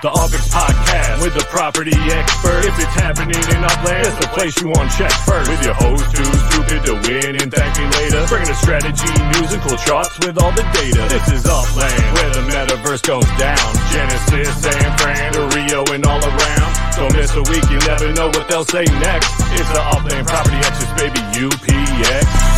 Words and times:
The 0.00 0.08
Upix 0.08 0.48
Podcast 0.48 1.20
with 1.20 1.36
the 1.36 1.44
property 1.52 1.92
expert. 1.92 2.64
If 2.64 2.72
it's 2.80 2.96
happening 2.96 3.36
in 3.36 3.60
Upland, 3.60 4.08
it's 4.08 4.16
the 4.16 4.32
place 4.32 4.56
you 4.56 4.72
want 4.72 4.88
to 4.88 4.96
check 4.96 5.12
first. 5.28 5.44
With 5.44 5.60
your 5.60 5.76
host 5.76 6.08
too 6.16 6.24
stupid 6.24 6.80
to 6.88 6.94
win 7.04 7.36
and 7.36 7.52
thank 7.52 7.76
me 7.76 7.84
later. 8.00 8.24
Bringing 8.24 8.48
the 8.48 8.56
strategy, 8.56 9.12
news, 9.36 9.52
and 9.52 9.60
cool 9.60 9.76
charts 9.84 10.16
with 10.24 10.40
all 10.40 10.56
the 10.56 10.64
data. 10.72 11.04
This 11.12 11.28
is 11.36 11.44
Upland, 11.44 12.00
where 12.16 12.32
the 12.32 12.44
metaverse 12.48 13.04
goes 13.04 13.28
down. 13.36 13.68
Genesis, 13.92 14.48
San 14.64 14.88
Fran, 14.96 15.36
to 15.36 15.44
Rio, 15.52 15.84
and 15.92 16.00
all 16.08 16.24
around. 16.24 16.70
Don't 16.96 17.12
miss 17.12 17.36
a 17.36 17.44
week, 17.52 17.68
you 17.68 17.76
never 17.84 18.08
know 18.16 18.32
what 18.32 18.48
they'll 18.48 18.64
say 18.64 18.88
next. 19.04 19.36
It's 19.52 19.68
the 19.68 19.84
Upland 19.84 20.24
Property 20.24 20.64
Experts, 20.64 20.96
baby, 20.96 21.20
UPX. 21.36 22.49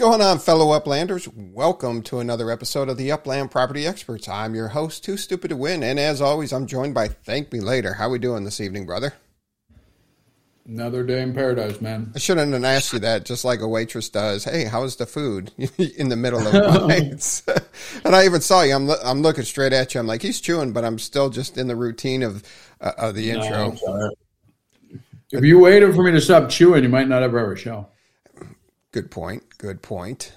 Going 0.00 0.22
on, 0.22 0.38
fellow 0.38 0.68
Uplanders? 0.68 1.30
Welcome 1.52 2.00
to 2.04 2.20
another 2.20 2.50
episode 2.50 2.88
of 2.88 2.96
the 2.96 3.12
Upland 3.12 3.50
Property 3.50 3.86
Experts. 3.86 4.30
I'm 4.30 4.54
your 4.54 4.68
host, 4.68 5.04
Too 5.04 5.18
Stupid 5.18 5.48
to 5.48 5.58
Win, 5.58 5.82
and 5.82 6.00
as 6.00 6.22
always, 6.22 6.54
I'm 6.54 6.66
joined 6.66 6.94
by 6.94 7.08
Thank 7.08 7.52
Me 7.52 7.60
Later. 7.60 7.92
How 7.92 8.08
we 8.08 8.18
doing 8.18 8.44
this 8.44 8.62
evening, 8.62 8.86
brother? 8.86 9.12
Another 10.66 11.04
day 11.04 11.20
in 11.20 11.34
paradise, 11.34 11.82
man. 11.82 12.12
I 12.14 12.18
shouldn't 12.18 12.50
have 12.50 12.64
asked 12.64 12.94
you 12.94 12.98
that, 13.00 13.26
just 13.26 13.44
like 13.44 13.60
a 13.60 13.68
waitress 13.68 14.08
does. 14.08 14.44
Hey, 14.44 14.64
how's 14.64 14.96
the 14.96 15.04
food 15.04 15.52
in 15.76 16.08
the 16.08 16.16
middle 16.16 16.46
of 16.46 16.88
bites? 16.88 17.42
and 18.04 18.16
I 18.16 18.24
even 18.24 18.40
saw 18.40 18.62
you. 18.62 18.74
I'm 18.74 18.86
lo- 18.86 19.02
I'm 19.04 19.20
looking 19.20 19.44
straight 19.44 19.74
at 19.74 19.92
you. 19.92 20.00
I'm 20.00 20.06
like, 20.06 20.22
he's 20.22 20.40
chewing, 20.40 20.72
but 20.72 20.82
I'm 20.82 20.98
still 20.98 21.28
just 21.28 21.58
in 21.58 21.68
the 21.68 21.76
routine 21.76 22.22
of 22.22 22.42
uh, 22.80 22.92
of 22.96 23.14
the 23.14 23.32
intro. 23.32 23.76
If 25.30 25.44
you 25.44 25.58
waited 25.58 25.94
for 25.94 26.02
me 26.02 26.12
to 26.12 26.22
stop 26.22 26.48
chewing, 26.48 26.84
you 26.84 26.88
might 26.88 27.06
not 27.06 27.22
ever 27.22 27.38
have 27.38 27.50
a 27.50 27.56
show. 27.56 27.86
Good 28.92 29.10
point. 29.10 29.44
Good 29.60 29.82
point. 29.82 30.32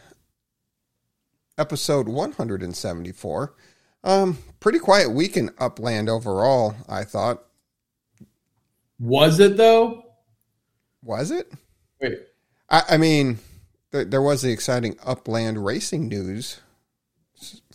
Episode 1.57 2.09
174. 2.09 3.55
Um, 4.03 4.37
pretty 4.59 4.79
quiet 4.79 5.11
week 5.11 5.37
in 5.37 5.49
Upland 5.59 6.09
overall, 6.09 6.75
I 6.89 7.05
thought. 7.05 7.41
Was 8.99 9.39
it 9.39 9.55
though? 9.55 10.03
Was 11.01 11.31
it? 11.31 11.49
Wait, 12.01 12.19
I, 12.69 12.83
I 12.89 12.97
mean, 12.97 13.39
th- 13.93 14.09
there 14.09 14.21
was 14.21 14.41
the 14.41 14.51
exciting 14.51 14.97
Upland 15.05 15.63
racing 15.63 16.09
news 16.09 16.59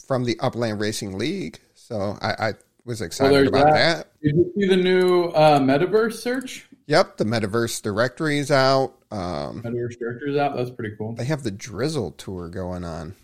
from 0.07 0.25
the 0.25 0.39
Upland 0.41 0.81
Racing 0.83 1.17
League. 1.17 1.61
So 1.75 2.19
I, 2.21 2.49
I 2.49 2.53
was 2.85 3.01
excited 3.01 3.33
there's 3.35 3.49
about 3.49 3.73
that. 3.73 3.97
that. 3.97 4.23
did 4.23 4.37
you 4.37 4.53
see 4.55 4.67
the 4.67 4.77
new 4.77 5.29
uh, 5.29 5.59
metaverse 5.61 6.17
search? 6.21 6.68
Yep, 6.89 7.19
the 7.19 7.25
Metaverse 7.25 7.81
directory 7.83 8.39
is 8.39 8.50
out. 8.50 8.94
Um, 9.11 9.62
Metaverse 9.62 9.98
directors 9.98 10.36
out. 10.36 10.56
That's 10.56 10.70
pretty 10.70 10.97
cool. 10.97 11.12
they 11.14 11.25
have 11.27 11.42
the 11.42 11.50
Drizzle 11.50 12.12
tour 12.12 12.48
going 12.48 12.83
on. 12.84 13.14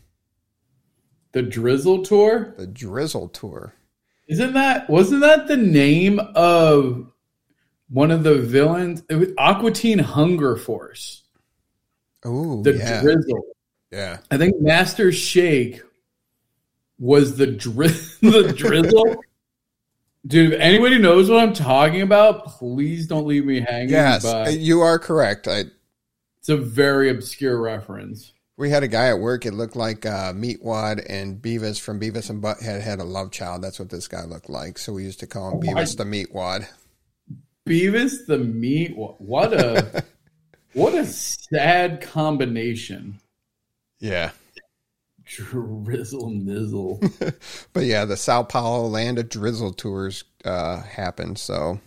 The 1.32 1.42
Drizzle 1.42 2.04
tour. 2.04 2.54
The 2.56 2.66
Drizzle 2.66 3.28
tour. 3.30 3.74
Isn't 4.28 4.52
that 4.54 4.88
wasn't 4.88 5.22
that 5.22 5.48
the 5.48 5.56
name 5.56 6.20
of 6.34 7.10
one 7.88 8.10
of 8.10 8.22
the 8.22 8.36
villains? 8.36 9.02
It 9.10 9.16
was 9.16 9.28
Aqua 9.38 9.70
Teen 9.72 9.98
Hunger 9.98 10.56
Force. 10.56 11.22
Oh, 12.24 12.62
The 12.62 12.74
yeah. 12.76 13.02
Drizzle. 13.02 13.44
yeah. 13.90 14.18
I 14.30 14.36
think 14.38 14.60
Master 14.60 15.10
Shake 15.12 15.82
was 16.98 17.36
the 17.36 17.46
dri- 17.46 17.88
the 18.22 18.52
drizzle. 18.56 19.16
Dude, 20.26 20.54
if 20.54 20.60
anybody 20.60 20.98
knows 20.98 21.28
what 21.28 21.40
I'm 21.40 21.52
talking 21.52 22.00
about, 22.00 22.46
please 22.46 23.06
don't 23.06 23.26
leave 23.26 23.44
me 23.44 23.60
hanging. 23.60 23.90
Yes, 23.90 24.22
but 24.22 24.58
you 24.58 24.80
are 24.80 24.98
correct. 24.98 25.46
I, 25.46 25.64
it's 26.38 26.48
a 26.48 26.56
very 26.56 27.10
obscure 27.10 27.60
reference. 27.60 28.32
we 28.56 28.70
had 28.70 28.82
a 28.82 28.88
guy 28.88 29.08
at 29.08 29.18
work. 29.18 29.44
It 29.44 29.52
looked 29.52 29.76
like 29.76 30.06
uh, 30.06 30.32
Meatwad 30.32 31.04
and 31.08 31.42
Beavis 31.42 31.78
from 31.78 32.00
Beavis 32.00 32.30
and 32.30 32.42
Butthead 32.42 32.80
had 32.80 33.00
a 33.00 33.04
love 33.04 33.32
child. 33.32 33.62
That's 33.62 33.78
what 33.78 33.90
this 33.90 34.08
guy 34.08 34.24
looked 34.24 34.48
like. 34.48 34.78
So 34.78 34.94
we 34.94 35.04
used 35.04 35.20
to 35.20 35.26
call 35.26 35.50
him 35.50 35.56
Oh 35.58 35.60
Beavis 35.60 35.96
the 35.96 36.04
Meatwad. 36.04 36.66
Beavis 37.68 38.26
the 38.26 38.38
meat. 38.38 38.94
What 38.96 39.52
a 39.52 40.04
what 40.72 40.94
a 40.94 41.04
sad 41.04 42.00
combination. 42.00 43.20
Yeah. 44.00 44.30
Drizzle 45.24 46.30
nizzle. 46.30 47.00
But 47.72 47.84
yeah, 47.84 48.04
the 48.04 48.16
Sao 48.16 48.42
Paulo 48.42 48.88
Land 48.88 49.18
of 49.18 49.28
Drizzle 49.28 49.72
tours 49.72 50.24
uh, 50.44 50.82
happened. 50.82 51.38
So, 51.38 51.80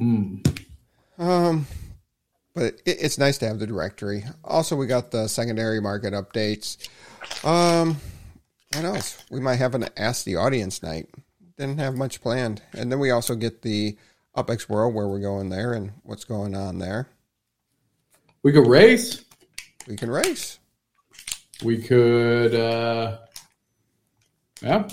Mm. 0.00 0.64
um, 1.18 1.66
but 2.54 2.74
it, 2.86 2.96
it's 3.02 3.18
nice 3.18 3.36
to 3.38 3.46
have 3.48 3.58
the 3.58 3.66
directory. 3.66 4.24
Also, 4.42 4.74
we 4.76 4.86
got 4.86 5.10
the 5.10 5.28
secondary 5.28 5.80
market 5.80 6.14
updates. 6.14 6.88
Um, 7.44 7.98
what 8.72 8.84
else? 8.84 9.22
We 9.30 9.40
might 9.40 9.56
have 9.56 9.74
an 9.74 9.88
Ask 9.96 10.24
the 10.24 10.36
Audience 10.36 10.82
night. 10.82 11.08
Didn't 11.58 11.78
have 11.78 11.94
much 11.96 12.22
planned. 12.22 12.62
And 12.72 12.90
then 12.90 12.98
we 12.98 13.10
also 13.10 13.34
get 13.34 13.60
the 13.60 13.98
UpX 14.34 14.68
World 14.70 14.94
where 14.94 15.06
we're 15.08 15.20
going 15.20 15.50
there 15.50 15.74
and 15.74 15.92
what's 16.02 16.24
going 16.24 16.54
on 16.56 16.78
there. 16.78 17.08
We 18.42 18.52
could 18.52 18.66
race. 18.66 19.22
We 19.86 19.96
can 19.96 20.10
race. 20.10 20.58
We 21.62 21.78
could 21.78 22.54
uh 22.54 23.18
yeah, 24.62 24.88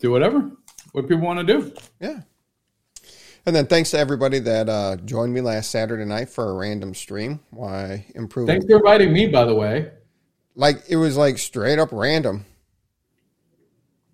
do 0.00 0.10
whatever. 0.10 0.50
What 0.92 1.08
people 1.08 1.24
want 1.24 1.46
to 1.46 1.60
do. 1.60 1.72
Yeah. 2.00 2.20
And 3.46 3.56
then 3.56 3.66
thanks 3.66 3.90
to 3.92 3.98
everybody 3.98 4.38
that 4.40 4.68
uh, 4.68 4.96
joined 4.96 5.32
me 5.32 5.40
last 5.40 5.70
Saturday 5.70 6.04
night 6.04 6.28
for 6.28 6.50
a 6.50 6.52
random 6.54 6.94
stream. 6.94 7.40
Why 7.50 8.04
improve? 8.14 8.46
Thanks 8.46 8.66
for 8.66 8.76
inviting 8.76 9.12
me, 9.12 9.26
by 9.26 9.44
the 9.44 9.54
way. 9.54 9.90
Like 10.54 10.82
it 10.88 10.96
was 10.96 11.16
like 11.16 11.38
straight 11.38 11.78
up 11.78 11.88
random. 11.92 12.44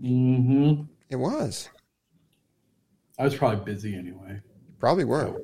Mm-hmm. 0.01 0.83
It 1.11 1.17
was. 1.17 1.69
I 3.19 3.25
was 3.25 3.35
probably 3.35 3.65
busy 3.65 3.97
anyway. 3.97 4.41
Probably 4.79 5.05
were. 5.05 5.43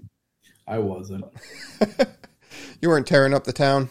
I 0.66 0.78
wasn't. 0.78 1.24
You 2.80 2.88
weren't 2.88 3.06
tearing 3.06 3.34
up 3.34 3.44
the 3.44 3.52
town. 3.52 3.90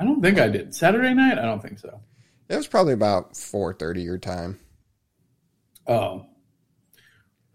I 0.00 0.04
don't 0.04 0.22
think 0.22 0.38
I 0.38 0.48
did. 0.48 0.74
Saturday 0.74 1.12
night? 1.12 1.38
I 1.38 1.42
don't 1.42 1.62
think 1.62 1.78
so. 1.78 2.00
It 2.48 2.56
was 2.56 2.66
probably 2.66 2.94
about 2.94 3.36
four 3.36 3.74
thirty 3.74 4.02
your 4.02 4.18
time. 4.18 4.58
Oh. 5.86 6.26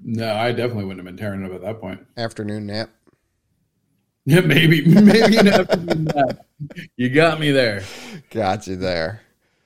No, 0.03 0.35
I 0.35 0.51
definitely 0.51 0.85
wouldn't 0.85 0.99
have 0.99 1.05
been 1.05 1.17
tearing 1.17 1.43
up 1.43 1.53
at 1.53 1.61
that 1.61 1.81
point. 1.81 2.05
Afternoon 2.15 2.67
nap. 2.67 2.89
Yeah, 4.27 4.39
maybe. 4.41 4.83
Maybe 4.83 5.37
an 5.37 5.49
afternoon 5.49 6.05
nap. 6.05 6.47
You 6.97 7.09
got 7.09 7.39
me 7.39 7.51
there. 7.51 7.83
Got 8.31 8.65
you 8.65 8.75
there. 8.75 9.21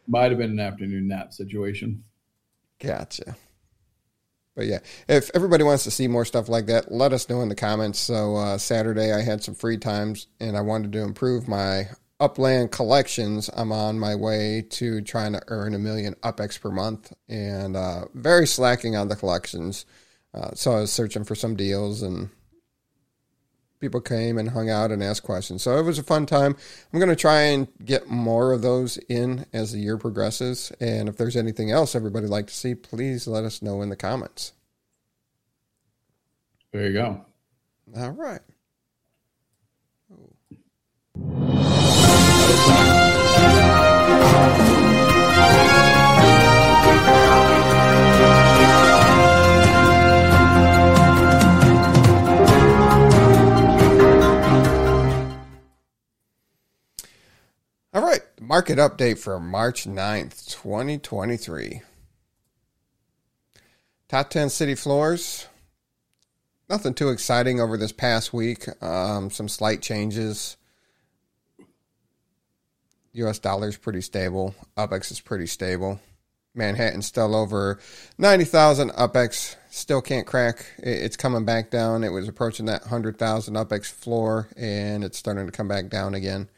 Might 0.06 0.32
have 0.32 0.38
been 0.38 0.52
an 0.52 0.60
afternoon 0.60 1.08
nap 1.08 1.32
situation. 1.32 2.04
Gotcha. 2.78 3.38
But 4.58 4.66
yeah, 4.66 4.80
if 5.08 5.32
everybody 5.34 5.64
wants 5.64 5.86
to 5.86 5.92
see 5.92 6.10
more 6.10 6.26
stuff 6.26 6.50
like 6.50 6.66
that, 6.66 6.92
let 6.92 7.14
us 7.14 7.30
know 7.30 7.42
in 7.42 7.48
the 7.48 7.56
comments. 7.56 8.00
So 8.00 8.36
uh, 8.36 8.58
Saturday 8.58 9.14
I 9.14 9.22
had 9.22 9.42
some 9.42 9.56
free 9.56 9.78
times 9.78 10.28
and 10.42 10.58
I 10.58 10.62
wanted 10.62 10.92
to 10.92 11.04
improve 11.04 11.48
my 11.48 11.88
upland 12.20 12.72
collections. 12.72 13.50
I'm 13.56 13.72
on 13.72 14.00
my 14.00 14.16
way 14.16 14.66
to 14.72 15.02
trying 15.02 15.34
to 15.34 15.42
earn 15.48 15.74
a 15.74 15.80
million 15.80 16.16
UpX 16.24 16.60
per 16.60 16.70
month 16.70 17.14
and 17.28 17.76
uh, 17.76 18.06
very 18.14 18.48
slacking 18.48 18.96
on 18.96 19.08
the 19.08 19.16
collections. 19.16 19.86
Uh, 20.34 20.52
so 20.54 20.72
I 20.74 20.82
was 20.82 20.92
searching 20.92 21.24
for 21.24 21.36
some 21.36 21.56
deals 21.56 22.02
and 22.02 22.30
people 23.80 24.02
came 24.02 24.38
and 24.38 24.50
hung 24.50 24.70
out 24.70 24.92
and 24.92 25.02
asked 25.02 25.24
questions. 25.24 25.64
So 25.64 25.78
it 25.78 25.84
was 25.84 25.98
a 25.98 26.04
fun 26.04 26.26
time. 26.26 26.56
I'm 26.92 27.00
going 27.00 27.10
to 27.10 27.16
try 27.16 27.42
and 27.42 27.68
get 27.84 28.10
more 28.10 28.52
of 28.52 28.62
those 28.62 28.98
in 29.10 29.46
as 29.54 29.72
the 29.72 29.80
year 29.80 29.98
progresses. 29.98 30.72
And 30.80 31.08
if 31.08 31.18
there's 31.18 31.38
anything 31.38 31.72
else 31.72 31.96
everybody 31.96 32.28
like 32.28 32.48
to 32.48 32.54
see, 32.54 32.76
please 32.76 33.28
let 33.28 33.44
us 33.44 33.62
know 33.62 33.82
in 33.82 33.90
the 33.90 33.96
comments. 33.96 34.54
There 36.72 36.86
you 36.86 36.94
go. 36.94 37.26
All 37.96 38.12
right. 38.12 38.42
Market 58.50 58.80
update 58.80 59.20
for 59.20 59.40
March 59.40 59.86
9th, 59.86 60.50
2023. 60.50 61.84
Top 64.08 64.30
10 64.32 64.50
city 64.50 64.74
floors. 64.74 65.46
Nothing 66.68 66.96
too 66.96 67.10
exciting 67.10 67.62
over 67.62 67.78
this 67.78 67.92
past 67.92 68.34
week. 68.34 68.66
Um, 68.84 69.30
some 69.30 69.48
slight 69.48 69.84
changes. 69.84 70.58
US 73.14 73.38
dollar's 73.38 73.78
pretty 73.78 74.02
stable. 74.02 74.56
UPX 74.76 75.12
is 75.12 75.22
pretty 75.22 75.46
stable. 75.46 76.00
Manhattan 76.56 77.04
still 77.04 77.36
over 77.36 77.78
90,000. 78.18 78.90
UPX 78.90 79.58
still 79.70 80.02
can't 80.02 80.26
crack. 80.26 80.66
It's 80.80 81.18
coming 81.18 81.46
back 81.46 81.70
down. 81.70 82.04
It 82.04 82.10
was 82.10 82.28
approaching 82.28 82.66
that 82.66 82.82
100,000 82.82 83.54
UPX 83.54 83.92
floor 83.92 84.50
and 84.58 85.04
it's 85.04 85.20
starting 85.20 85.46
to 85.46 85.52
come 85.52 85.68
back 85.68 85.90
down 85.90 86.16
again. 86.16 86.50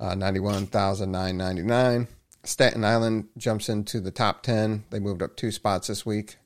Uh, 0.00 0.14
91,999. 0.14 2.08
Staten 2.44 2.84
Island 2.84 3.28
jumps 3.36 3.68
into 3.68 4.00
the 4.00 4.10
top 4.10 4.42
10. 4.42 4.84
They 4.90 4.98
moved 5.00 5.22
up 5.22 5.36
two 5.36 5.50
spots 5.50 5.88
this 5.88 6.06
week. 6.06 6.36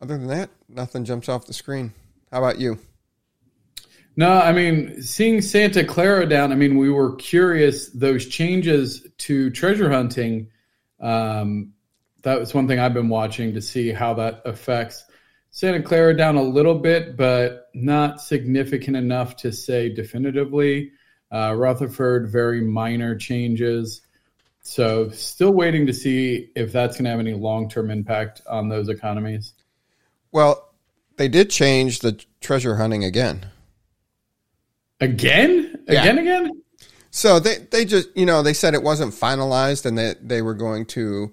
Other 0.00 0.16
than 0.16 0.28
that, 0.28 0.50
nothing 0.68 1.04
jumps 1.04 1.28
off 1.28 1.46
the 1.46 1.52
screen. 1.52 1.92
How 2.32 2.38
about 2.38 2.58
you? 2.58 2.78
No, 4.16 4.32
I 4.32 4.52
mean, 4.52 5.02
seeing 5.02 5.40
Santa 5.40 5.84
Clara 5.84 6.26
down, 6.26 6.52
I 6.52 6.54
mean, 6.54 6.76
we 6.76 6.90
were 6.90 7.16
curious 7.16 7.88
those 7.90 8.26
changes 8.26 9.06
to 9.18 9.50
treasure 9.50 9.90
hunting. 9.90 10.48
Um, 11.00 11.74
that 12.22 12.38
was 12.38 12.54
one 12.54 12.66
thing 12.66 12.78
I've 12.78 12.94
been 12.94 13.08
watching 13.08 13.54
to 13.54 13.62
see 13.62 13.92
how 13.92 14.14
that 14.14 14.42
affects 14.44 15.04
Santa 15.50 15.82
Clara 15.82 16.16
down 16.16 16.36
a 16.36 16.42
little 16.42 16.78
bit, 16.78 17.16
but 17.16 17.68
not 17.74 18.20
significant 18.20 18.96
enough 18.96 19.36
to 19.36 19.52
say 19.52 19.88
definitively. 19.88 20.92
Uh, 21.32 21.54
Rutherford, 21.56 22.28
very 22.28 22.60
minor 22.60 23.14
changes. 23.14 24.02
So, 24.62 25.08
still 25.10 25.52
waiting 25.52 25.86
to 25.86 25.92
see 25.92 26.50
if 26.54 26.72
that's 26.72 26.96
going 26.96 27.04
to 27.04 27.10
have 27.10 27.20
any 27.20 27.34
long 27.34 27.68
term 27.68 27.90
impact 27.90 28.42
on 28.48 28.68
those 28.68 28.88
economies. 28.88 29.54
Well, 30.32 30.70
they 31.16 31.28
did 31.28 31.50
change 31.50 32.00
the 32.00 32.22
treasure 32.40 32.76
hunting 32.76 33.04
again. 33.04 33.46
Again? 35.00 35.82
Again, 35.88 36.16
yeah. 36.16 36.22
again? 36.22 36.50
So 37.10 37.40
they, 37.40 37.58
they 37.70 37.84
just, 37.84 38.08
you 38.16 38.24
know, 38.24 38.42
they 38.42 38.52
said 38.52 38.74
it 38.74 38.82
wasn't 38.82 39.12
finalized 39.12 39.84
and 39.84 39.98
that 39.98 40.28
they 40.28 40.42
were 40.42 40.54
going 40.54 40.86
to, 40.86 41.32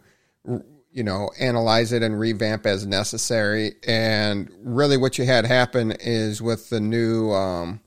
you 0.91 1.03
know, 1.03 1.29
analyze 1.39 1.93
it 1.93 2.01
and 2.01 2.19
revamp 2.19 2.65
as 2.65 2.85
necessary. 2.85 3.75
And 3.87 4.49
really 4.59 4.97
what 4.97 5.17
you 5.17 5.25
had 5.25 5.45
happen 5.45 5.91
is 5.91 6.41
with 6.41 6.69
the 6.69 6.79
new 6.79 7.31
um, 7.31 7.79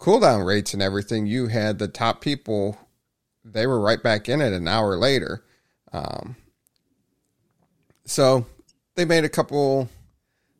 cooldown 0.00 0.46
rates 0.46 0.72
and 0.72 0.82
everything, 0.82 1.26
you 1.26 1.46
had 1.48 1.78
the 1.78 1.86
top 1.86 2.20
people, 2.20 2.78
they 3.44 3.66
were 3.66 3.78
right 3.78 4.02
back 4.02 4.28
in 4.28 4.40
it 4.40 4.52
an 4.52 4.66
hour 4.66 4.96
later. 4.96 5.44
Um, 5.92 6.36
so 8.04 8.46
they 8.96 9.04
made 9.04 9.24
a 9.24 9.28
couple 9.28 9.88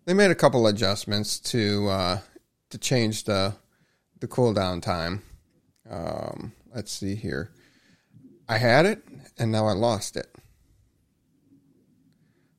they 0.04 0.14
made 0.14 0.31
a 0.31 0.37
couple 0.37 0.66
adjustments 0.66 1.38
to 1.38 1.88
uh, 1.88 2.19
to 2.70 2.78
change 2.78 3.25
the 3.25 3.54
the 4.20 4.28
cooldown 4.28 4.82
time. 4.82 5.22
Um, 5.88 6.52
let's 6.75 6.93
see 6.93 7.14
here. 7.14 7.50
I 8.48 8.58
had 8.58 8.86
it 8.86 9.02
and 9.38 9.50
now 9.50 9.66
I 9.66 9.72
lost 9.72 10.16
it. 10.16 10.26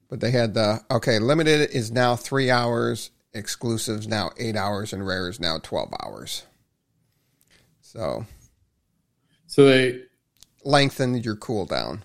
But 0.10 0.20
they 0.20 0.32
had 0.32 0.54
the 0.54 0.82
okay, 0.90 1.20
limited 1.20 1.70
is 1.72 1.92
now 1.92 2.16
three 2.16 2.50
hours, 2.50 3.12
exclusives 3.34 4.08
now 4.08 4.32
eight 4.38 4.56
hours, 4.56 4.92
and 4.92 5.06
rare 5.06 5.30
is 5.30 5.40
now 5.40 5.60
twelve 5.60 5.94
hours. 6.04 6.44
So 7.92 8.26
So 9.48 9.66
they 9.66 10.04
lengthened 10.64 11.26
your 11.26 11.36
cooldown. 11.36 12.04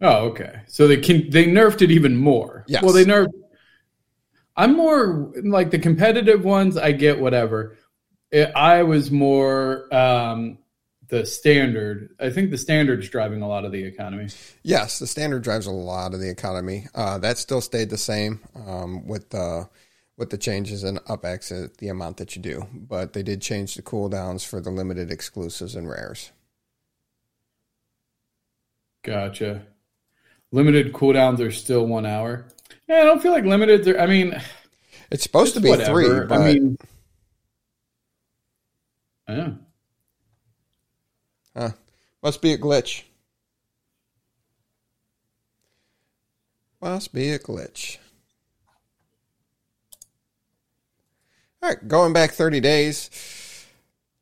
Oh, 0.00 0.26
okay. 0.26 0.60
So 0.68 0.86
they 0.86 0.98
can 0.98 1.28
they 1.30 1.46
nerfed 1.46 1.82
it 1.82 1.90
even 1.90 2.16
more. 2.16 2.64
Yes. 2.68 2.84
Well 2.84 2.92
they 2.92 3.04
nerfed 3.04 3.32
I'm 4.56 4.76
more 4.76 5.32
like 5.42 5.72
the 5.72 5.80
competitive 5.80 6.44
ones. 6.44 6.76
I 6.76 6.92
get 6.92 7.18
whatever. 7.18 7.76
It, 8.30 8.52
I 8.54 8.84
was 8.84 9.10
more 9.10 9.92
um, 9.92 10.58
the 11.08 11.26
standard. 11.26 12.14
I 12.20 12.30
think 12.30 12.52
the 12.52 12.58
standard's 12.58 13.08
driving 13.08 13.42
a 13.42 13.48
lot 13.48 13.64
of 13.64 13.72
the 13.72 13.82
economy. 13.82 14.28
Yes, 14.62 15.00
the 15.00 15.08
standard 15.08 15.42
drives 15.42 15.66
a 15.66 15.72
lot 15.72 16.14
of 16.14 16.20
the 16.20 16.30
economy. 16.30 16.86
Uh, 16.94 17.18
that 17.18 17.38
still 17.38 17.60
stayed 17.60 17.90
the 17.90 17.98
same 17.98 18.38
um, 18.54 19.08
with 19.08 19.30
the 19.30 19.68
with 20.16 20.30
the 20.30 20.38
changes 20.38 20.84
in 20.84 20.98
up 21.08 21.24
exit, 21.24 21.78
the 21.78 21.88
amount 21.88 22.18
that 22.18 22.36
you 22.36 22.42
do, 22.42 22.66
but 22.72 23.12
they 23.12 23.22
did 23.22 23.42
change 23.42 23.74
the 23.74 23.82
cooldowns 23.82 24.46
for 24.46 24.60
the 24.60 24.70
limited 24.70 25.10
exclusives 25.10 25.74
and 25.74 25.88
rares. 25.88 26.30
Gotcha. 29.02 29.66
Limited 30.52 30.92
cooldowns 30.92 31.40
are 31.40 31.50
still 31.50 31.84
one 31.86 32.06
hour. 32.06 32.46
Yeah, 32.88 33.00
I 33.00 33.04
don't 33.04 33.20
feel 33.20 33.32
like 33.32 33.44
limited. 33.44 33.96
I 33.96 34.06
mean, 34.06 34.40
it's 35.10 35.24
supposed 35.24 35.54
to 35.54 35.60
be 35.60 35.68
whatever. 35.68 36.02
three. 36.04 36.26
But... 36.26 36.40
I 36.40 36.52
mean, 36.52 36.78
yeah. 39.28 39.50
Huh. 41.56 41.70
Must 42.22 42.40
be 42.40 42.52
a 42.52 42.58
glitch. 42.58 43.02
Must 46.80 47.12
be 47.12 47.30
a 47.30 47.38
glitch. 47.38 47.98
All 51.64 51.70
right, 51.70 51.88
going 51.88 52.12
back 52.12 52.32
30 52.32 52.60
days. 52.60 53.08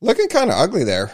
Looking 0.01 0.29
kind 0.29 0.49
of 0.49 0.57
ugly 0.57 0.85
there. 0.85 1.11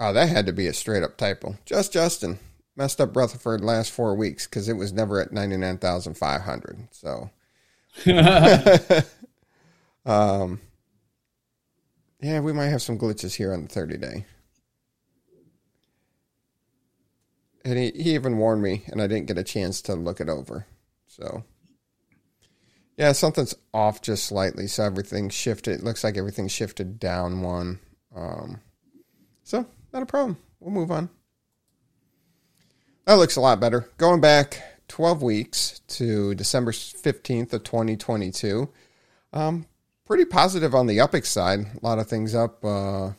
Oh, 0.00 0.14
that 0.14 0.30
had 0.30 0.46
to 0.46 0.52
be 0.54 0.66
a 0.66 0.72
straight 0.72 1.02
up 1.02 1.18
typo. 1.18 1.58
Just 1.66 1.92
Justin 1.92 2.38
messed 2.74 3.02
up 3.02 3.14
Rutherford 3.14 3.62
last 3.62 3.92
four 3.92 4.14
weeks 4.14 4.46
because 4.46 4.66
it 4.66 4.78
was 4.78 4.94
never 4.94 5.20
at 5.20 5.30
99,500. 5.30 6.88
So, 6.90 7.28
um, 10.06 10.62
yeah, 12.22 12.40
we 12.40 12.54
might 12.54 12.68
have 12.68 12.80
some 12.80 12.98
glitches 12.98 13.34
here 13.34 13.52
on 13.52 13.64
the 13.64 13.68
30 13.68 13.98
day. 13.98 14.24
And 17.62 17.78
he, 17.78 17.90
he 17.90 18.14
even 18.14 18.38
warned 18.38 18.62
me, 18.62 18.84
and 18.86 19.02
I 19.02 19.06
didn't 19.06 19.26
get 19.26 19.36
a 19.36 19.44
chance 19.44 19.82
to 19.82 19.94
look 19.94 20.22
it 20.22 20.30
over. 20.30 20.64
So, 21.08 21.44
yeah, 22.96 23.12
something's 23.12 23.54
off 23.72 24.02
just 24.02 24.24
slightly. 24.24 24.66
So 24.66 24.84
everything 24.84 25.28
shifted. 25.28 25.82
Looks 25.82 26.04
like 26.04 26.16
everything 26.16 26.48
shifted 26.48 26.98
down 26.98 27.42
one. 27.42 27.80
Um, 28.14 28.60
so, 29.42 29.66
not 29.92 30.02
a 30.02 30.06
problem. 30.06 30.38
We'll 30.60 30.72
move 30.72 30.90
on. 30.90 31.10
That 33.06 33.14
looks 33.14 33.36
a 33.36 33.40
lot 33.40 33.60
better. 33.60 33.90
Going 33.98 34.20
back 34.20 34.62
12 34.88 35.22
weeks 35.22 35.80
to 35.88 36.34
December 36.34 36.72
15th 36.72 37.52
of 37.52 37.64
2022. 37.64 38.70
Um, 39.32 39.66
pretty 40.04 40.24
positive 40.24 40.74
on 40.74 40.86
the 40.86 40.98
UPX 40.98 41.26
side. 41.26 41.60
A 41.60 41.84
lot 41.84 41.98
of 41.98 42.06
things 42.06 42.34
up 42.34 42.64
uh, 42.64 43.10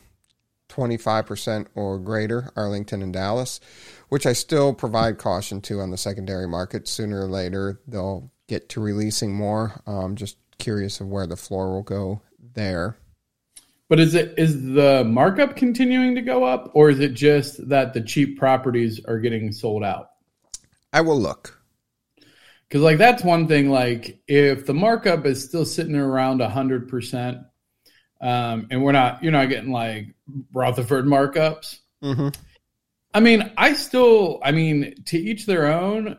25% 0.68 1.66
or 1.74 1.98
greater, 1.98 2.50
Arlington 2.56 3.02
and 3.02 3.12
Dallas, 3.12 3.60
which 4.08 4.26
I 4.26 4.32
still 4.32 4.72
provide 4.72 5.18
caution 5.18 5.60
to 5.62 5.80
on 5.80 5.90
the 5.90 5.96
secondary 5.96 6.48
market. 6.48 6.88
Sooner 6.88 7.22
or 7.22 7.28
later, 7.28 7.80
they'll 7.86 8.30
get 8.48 8.68
to 8.70 8.80
releasing 8.80 9.34
more. 9.34 9.80
Um, 9.86 10.16
just 10.16 10.36
curious 10.58 11.00
of 11.00 11.08
where 11.08 11.26
the 11.26 11.36
floor 11.36 11.72
will 11.72 11.82
go 11.82 12.22
there. 12.54 12.96
But 13.88 14.00
is 14.00 14.14
it 14.14 14.34
is 14.36 14.60
the 14.72 15.04
markup 15.04 15.54
continuing 15.54 16.16
to 16.16 16.22
go 16.22 16.42
up, 16.42 16.72
or 16.74 16.90
is 16.90 16.98
it 16.98 17.14
just 17.14 17.68
that 17.68 17.94
the 17.94 18.00
cheap 18.00 18.38
properties 18.38 19.00
are 19.04 19.18
getting 19.18 19.52
sold 19.52 19.84
out? 19.84 20.10
I 20.92 21.02
will 21.02 21.20
look. 21.20 21.60
Because 22.68 22.82
like 22.82 22.98
that's 22.98 23.22
one 23.22 23.46
thing. 23.46 23.70
Like 23.70 24.20
if 24.26 24.66
the 24.66 24.74
markup 24.74 25.24
is 25.24 25.44
still 25.44 25.64
sitting 25.64 25.94
around 25.94 26.40
hundred 26.40 26.88
percent, 26.88 27.38
um, 28.20 28.66
and 28.70 28.82
we're 28.82 28.92
not, 28.92 29.22
you're 29.22 29.30
not 29.30 29.48
getting 29.48 29.70
like 29.70 30.14
Rutherford 30.52 31.04
markups. 31.04 31.78
Mm-hmm. 32.02 32.28
I 33.14 33.20
mean, 33.20 33.52
I 33.56 33.74
still, 33.74 34.40
I 34.42 34.50
mean, 34.50 34.94
to 35.06 35.18
each 35.18 35.46
their 35.46 35.66
own. 35.72 36.18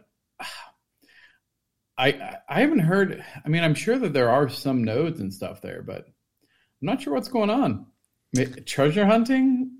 I 1.98 2.38
I 2.48 2.62
haven't 2.62 2.80
heard. 2.80 3.24
I 3.44 3.50
mean, 3.50 3.64
I'm 3.64 3.74
sure 3.74 3.98
that 3.98 4.14
there 4.14 4.30
are 4.30 4.50
some 4.50 4.84
nodes 4.84 5.20
and 5.20 5.34
stuff 5.34 5.62
there, 5.62 5.82
but 5.82 6.06
I'm 6.06 6.86
not 6.86 7.02
sure 7.02 7.14
what's 7.14 7.30
going 7.30 7.50
on. 7.50 7.88
Treasure 8.66 9.06
hunting 9.06 9.78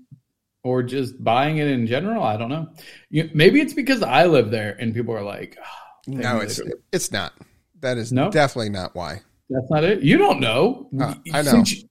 or 0.62 0.82
just 0.82 1.22
buying 1.22 1.58
it 1.58 1.68
in 1.68 1.86
general? 1.86 2.22
I 2.22 2.36
don't 2.36 2.48
know. 2.48 2.68
Maybe 3.10 3.60
it's 3.60 3.72
because 3.72 4.02
I 4.02 4.26
live 4.26 4.50
there 4.50 4.76
and 4.78 4.94
people 4.94 5.14
are 5.14 5.22
like, 5.22 5.56
oh, 5.60 6.12
no, 6.12 6.38
it's 6.38 6.60
it's 6.92 7.12
not. 7.12 7.32
That 7.80 7.96
is 7.96 8.12
no? 8.12 8.30
definitely 8.30 8.70
not 8.70 8.94
why. 8.94 9.22
That's 9.48 9.70
not 9.70 9.84
it. 9.84 10.02
You 10.02 10.18
don't 10.18 10.40
know. 10.40 10.90
Uh, 11.00 11.14
I 11.32 11.42
know. 11.42 11.50
Since 11.50 11.72
you, 11.72 11.88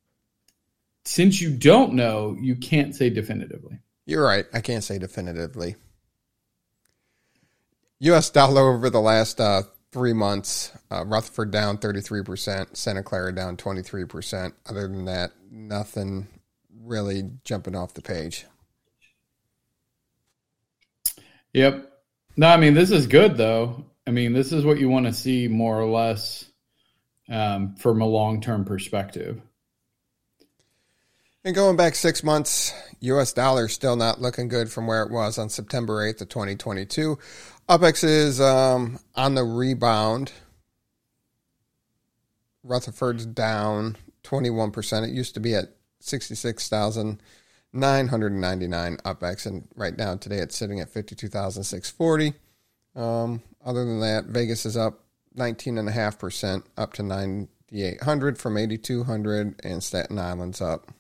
since 1.06 1.42
you 1.42 1.56
don't 1.56 1.94
know, 1.94 2.36
you 2.40 2.56
can't 2.56 2.94
say 2.96 3.10
definitively. 3.10 3.80
You're 4.06 4.24
right. 4.24 4.46
I 4.54 4.62
can't 4.62 4.84
say 4.84 5.00
definitively. 5.00 5.76
U.S. 8.00 8.30
dollar 8.30 8.62
over 8.76 8.90
the 8.90 9.02
last 9.02 9.40
uh, 9.40 9.64
three 9.98 10.14
months. 10.14 10.72
Uh, 10.92 11.04
Rutherford 11.06 11.50
down 11.50 11.80
33%, 11.80 12.78
Santa 12.78 13.02
Clara 13.02 13.34
down 13.34 13.58
23%. 13.58 14.54
Other 14.70 14.82
than 14.82 15.06
that, 15.06 15.32
nothing 15.50 16.28
really 16.84 17.32
jumping 17.44 17.76
off 17.76 17.96
the 17.96 18.04
page. 18.04 18.46
Yep. 21.54 21.92
No, 22.38 22.48
I 22.48 22.58
mean, 22.58 22.76
this 22.76 22.92
is 22.92 23.08
good, 23.08 23.38
though. 23.38 23.86
I 24.06 24.12
mean, 24.12 24.34
this 24.34 24.52
is 24.52 24.64
what 24.64 24.80
you 24.80 24.88
want 24.88 25.08
to 25.08 25.14
see 25.14 25.48
more 25.48 25.82
or 25.82 25.90
less 25.90 26.46
um, 27.28 27.74
from 27.76 28.00
a 28.00 28.06
long 28.06 28.40
term 28.40 28.66
perspective. 28.66 29.42
And 31.44 31.56
going 31.56 31.76
back 31.76 31.96
six 31.96 32.24
months, 32.24 32.72
U.S. 33.00 33.34
dollar 33.34 33.68
still 33.68 33.96
not 33.96 34.22
looking 34.22 34.48
good 34.48 34.72
from 34.72 34.86
where 34.86 35.02
it 35.02 35.12
was 35.12 35.40
on 35.40 35.50
September 35.50 36.08
8th 36.08 36.22
of 36.22 36.30
2022. 36.30 37.18
UPX 37.70 38.04
is 38.04 38.40
um, 38.40 39.00
on 39.16 39.36
the 39.36 39.44
rebound. 39.44 40.32
Rutherford's 42.64 43.26
down 43.26 43.98
21%. 44.24 45.08
It 45.08 45.14
used 45.14 45.34
to 45.34 45.40
be 45.40 45.54
at 45.54 45.76
66,000 46.00 47.22
999 47.74 48.98
UpX, 49.06 49.46
and 49.46 49.68
right 49.76 49.98
now 49.98 50.16
today 50.16 50.38
it's 50.38 50.56
sitting 50.56 50.80
at 50.80 50.90
52,640. 50.90 52.34
Um, 52.96 53.42
other 53.64 53.86
than 53.86 54.00
that, 54.00 54.26
Vegas 54.26 54.66
is 54.66 54.78
up 54.78 55.04
19.5% 55.38 56.64
up 56.78 56.94
to 56.94 57.04
9,800 57.04 58.38
from 58.38 58.58
8,200, 58.58 59.60
and 59.64 59.84
Staten 59.84 60.18
Island's 60.18 60.62
up. 60.62 60.92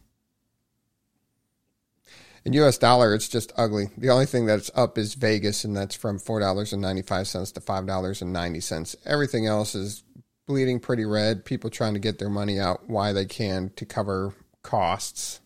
In 2.47 2.53
US 2.53 2.77
dollar, 2.77 3.13
it's 3.13 3.27
just 3.27 3.51
ugly. 3.57 3.89
The 3.97 4.09
only 4.09 4.25
thing 4.25 4.45
that's 4.45 4.71
up 4.73 4.97
is 4.97 5.15
Vegas, 5.15 5.65
and 5.65 5.75
that's 5.75 5.95
from 5.95 6.17
$4.95 6.17 7.53
to 7.53 7.59
$5.90. 7.59 8.95
Everything 9.05 9.47
else 9.47 9.75
is 9.75 10.05
bleeding 10.45 10.79
pretty 10.79 11.03
red. 11.03 11.43
People 11.43 11.69
trying 11.69 11.93
to 11.95 11.99
get 11.99 12.19
their 12.19 12.29
money 12.29 12.57
out 12.57 12.89
why 12.89 13.11
they 13.11 13.25
can 13.25 13.71
to 13.75 13.85
cover 13.85 14.33
costs. 14.61 15.41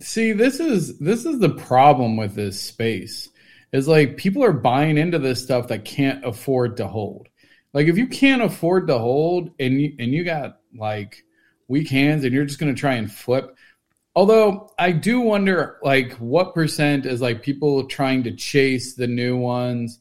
See, 0.00 0.32
this 0.32 0.60
is 0.60 0.98
this 0.98 1.24
is 1.24 1.38
the 1.38 1.54
problem 1.54 2.18
with 2.18 2.34
this 2.34 2.60
space. 2.60 3.30
Is 3.72 3.88
like 3.88 4.18
people 4.18 4.44
are 4.44 4.52
buying 4.52 4.98
into 4.98 5.18
this 5.18 5.42
stuff 5.42 5.68
that 5.68 5.86
can't 5.86 6.26
afford 6.26 6.76
to 6.76 6.86
hold. 6.86 7.26
Like 7.72 7.86
if 7.86 7.96
you 7.96 8.06
can't 8.06 8.42
afford 8.42 8.86
to 8.88 8.98
hold 8.98 9.52
and 9.58 9.80
you, 9.80 9.96
and 9.98 10.12
you 10.12 10.24
got 10.24 10.58
like 10.76 11.24
weak 11.68 11.88
hands 11.88 12.24
and 12.24 12.34
you're 12.34 12.44
just 12.44 12.58
going 12.58 12.74
to 12.74 12.78
try 12.78 12.94
and 12.94 13.10
flip. 13.10 13.56
Although 14.18 14.68
I 14.76 14.90
do 14.90 15.20
wonder 15.20 15.78
like 15.80 16.14
what 16.14 16.52
percent 16.52 17.06
is 17.06 17.20
like 17.20 17.40
people 17.40 17.86
trying 17.86 18.24
to 18.24 18.34
chase 18.34 18.94
the 18.94 19.06
new 19.06 19.36
ones 19.36 20.00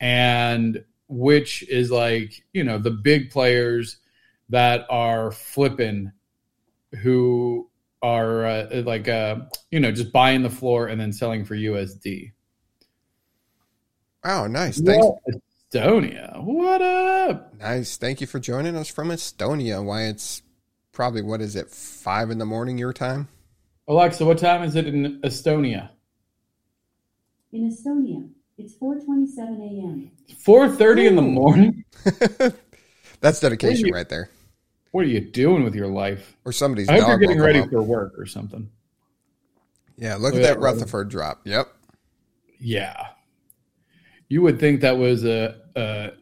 and 0.00 0.84
which 1.08 1.66
is 1.70 1.90
like, 1.90 2.44
you 2.52 2.62
know, 2.62 2.76
the 2.76 2.90
big 2.90 3.30
players 3.30 3.96
that 4.50 4.84
are 4.90 5.30
flipping 5.32 6.12
who 7.00 7.70
are 8.02 8.44
uh, 8.44 8.82
like 8.84 9.08
uh, 9.08 9.36
you 9.70 9.80
know 9.80 9.92
just 9.92 10.12
buying 10.12 10.42
the 10.42 10.50
floor 10.50 10.88
and 10.88 11.00
then 11.00 11.10
selling 11.10 11.46
for 11.46 11.56
USD. 11.56 12.32
Oh, 14.24 14.46
nice! 14.46 14.78
Thanks. 14.78 15.06
Estonia, 15.72 16.38
what 16.44 16.82
up? 16.82 17.58
Nice. 17.58 17.96
Thank 17.96 18.20
you 18.20 18.26
for 18.26 18.38
joining 18.38 18.76
us 18.76 18.90
from 18.90 19.08
Estonia. 19.08 19.82
Why 19.82 20.02
it's 20.02 20.42
probably 20.92 21.22
what 21.22 21.40
is 21.40 21.56
it 21.56 21.70
five 21.70 22.28
in 22.28 22.36
the 22.36 22.44
morning 22.44 22.76
your 22.76 22.92
time? 22.92 23.28
Alexa, 23.86 24.24
what 24.24 24.38
time 24.38 24.62
is 24.62 24.76
it 24.76 24.86
in 24.86 25.20
Estonia? 25.22 25.90
In 27.52 27.70
Estonia, 27.70 28.28
it's 28.56 28.74
4:27 28.74 29.38
a.m. 29.38 30.10
4:30 30.28 31.08
in 31.08 31.16
the 31.16 31.22
morning. 31.22 31.84
That's 33.20 33.40
dedication 33.40 33.90
right 33.90 34.08
there. 34.08 34.30
What 34.90 35.04
are 35.04 35.08
you 35.08 35.20
doing 35.20 35.64
with 35.64 35.74
your 35.74 35.88
life? 35.88 36.36
Or 36.44 36.52
somebody's. 36.52 36.88
I 36.88 37.00
hope 37.00 37.08
you're 37.08 37.18
getting 37.18 37.40
ready 37.40 37.60
up. 37.60 37.70
for 37.70 37.82
work 37.82 38.18
or 38.18 38.26
something. 38.26 38.70
Yeah, 39.96 40.14
look, 40.14 40.34
look 40.34 40.42
at 40.42 40.54
that 40.54 40.60
Rutherford 40.60 41.08
drop. 41.08 41.40
Yep. 41.44 41.68
Yeah, 42.58 43.08
you 44.28 44.42
would 44.42 44.58
think 44.58 44.80
that 44.80 44.96
was 44.96 45.24
a, 45.24 45.60
a 45.76 46.12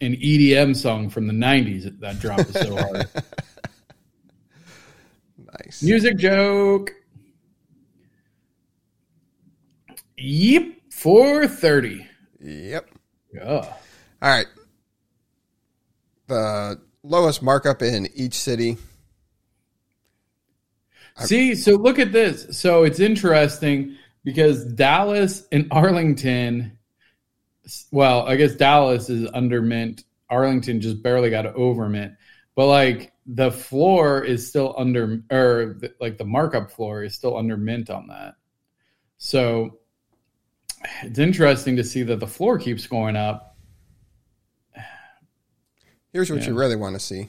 an 0.00 0.14
EDM 0.14 0.74
song 0.76 1.10
from 1.10 1.26
the 1.26 1.32
'90s. 1.32 2.00
That 2.00 2.18
drop 2.18 2.40
is 2.40 2.52
so 2.52 2.76
hard. 2.76 3.08
nice 5.64 5.82
music 5.82 6.16
joke. 6.16 6.94
Yep, 10.20 10.64
four 10.90 11.48
thirty. 11.48 12.06
Yep. 12.40 12.90
Yeah. 13.32 13.42
All 13.42 13.74
right. 14.22 14.46
The 16.26 16.80
lowest 17.02 17.42
markup 17.42 17.82
in 17.82 18.08
each 18.14 18.34
city. 18.34 18.76
See, 21.16 21.54
so 21.54 21.72
look 21.72 21.98
at 21.98 22.12
this. 22.12 22.58
So 22.58 22.84
it's 22.84 23.00
interesting 23.00 23.96
because 24.24 24.64
Dallas 24.64 25.46
and 25.52 25.66
Arlington, 25.70 26.78
well, 27.90 28.26
I 28.26 28.36
guess 28.36 28.54
Dallas 28.54 29.10
is 29.10 29.28
under 29.34 29.60
mint. 29.60 30.04
Arlington 30.30 30.80
just 30.80 31.02
barely 31.02 31.30
got 31.30 31.46
over 31.46 31.88
mint. 31.88 32.14
But 32.54 32.66
like 32.66 33.12
the 33.26 33.50
floor 33.50 34.22
is 34.22 34.46
still 34.48 34.74
under, 34.78 35.22
or 35.30 35.78
like 36.00 36.18
the 36.18 36.24
markup 36.24 36.70
floor 36.70 37.02
is 37.02 37.14
still 37.14 37.36
under 37.36 37.56
mint 37.56 37.90
on 37.90 38.06
that. 38.08 38.34
So 39.18 39.78
it's 41.02 41.18
interesting 41.18 41.76
to 41.76 41.84
see 41.84 42.02
that 42.02 42.20
the 42.20 42.26
floor 42.26 42.58
keeps 42.58 42.86
going 42.86 43.16
up 43.16 43.50
Here's 46.12 46.30
what 46.30 46.42
yeah. 46.42 46.48
you 46.48 46.58
really 46.58 46.76
want 46.76 46.94
to 46.96 47.00
see. 47.00 47.28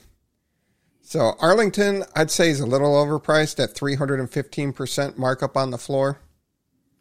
So 1.02 1.34
Arlington, 1.40 2.04
I'd 2.16 2.32
say 2.32 2.50
is 2.50 2.60
a 2.60 2.66
little 2.66 2.94
overpriced 2.94 3.62
at 3.62 3.76
315% 3.76 5.18
markup 5.18 5.58
on 5.58 5.72
the 5.72 5.78
floor. 5.78 6.20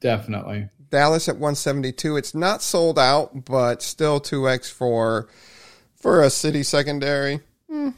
Definitely. 0.00 0.69
Dallas 0.90 1.28
at 1.28 1.37
172. 1.37 2.16
It's 2.16 2.35
not 2.35 2.62
sold 2.62 2.99
out, 2.99 3.45
but 3.45 3.83
still 3.83 4.21
2x 4.21 4.71
for 4.71 5.28
for 5.95 6.23
a 6.23 6.30
city 6.30 6.62
secondary. 6.62 7.40
Hmm. 7.71 7.90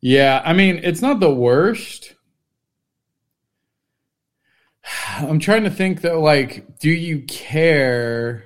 Yeah, 0.00 0.42
I 0.44 0.52
mean, 0.52 0.80
it's 0.82 1.02
not 1.02 1.20
the 1.20 1.32
worst. 1.32 2.14
I'm 5.18 5.38
trying 5.38 5.64
to 5.64 5.70
think 5.70 6.00
though 6.00 6.20
like 6.20 6.78
do 6.78 6.90
you 6.90 7.22
care 7.22 8.44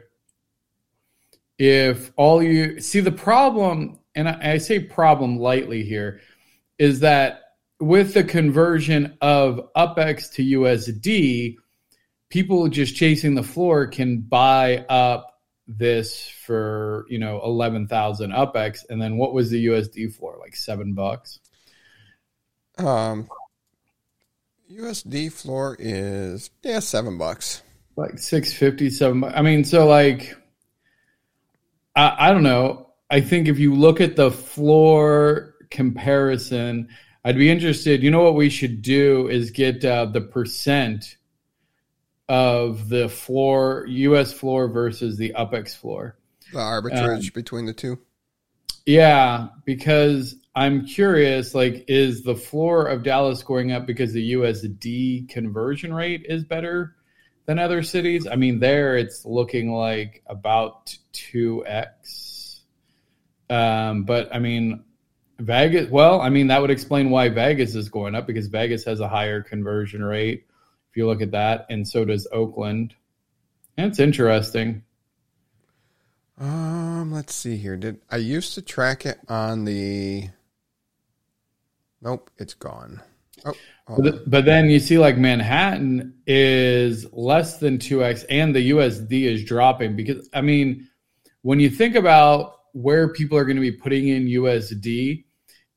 if 1.59 2.13
all 2.17 2.43
you 2.43 2.81
see 2.81 3.01
the 3.01 3.13
problem, 3.13 3.99
and 4.15 4.29
I, 4.29 4.53
I 4.53 4.59
say 4.59 4.79
problem 4.79 5.39
lightly 5.39 5.85
here, 5.85 6.21
is 6.79 7.01
that 7.01 7.43
with 7.81 8.15
the 8.15 8.25
conversion 8.25 9.17
of 9.21 9.73
UpX 9.75 10.33
to 10.35 10.45
USD, 10.45 11.57
people 12.29 12.69
just 12.69 12.97
chasing 12.97 13.35
the 13.35 13.43
floor 13.43 13.87
can 13.87 14.21
buy 14.21 14.85
up 14.89 15.41
this 15.69 16.29
for 16.29 17.07
you 17.09 17.19
know 17.19 17.41
11,000 17.43 18.31
UpX 18.31 18.85
and 18.89 19.03
then 19.03 19.17
what 19.17 19.33
was 19.33 19.51
the 19.51 19.67
USD 19.67 20.15
floor 20.15 20.37
like 20.39 20.55
7 20.55 20.95
bucks? 20.95 21.41
Um 22.79 23.29
USD 24.71 25.33
floor 25.33 25.77
is 25.79 26.51
yeah 26.63 26.81
7 26.81 27.19
bucks 27.19 27.63
like 27.97 28.19
650 28.19 28.91
7 28.91 29.21
bucks. 29.21 29.35
I 29.37 29.43
mean 29.43 29.65
so 29.65 29.87
like 29.87 30.37
I, 31.97 32.29
I 32.29 32.33
don't 32.33 32.43
know. 32.43 32.91
I 33.11 33.21
think 33.21 33.49
if 33.49 33.59
you 33.59 33.75
look 33.75 34.01
at 34.01 34.17
the 34.17 34.31
floor 34.31 35.55
comparison, 35.71 36.89
I'd 37.25 37.37
be 37.37 37.51
interested. 37.51 38.03
You 38.03 38.11
know 38.11 38.23
what 38.23 38.35
we 38.35 38.51
should 38.51 38.83
do 38.83 39.29
is 39.29 39.51
get 39.51 39.85
uh, 39.85 40.07
the 40.07 40.21
percent 40.21 41.17
of 42.29 42.89
the 42.89 43.09
floor, 43.09 43.85
U.S. 43.89 44.33
floor 44.33 44.69
versus 44.69 45.17
the 45.17 45.33
UPEX 45.37 45.77
floor. 45.77 46.19
The 46.53 46.59
arbitrage 46.59 47.27
um, 47.27 47.31
between 47.35 47.67
the 47.67 47.73
two. 47.73 47.99
Yeah, 48.85 49.49
because 49.65 50.37
I'm 50.57 50.87
curious. 50.87 51.55
Like, 51.55 51.85
is 51.87 52.23
the 52.23 52.35
floor 52.35 52.87
of 52.87 53.03
Dallas 53.03 53.43
going 53.43 53.73
up 53.73 53.87
because 53.87 54.15
the 54.15 54.33
USD 54.33 55.29
conversion 55.29 55.93
rate 55.93 56.25
is 56.27 56.45
better 56.45 56.97
than 57.45 57.59
other 57.59 57.83
cities. 57.83 58.27
I 58.27 58.37
mean, 58.37 58.59
there 58.59 58.97
it's 58.97 59.27
looking 59.27 59.73
like 59.73 60.23
about 60.27 60.97
2x. 61.13 62.61
Um, 63.51 64.05
but 64.05 64.35
I 64.35 64.39
mean, 64.39 64.83
Vegas, 65.39 65.91
well, 65.91 66.23
I 66.23 66.31
mean, 66.31 66.47
that 66.47 66.63
would 66.63 66.71
explain 66.71 67.11
why 67.11 67.29
Vegas 67.29 67.75
is 67.75 67.91
going 67.91 68.15
up 68.15 68.27
because 68.27 68.47
Vegas 68.47 68.85
has 68.85 69.01
a 69.01 69.09
higher 69.09 69.43
conversion 69.43 70.03
rate. 70.03 70.47
If 70.91 70.97
you 70.97 71.07
look 71.07 71.21
at 71.21 71.33
that, 71.33 71.67
and 71.69 71.87
so 71.87 72.07
does 72.07 72.27
Oakland. 72.33 72.95
That's 73.77 73.99
interesting. 73.99 74.83
Um, 76.39 77.13
let's 77.13 77.35
see 77.35 77.59
here. 77.59 77.77
Did 77.77 78.01
I 78.11 78.17
used 78.17 78.55
to 78.55 78.63
track 78.63 79.05
it 79.05 79.19
on 79.29 79.67
the 79.67 80.31
Nope, 82.03 82.31
it's 82.39 82.55
gone. 82.55 83.01
Oh, 83.45 83.55
but, 83.99 84.29
but, 84.29 84.45
then 84.45 84.71
you 84.71 84.81
see 84.81 84.99
like 84.99 85.17
Manhattan 85.17 86.15
is 86.27 87.07
less 87.13 87.59
than 87.59 87.79
2x 87.79 88.25
and 88.29 88.55
the 88.55 88.71
USD 88.71 89.23
is 89.23 89.45
dropping 89.45 89.95
because 89.95 90.29
I 90.33 90.41
mean 90.41 90.89
when 91.43 91.61
you 91.61 91.71
think 91.71 91.95
about 91.95 92.55
where 92.73 93.13
people 93.13 93.39
are 93.39 93.45
going 93.45 93.57
to 93.57 93.61
be 93.61 93.73
putting 93.73 94.09
in 94.09 94.27
USD 94.27 95.25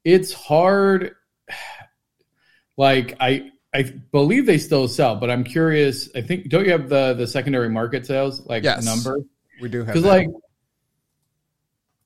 it's 0.04 0.34
hard 0.34 1.16
like 2.78 3.16
I 3.20 3.52
I 3.74 3.84
believe 4.12 4.46
they 4.48 4.58
still 4.58 4.88
sell 4.88 5.18
but 5.18 5.30
I'm 5.30 5.44
curious 5.44 6.10
I 6.16 6.22
think 6.22 6.50
don't 6.50 6.66
you 6.66 6.72
have 6.72 6.90
the 6.90 7.14
the 7.14 7.28
secondary 7.28 7.70
market 7.70 8.06
sales 8.06 8.44
like 8.48 8.64
yes, 8.64 8.84
number? 8.84 9.20
We 9.62 9.70
do 9.70 9.84
have 9.84 9.94
cuz 9.94 10.04
like 10.04 10.28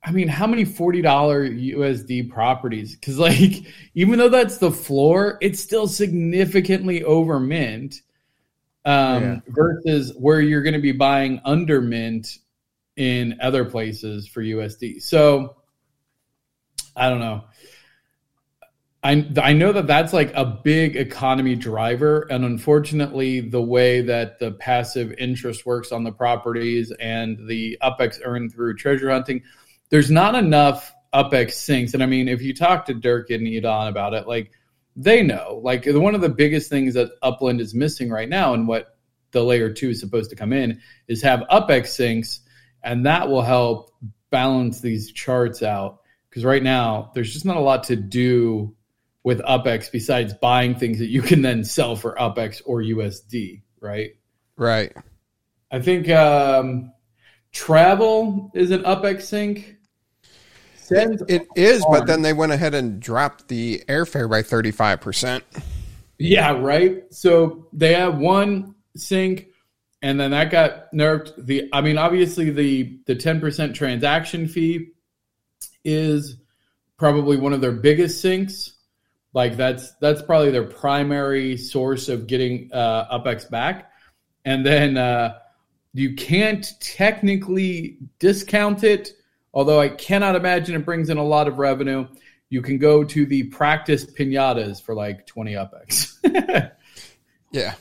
I 0.06 0.12
mean, 0.12 0.28
how 0.28 0.48
many 0.48 0.66
$40 0.66 1.04
USD 1.04 2.30
properties? 2.30 2.96
Because, 2.96 3.18
like, 3.18 3.64
even 3.96 4.20
though 4.20 4.30
that's 4.30 4.58
the 4.58 4.72
floor, 4.72 5.38
it's 5.42 5.60
still 5.60 5.88
significantly 5.88 7.04
over 7.04 7.40
mint 7.40 8.02
um, 8.86 9.24
yeah. 9.24 9.40
versus 9.48 10.14
where 10.18 10.42
you're 10.42 10.64
going 10.64 10.74
to 10.74 10.82
be 10.82 10.92
buying 10.92 11.40
under 11.46 11.80
mint 11.80 12.40
in 12.98 13.38
other 13.42 13.64
places 13.64 14.28
for 14.28 14.44
USD. 14.44 15.02
So, 15.02 15.56
I 16.96 17.10
don't 17.10 17.20
know. 17.20 17.46
I 19.04 19.28
I 19.42 19.54
know 19.54 19.74
that 19.74 19.88
that's 19.88 20.14
like 20.14 20.32
a 20.34 20.46
big 20.46 20.96
economy 20.96 21.56
driver, 21.56 22.26
and 22.30 22.46
unfortunately, 22.46 23.42
the 23.42 23.62
way 23.62 24.02
that 24.02 24.40
the 24.40 24.52
passive 24.52 25.14
interest 25.18 25.66
works 25.66 25.92
on 25.92 26.06
the 26.06 26.12
properties 26.12 26.92
and 27.00 27.38
the 27.48 27.78
upex 27.84 28.20
earned 28.24 28.54
through 28.54 28.78
treasure 28.78 29.10
hunting, 29.10 29.44
there's 29.94 30.10
not 30.10 30.34
enough 30.34 30.92
UPX 31.14 31.52
sinks. 31.52 31.94
And 31.94 32.02
I 32.02 32.08
mean, 32.08 32.28
if 32.28 32.42
you 32.42 32.52
talk 32.52 32.88
to 32.88 32.96
Dirk 32.96 33.30
and 33.30 33.46
Idan 33.46 33.88
about 33.88 34.16
it, 34.16 34.28
like 34.28 34.52
they 34.96 35.22
know, 35.22 35.62
like 35.64 35.86
one 35.86 36.16
of 36.16 36.22
the 36.22 36.30
biggest 36.30 36.68
things 36.68 36.96
that 36.96 37.12
Upland 37.22 37.62
is 37.62 37.76
missing 37.76 38.10
right 38.10 38.28
now, 38.28 38.56
and 38.56 38.68
what 38.68 38.98
the 39.34 39.44
layer 39.44 39.72
two 39.72 39.92
is 39.92 40.00
supposed 40.00 40.32
to 40.32 40.36
come 40.36 40.52
in, 40.52 40.82
is 41.08 41.22
have 41.22 41.42
UPX 41.42 41.90
sinks, 41.90 42.40
and 42.82 43.06
that 43.06 43.30
will 43.30 43.44
help 43.44 43.92
balance 44.32 44.82
these 44.82 45.12
charts 45.12 45.62
out. 45.62 46.00
Because 46.28 46.44
right 46.44 46.64
now, 46.64 47.12
there's 47.14 47.32
just 47.32 47.46
not 47.46 47.58
a 47.58 47.60
lot 47.60 47.84
to 47.84 47.96
do 47.96 48.76
with 49.22 49.42
UpX 49.42 49.92
besides 49.92 50.34
buying 50.34 50.74
things 50.74 50.98
that 50.98 51.10
you 51.10 51.22
can 51.22 51.44
then 51.44 51.64
sell 51.64 51.96
for 51.96 52.16
UpX 52.16 52.64
or 52.66 52.82
USD, 52.82 53.62
right? 53.80 54.10
Right. 54.58 54.92
I 55.70 55.82
think 55.82 56.10
um, 56.10 56.92
travel 57.52 58.50
is 58.56 58.72
an 58.72 58.82
UpX 58.82 59.22
sink. 59.22 59.78
Send 60.94 61.24
it 61.30 61.48
is, 61.56 61.86
but 61.90 62.08
then 62.08 62.22
they 62.22 62.34
went 62.34 62.52
ahead 62.52 62.74
and 62.74 63.00
dropped 63.00 63.48
the 63.48 63.84
airfare 63.88 64.30
by 64.30 64.42
35%. 64.42 65.42
Yeah, 66.18 66.52
right. 66.52 67.04
So 67.12 67.68
they 67.74 67.94
have 67.94 68.18
one 68.18 68.76
sink 68.96 69.48
and 70.02 70.20
then 70.20 70.32
that 70.32 70.52
got 70.52 70.92
nerfed. 70.94 71.34
The 71.46 71.70
I 71.74 71.82
mean, 71.82 71.98
obviously 71.98 72.50
the 72.50 73.00
the 73.06 73.16
10% 73.16 73.74
transaction 73.74 74.48
fee 74.48 74.90
is 75.84 76.38
probably 76.98 77.38
one 77.38 77.54
of 77.54 77.62
their 77.62 77.72
biggest 77.72 78.22
sinks 78.22 78.74
like 79.34 79.58
that's 79.58 79.94
that's 79.96 80.22
probably 80.22 80.52
their 80.52 80.64
primary 80.64 81.58
source 81.58 82.08
of 82.08 82.28
getting 82.28 82.70
uh, 82.72 83.18
UpX 83.18 83.50
back, 83.50 83.92
and 84.46 84.66
then 84.66 84.96
uh, 84.96 85.40
you 85.94 86.16
can't 86.16 86.72
technically 86.80 87.98
discount 88.20 88.84
it. 88.84 89.14
Although 89.54 89.80
I 89.80 89.90
cannot 89.90 90.36
imagine 90.36 90.76
it 90.76 90.86
brings 90.86 91.10
in 91.10 91.18
a 91.18 91.24
lot 91.24 91.48
of 91.48 91.60
revenue. 91.60 92.08
You 92.50 92.62
can 92.62 92.78
go 92.78 93.04
to 93.04 93.26
the 93.26 93.44
practice 93.44 94.06
pinatas 94.06 94.82
for 94.82 94.96
like 94.96 95.26
twenty 95.28 95.54
UpX. 95.54 96.18
yeah. 97.52 97.76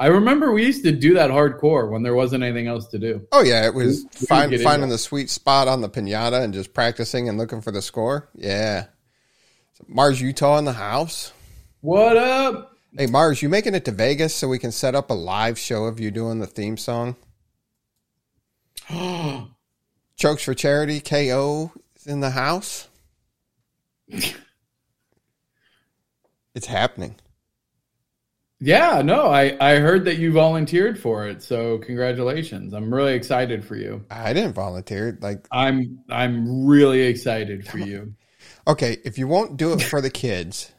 I 0.00 0.06
remember 0.06 0.52
we 0.52 0.64
used 0.64 0.84
to 0.84 0.92
do 0.92 1.14
that 1.14 1.30
hardcore 1.30 1.90
when 1.90 2.02
there 2.02 2.14
wasn't 2.14 2.44
anything 2.44 2.68
else 2.68 2.86
to 2.88 2.98
do. 2.98 3.26
Oh 3.32 3.42
yeah, 3.42 3.66
it 3.66 3.74
was 3.74 4.04
we, 4.20 4.26
find, 4.26 4.50
we 4.50 4.58
finding 4.58 4.90
the 4.90 4.98
sweet 4.98 5.28
spot 5.28 5.66
on 5.66 5.80
the 5.80 5.88
pinata 5.88 6.42
and 6.42 6.54
just 6.54 6.72
practicing 6.72 7.28
and 7.28 7.36
looking 7.36 7.60
for 7.62 7.72
the 7.72 7.82
score. 7.82 8.28
Yeah. 8.34 8.86
Mars 9.86 10.20
Utah 10.20 10.58
in 10.58 10.64
the 10.64 10.72
house. 10.72 11.32
What 11.80 12.16
up? 12.16 12.76
Hey 12.96 13.06
Mars, 13.06 13.42
you 13.42 13.48
making 13.48 13.74
it 13.74 13.84
to 13.86 13.92
Vegas 13.92 14.34
so 14.34 14.48
we 14.48 14.58
can 14.58 14.72
set 14.72 14.94
up 14.94 15.10
a 15.10 15.14
live 15.14 15.58
show 15.58 15.84
of 15.84 15.98
you 15.98 16.10
doing 16.10 16.38
the 16.38 16.46
theme 16.46 16.76
song? 16.76 17.16
Chokes 20.18 20.42
for 20.42 20.52
Charity 20.52 21.00
KO 21.00 21.72
is 21.94 22.06
in 22.08 22.18
the 22.18 22.30
house. 22.30 22.88
it's 24.08 24.34
happening. 26.66 27.14
Yeah, 28.60 29.02
no, 29.02 29.26
I, 29.26 29.56
I 29.60 29.76
heard 29.76 30.04
that 30.06 30.18
you 30.18 30.32
volunteered 30.32 30.98
for 30.98 31.28
it, 31.28 31.44
so 31.44 31.78
congratulations. 31.78 32.74
I'm 32.74 32.92
really 32.92 33.14
excited 33.14 33.64
for 33.64 33.76
you. 33.76 34.04
I 34.10 34.32
didn't 34.32 34.54
volunteer. 34.54 35.16
Like 35.20 35.46
I'm 35.52 36.00
I'm 36.10 36.66
really 36.66 37.02
excited 37.02 37.64
for 37.68 37.78
you. 37.78 38.14
Okay, 38.66 38.96
if 39.04 39.16
you 39.18 39.28
won't 39.28 39.56
do 39.56 39.72
it 39.72 39.80
for 39.80 40.00
the 40.00 40.10
kids, 40.10 40.72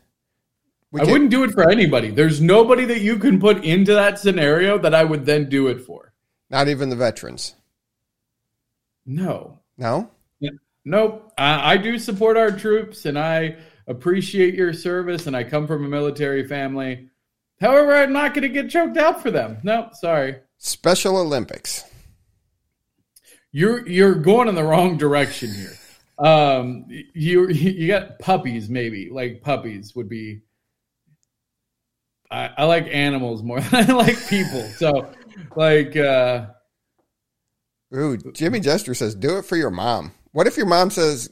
I 0.94 1.06
can, 1.06 1.12
wouldn't 1.12 1.32
do 1.32 1.46
it 1.46 1.52
for 1.52 1.72
anybody. 1.72 2.12
There's 2.12 2.42
nobody 2.42 2.84
that 2.84 3.00
you 3.00 3.18
can 3.18 3.40
put 3.40 3.64
into 3.64 3.94
that 3.94 4.20
scenario 4.20 4.78
that 4.80 4.94
I 4.94 5.06
would 5.06 5.26
then 5.26 5.48
do 5.48 5.70
it 5.70 5.80
for. 5.80 6.12
Not 6.50 6.68
even 6.68 6.90
the 6.90 6.98
veterans. 6.98 7.56
No. 9.10 9.60
No. 9.76 10.12
Nope. 10.86 11.34
I, 11.38 11.74
I 11.74 11.78
do 11.78 11.98
support 11.98 12.38
our 12.38 12.52
troops, 12.52 13.06
and 13.06 13.18
I 13.18 13.58
appreciate 13.88 14.54
your 14.54 14.72
service, 14.72 15.28
and 15.28 15.36
I 15.36 15.44
come 15.44 15.68
from 15.68 15.84
a 15.84 15.90
military 15.90 16.48
family. 16.48 17.10
However, 17.60 17.96
I'm 17.96 18.14
not 18.14 18.34
going 18.34 18.44
to 18.44 18.50
get 18.50 18.70
choked 18.70 18.98
out 18.98 19.22
for 19.22 19.32
them. 19.32 19.58
No, 19.64 19.90
sorry. 19.94 20.38
Special 20.58 21.18
Olympics. 21.18 21.84
You're 23.52 23.88
you're 23.88 24.14
going 24.14 24.48
in 24.48 24.54
the 24.54 24.64
wrong 24.64 24.98
direction 24.98 25.52
here. 25.52 25.76
Um, 26.20 26.86
you 27.14 27.50
you 27.50 27.88
got 27.88 28.20
puppies, 28.20 28.70
maybe 28.70 29.10
like 29.10 29.42
puppies 29.42 29.96
would 29.96 30.08
be. 30.08 30.42
I, 32.30 32.52
I 32.60 32.66
like 32.66 32.88
animals 32.92 33.42
more 33.42 33.60
than 33.72 33.90
I 33.90 33.94
like 33.94 34.28
people. 34.28 34.62
So, 34.78 35.12
like, 35.56 35.96
uh, 35.96 36.48
ooh, 37.96 38.18
Jimmy 38.18 38.60
Jester 38.60 38.94
says, 38.94 39.16
"Do 39.16 39.38
it 39.38 39.46
for 39.46 39.56
your 39.56 39.72
mom." 39.72 40.12
What 40.32 40.48
if 40.48 40.58
your 40.58 40.66
mom 40.66 40.90
says, 40.90 41.30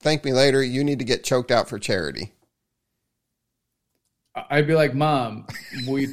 "Thank 0.00 0.24
me 0.24 0.32
later"? 0.32 0.62
You 0.62 0.84
need 0.84 0.98
to 0.98 1.04
get 1.04 1.24
choked 1.24 1.50
out 1.50 1.68
for 1.68 1.78
charity. 1.78 2.32
I'd 4.34 4.66
be 4.66 4.74
like, 4.74 4.94
"Mom, 4.94 5.46
we, 5.88 6.08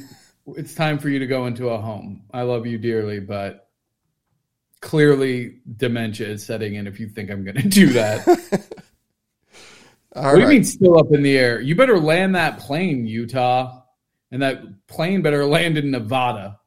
it's 0.46 0.74
time 0.74 0.98
for 0.98 1.08
you 1.08 1.18
to 1.18 1.26
go 1.26 1.46
into 1.46 1.68
a 1.68 1.78
home. 1.78 2.22
I 2.32 2.42
love 2.42 2.66
you 2.66 2.78
dearly, 2.78 3.20
but 3.20 3.66
clearly 4.80 5.56
dementia 5.76 6.28
is 6.28 6.44
setting 6.44 6.74
in 6.74 6.86
if 6.86 7.00
you 7.00 7.08
think 7.08 7.30
I'm 7.30 7.44
going 7.44 7.56
to 7.56 7.68
do 7.68 7.92
that. 7.94 8.26
what 8.26 8.70
right. 10.14 10.34
do 10.36 10.40
you 10.42 10.48
mean 10.48 10.64
still 10.64 10.98
up 10.98 11.12
in 11.12 11.22
the 11.22 11.36
air? 11.36 11.60
You 11.60 11.74
better 11.74 11.98
land 11.98 12.34
that 12.34 12.58
plane, 12.58 13.06
Utah. 13.06 13.82
And 14.30 14.42
that 14.42 14.86
plane 14.86 15.22
better 15.22 15.44
land 15.44 15.78
in 15.78 15.90
Nevada. 15.90 16.58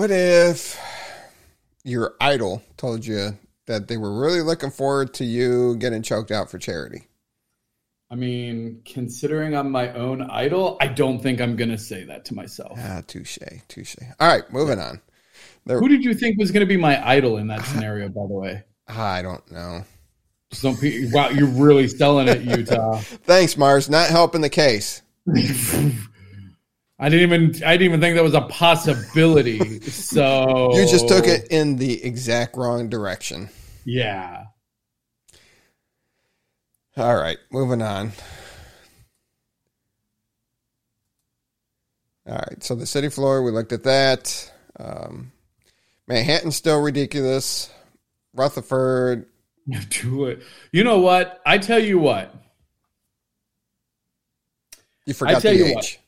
What 0.00 0.10
if 0.10 0.80
your 1.84 2.14
idol 2.22 2.62
told 2.78 3.04
you 3.04 3.36
that 3.66 3.86
they 3.86 3.98
were 3.98 4.18
really 4.18 4.40
looking 4.40 4.70
forward 4.70 5.12
to 5.12 5.26
you 5.26 5.76
getting 5.76 6.00
choked 6.00 6.30
out 6.30 6.50
for 6.50 6.56
charity? 6.56 7.06
I 8.10 8.14
mean, 8.14 8.80
considering 8.86 9.54
I'm 9.54 9.70
my 9.70 9.92
own 9.92 10.22
idol, 10.22 10.78
I 10.80 10.86
don't 10.86 11.22
think 11.22 11.42
I'm 11.42 11.54
going 11.54 11.68
to 11.68 11.76
say 11.76 12.04
that 12.04 12.24
to 12.24 12.34
myself. 12.34 12.78
Ah, 12.82 13.02
touche, 13.06 13.36
touche. 13.68 13.96
All 14.18 14.26
right, 14.26 14.50
moving 14.50 14.78
on. 14.78 15.02
There, 15.66 15.78
Who 15.78 15.86
did 15.86 16.02
you 16.02 16.14
think 16.14 16.38
was 16.38 16.50
going 16.50 16.66
to 16.66 16.66
be 16.66 16.78
my 16.78 17.06
idol 17.06 17.36
in 17.36 17.48
that 17.48 17.62
scenario? 17.66 18.08
By 18.08 18.26
the 18.26 18.32
way, 18.32 18.64
I 18.88 19.20
don't 19.20 19.52
know. 19.52 19.84
Some 20.50 20.78
people, 20.78 21.10
wow, 21.12 21.28
you're 21.28 21.46
really 21.46 21.88
selling 21.88 22.26
it, 22.26 22.40
Utah. 22.58 22.96
Thanks, 23.00 23.54
Mars. 23.58 23.90
Not 23.90 24.08
helping 24.08 24.40
the 24.40 24.48
case. 24.48 25.02
I 27.02 27.08
didn't 27.08 27.32
even 27.32 27.64
I 27.64 27.72
didn't 27.78 27.86
even 27.86 28.00
think 28.00 28.16
that 28.16 28.22
was 28.22 28.34
a 28.34 28.42
possibility. 28.42 29.80
So 29.90 30.74
you 30.74 30.86
just 30.86 31.08
took 31.08 31.26
it 31.26 31.48
in 31.50 31.76
the 31.76 32.04
exact 32.04 32.56
wrong 32.56 32.88
direction. 32.88 33.48
Yeah. 33.84 34.44
All 36.96 37.16
right, 37.16 37.38
moving 37.50 37.80
on. 37.80 38.12
All 42.26 42.34
right, 42.34 42.62
so 42.62 42.74
the 42.74 42.86
city 42.86 43.08
floor, 43.08 43.42
we 43.42 43.50
looked 43.50 43.72
at 43.72 43.84
that. 43.84 44.52
Um, 44.78 45.32
Manhattan's 46.06 46.56
still 46.56 46.80
ridiculous. 46.80 47.70
Rutherford. 48.34 49.26
Do 49.88 50.26
it. 50.26 50.42
You 50.72 50.84
know 50.84 50.98
what? 50.98 51.40
I 51.46 51.58
tell 51.58 51.78
you 51.78 51.98
what. 51.98 52.34
You 55.06 55.14
forgot 55.14 55.36
I 55.36 55.40
tell 55.40 55.52
the 55.52 55.58
you 55.58 55.64
age. 55.66 55.74
What. 55.74 55.98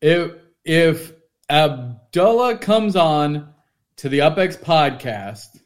If 0.00 0.32
if 0.64 1.12
Abdullah 1.50 2.58
comes 2.58 2.94
on 2.96 3.54
to 3.96 4.08
the 4.08 4.20
UpX 4.20 4.56
podcast 4.56 5.60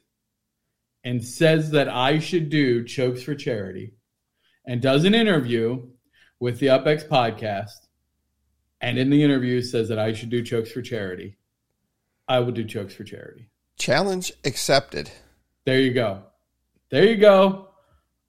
and 1.05 1.25
says 1.25 1.73
that 1.73 1.89
I 1.89 2.19
should 2.19 2.49
do 2.49 2.85
chokes 2.85 3.23
for 3.23 3.35
charity, 3.35 3.95
and 4.65 4.81
does 4.81 5.05
an 5.05 5.15
interview 5.15 5.89
with 6.39 6.61
the 6.61 6.67
UpX 6.69 7.07
podcast, 7.09 7.89
and 8.81 8.99
in 8.99 9.11
the 9.11 9.23
interview 9.23 9.61
says 9.61 9.89
that 9.89 9.99
I 9.99 10.13
should 10.13 10.31
do 10.31 10.43
chokes 10.43 10.71
for 10.71 10.83
charity, 10.83 11.37
I 12.29 12.41
will 12.41 12.53
do 12.53 12.65
chokes 12.65 12.95
for 12.95 13.05
charity. 13.05 13.51
Challenge 13.77 14.33
accepted. 14.45 15.11
There 15.65 15.81
you 15.81 15.93
go. 15.93 16.23
There 16.91 17.05
you 17.05 17.17
go. 17.17 17.69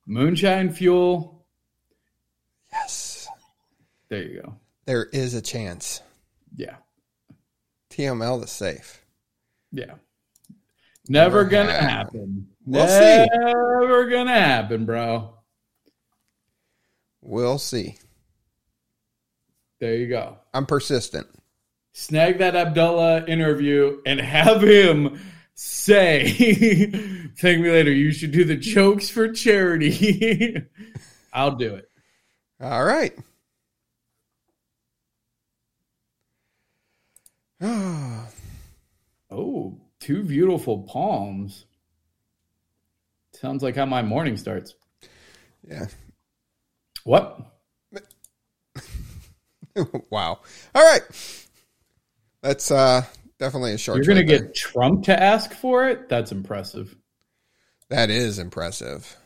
Moonshine 0.06 0.72
fuel. 0.72 1.46
Yes. 2.72 3.28
There 4.10 4.24
you 4.24 4.42
go. 4.42 4.56
There 4.86 5.06
is 5.06 5.34
a 5.34 5.42
chance. 5.42 6.02
Yeah. 6.56 6.76
TML 7.92 8.44
is 8.44 8.52
safe. 8.52 9.04
Yeah. 9.72 9.96
Never, 11.08 11.44
Never 11.44 11.44
gonna 11.46 11.72
happen. 11.74 11.90
happen. 11.90 12.48
We'll 12.66 12.86
Never 12.86 14.06
see. 14.06 14.12
gonna 14.16 14.32
happen, 14.40 14.86
bro. 14.86 15.34
We'll 17.22 17.60
see. 17.60 17.98
There 19.80 19.96
you 19.96 20.08
go. 20.08 20.38
I'm 20.54 20.66
persistent. 20.66 21.28
Snag 21.94 22.40
that 22.40 22.56
Abdullah 22.56 23.26
interview 23.26 24.02
and 24.06 24.20
have 24.20 24.62
him 24.64 25.20
say, 25.56 26.32
thank 27.38 27.62
me 27.62 27.70
later. 27.70 27.92
You 27.92 28.12
should 28.12 28.32
do 28.32 28.44
the 28.46 28.56
jokes 28.56 29.10
for 29.10 29.32
charity. 29.32 30.64
I'll 31.34 31.56
do 31.56 31.76
it. 31.76 31.90
All 32.62 32.84
right. 32.84 33.14
Oh, 39.32 39.80
two 40.00 40.22
beautiful 40.22 40.84
palms. 40.84 41.66
Sounds 43.32 43.64
like 43.64 43.76
how 43.76 43.88
my 43.88 44.04
morning 44.04 44.38
starts. 44.38 44.76
yeah. 45.68 45.88
What? 47.04 47.40
wow. 50.12 50.40
All 50.76 50.84
right. 50.84 51.02
That's 52.44 52.70
uh 52.70 53.06
definitely 53.40 53.74
a 53.74 53.78
short. 53.80 53.98
You're 53.98 54.06
going 54.06 54.18
to 54.18 54.24
trade 54.24 54.40
there. 54.40 54.48
get 54.48 54.56
Trump 54.56 55.06
to 55.06 55.20
ask 55.20 55.52
for 55.52 55.88
it? 55.90 56.10
That's 56.10 56.32
impressive. 56.32 56.96
That 57.90 58.12
is 58.12 58.38
impressive. 58.38 59.18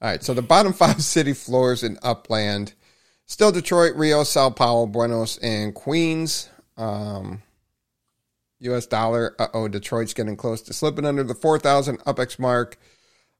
All 0.00 0.08
right, 0.08 0.22
so 0.22 0.34
the 0.34 0.42
bottom 0.42 0.72
five 0.72 1.02
city 1.02 1.32
floors 1.32 1.82
in 1.82 1.98
Upland, 2.02 2.74
still 3.26 3.50
Detroit, 3.50 3.96
Rio, 3.96 4.22
Sao 4.22 4.50
Paulo, 4.50 4.86
Buenos, 4.86 5.36
and 5.38 5.74
Queens. 5.74 6.48
Um, 6.80 7.42
U.S. 8.60 8.86
dollar. 8.86 9.34
Uh 9.38 9.48
oh, 9.54 9.68
Detroit's 9.68 10.14
getting 10.14 10.36
close 10.36 10.62
to 10.62 10.72
slipping 10.72 11.04
under 11.04 11.22
the 11.24 11.34
four 11.34 11.58
thousand 11.58 11.98
UPEX 12.00 12.38
mark. 12.38 12.78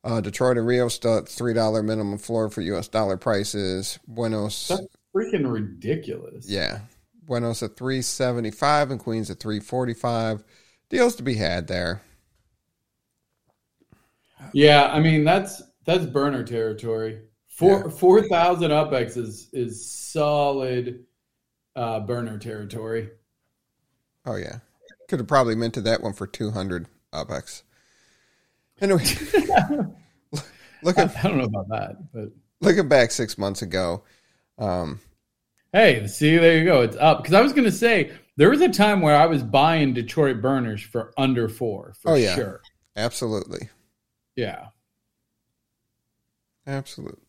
Uh, 0.02 0.20
Detroit 0.20 0.56
and 0.56 0.66
Rio 0.66 0.88
still 0.88 1.18
at 1.18 1.28
three 1.28 1.52
dollar 1.54 1.82
minimum 1.82 2.18
floor 2.18 2.48
for 2.48 2.60
U.S. 2.62 2.88
dollar 2.88 3.16
prices. 3.16 3.98
Buenos, 4.06 4.68
That's 4.68 4.86
freaking 5.14 5.50
ridiculous. 5.52 6.48
yeah, 6.48 6.80
Buenos 7.26 7.62
at 7.62 7.76
three 7.76 8.00
seventy 8.02 8.50
five 8.50 8.90
and 8.90 8.98
Queens 9.00 9.30
at 9.30 9.40
three 9.40 9.60
forty 9.60 9.94
five. 9.94 10.42
Deals 10.88 11.16
to 11.16 11.22
be 11.22 11.34
had 11.34 11.66
there. 11.66 12.02
Yeah, 14.52 14.90
I 14.92 15.00
mean 15.00 15.24
that's 15.24 15.62
that's 15.84 16.06
burner 16.06 16.44
territory. 16.44 17.22
Four 17.48 17.82
Yeah. 17.84 17.90
four 17.90 18.22
thousand 18.22 18.70
upex 18.70 19.16
is 19.16 19.48
is 19.52 19.90
solid 19.90 21.04
uh, 21.76 22.00
burner 22.00 22.38
territory. 22.38 23.10
Oh 24.26 24.36
yeah, 24.36 24.58
could 25.08 25.18
have 25.20 25.28
probably 25.28 25.54
minted 25.54 25.84
that 25.84 26.02
one 26.02 26.12
for 26.12 26.26
two 26.26 26.50
hundred 26.50 26.86
UPEX. 27.12 27.62
Anyway, 28.80 29.04
I, 29.04 29.84
looking 30.82 31.10
I 31.16 31.22
don't 31.22 31.38
know 31.38 31.44
about 31.44 31.68
that, 31.68 32.12
but 32.12 32.30
looking 32.60 32.88
back 32.88 33.10
six 33.10 33.36
months 33.38 33.62
ago, 33.62 34.02
um, 34.58 35.00
hey, 35.72 36.06
see 36.06 36.36
there 36.36 36.58
you 36.58 36.64
go, 36.64 36.82
it's 36.82 36.96
up. 36.96 37.22
Because 37.22 37.34
I 37.34 37.40
was 37.40 37.52
gonna 37.52 37.70
say 37.72 38.12
there 38.36 38.50
was 38.50 38.60
a 38.60 38.68
time 38.68 39.00
where 39.00 39.16
I 39.16 39.26
was 39.26 39.42
buying 39.42 39.92
Detroit 39.94 40.40
burners 40.40 40.82
for 40.82 41.12
under 41.18 41.48
four 41.48 41.94
for 42.00 42.12
Oh, 42.12 42.14
yeah. 42.14 42.34
sure. 42.34 42.60
absolutely, 42.96 43.68
Yeah. 44.36 44.68
absolutely. 46.66 47.22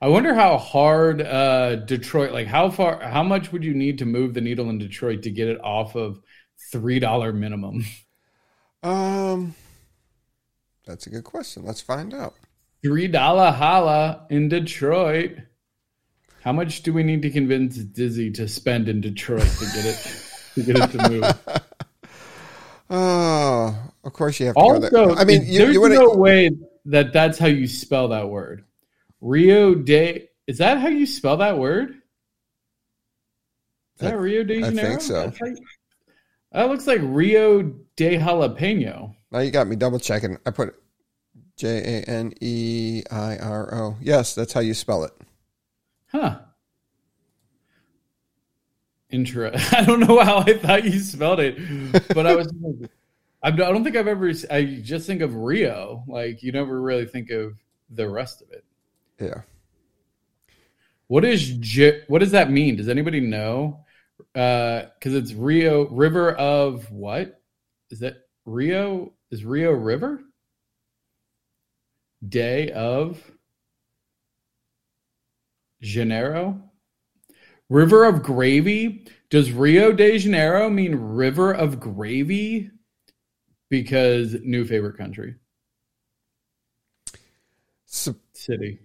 I 0.00 0.08
wonder 0.08 0.32
how 0.32 0.58
hard 0.58 1.20
uh, 1.20 1.76
Detroit, 1.76 2.32
like 2.32 2.46
how 2.46 2.70
far, 2.70 3.00
how 3.00 3.24
much 3.24 3.50
would 3.52 3.64
you 3.64 3.74
need 3.74 3.98
to 3.98 4.06
move 4.06 4.32
the 4.32 4.40
needle 4.40 4.70
in 4.70 4.78
Detroit 4.78 5.22
to 5.22 5.30
get 5.30 5.48
it 5.48 5.60
off 5.60 5.96
of 5.96 6.20
three 6.70 7.00
dollar 7.00 7.32
minimum? 7.32 7.84
Um, 8.80 9.56
that's 10.86 11.08
a 11.08 11.10
good 11.10 11.24
question. 11.24 11.64
Let's 11.64 11.80
find 11.80 12.14
out. 12.14 12.34
Three 12.80 13.08
dollar 13.08 13.50
holla 13.50 14.26
in 14.30 14.48
Detroit. 14.48 15.38
How 16.42 16.52
much 16.52 16.82
do 16.82 16.92
we 16.92 17.02
need 17.02 17.22
to 17.22 17.30
convince 17.30 17.76
Dizzy 17.76 18.30
to 18.32 18.46
spend 18.46 18.88
in 18.88 19.00
Detroit 19.00 19.42
to 19.42 19.64
get 19.74 19.84
it 19.84 20.32
to 20.54 20.62
get 20.62 20.78
it 20.78 20.98
to 20.98 21.10
move? 21.10 21.60
Oh, 22.90 23.92
of 24.02 24.12
course 24.14 24.40
you 24.40 24.46
have 24.46 24.54
to 24.54 24.60
go 24.90 25.10
Also. 25.10 25.14
I 25.14 25.24
mean, 25.24 25.44
you, 25.44 25.58
there's 25.58 25.74
you 25.74 25.88
no 25.90 26.14
way 26.14 26.50
that 26.86 27.12
that's 27.12 27.38
how 27.38 27.46
you 27.46 27.66
spell 27.66 28.08
that 28.08 28.30
word. 28.30 28.64
Rio 29.20 29.74
de 29.74 30.28
is 30.46 30.58
that 30.58 30.78
how 30.78 30.88
you 30.88 31.06
spell 31.06 31.38
that 31.38 31.58
word? 31.58 31.90
Is 31.90 31.96
that 33.98 34.14
I- 34.14 34.16
Rio 34.16 34.44
de 34.44 34.60
Janeiro? 34.60 34.86
I 34.86 34.88
think 34.88 35.00
so. 35.02 35.32
That 36.52 36.68
looks 36.68 36.86
like 36.86 37.00
Rio 37.02 37.62
de 37.96 38.16
Jalapeno. 38.16 39.14
now 39.30 39.40
you 39.40 39.50
got 39.50 39.66
me 39.66 39.76
double 39.76 39.98
checking. 39.98 40.38
I 40.46 40.50
put 40.50 40.74
J 41.56 41.78
A 41.78 42.02
N 42.08 42.32
E 42.40 43.02
I 43.10 43.36
R 43.36 43.74
O. 43.74 43.96
Yes, 44.00 44.34
that's 44.34 44.52
how 44.52 44.60
you 44.60 44.72
spell 44.72 45.04
it. 45.04 45.12
Huh. 46.06 46.38
Intra. 49.10 49.52
I 49.72 49.84
don't 49.84 50.00
know 50.00 50.20
how 50.20 50.38
I 50.38 50.56
thought 50.56 50.84
you 50.84 50.98
spelled 51.00 51.40
it, 51.40 51.58
but 52.14 52.26
I 52.26 52.34
was. 52.34 52.50
I 53.42 53.50
don't 53.50 53.84
think 53.84 53.96
I've 53.96 54.08
ever. 54.08 54.32
I 54.50 54.80
just 54.82 55.06
think 55.06 55.20
of 55.20 55.34
Rio. 55.34 56.04
Like 56.08 56.42
you 56.42 56.52
never 56.52 56.80
really 56.80 57.06
think 57.06 57.30
of 57.30 57.58
the 57.90 58.08
rest 58.08 58.40
of 58.40 58.50
it. 58.52 58.64
Yeah. 59.20 59.42
What 61.08 61.24
is 61.24 61.48
J- 61.58 62.02
what 62.08 62.20
does 62.20 62.32
that 62.32 62.50
mean? 62.50 62.76
Does 62.76 62.88
anybody 62.88 63.20
know? 63.20 63.84
Uh, 64.34 64.86
because 64.94 65.14
it's 65.14 65.32
Rio 65.32 65.88
River 65.88 66.32
of 66.32 66.90
what? 66.90 67.40
Is 67.90 68.00
that 68.00 68.16
Rio? 68.44 69.12
Is 69.30 69.44
Rio 69.44 69.72
River? 69.72 70.20
Day 72.26 72.70
of 72.72 73.22
Janeiro? 75.80 76.60
River 77.68 78.04
of 78.04 78.22
Gravy? 78.22 79.06
Does 79.30 79.52
Rio 79.52 79.92
de 79.92 80.18
Janeiro 80.18 80.68
mean 80.70 80.94
River 80.94 81.52
of 81.52 81.78
Gravy? 81.78 82.70
Because 83.70 84.34
new 84.42 84.64
favorite 84.64 84.96
country 84.96 85.34
city. 88.32 88.78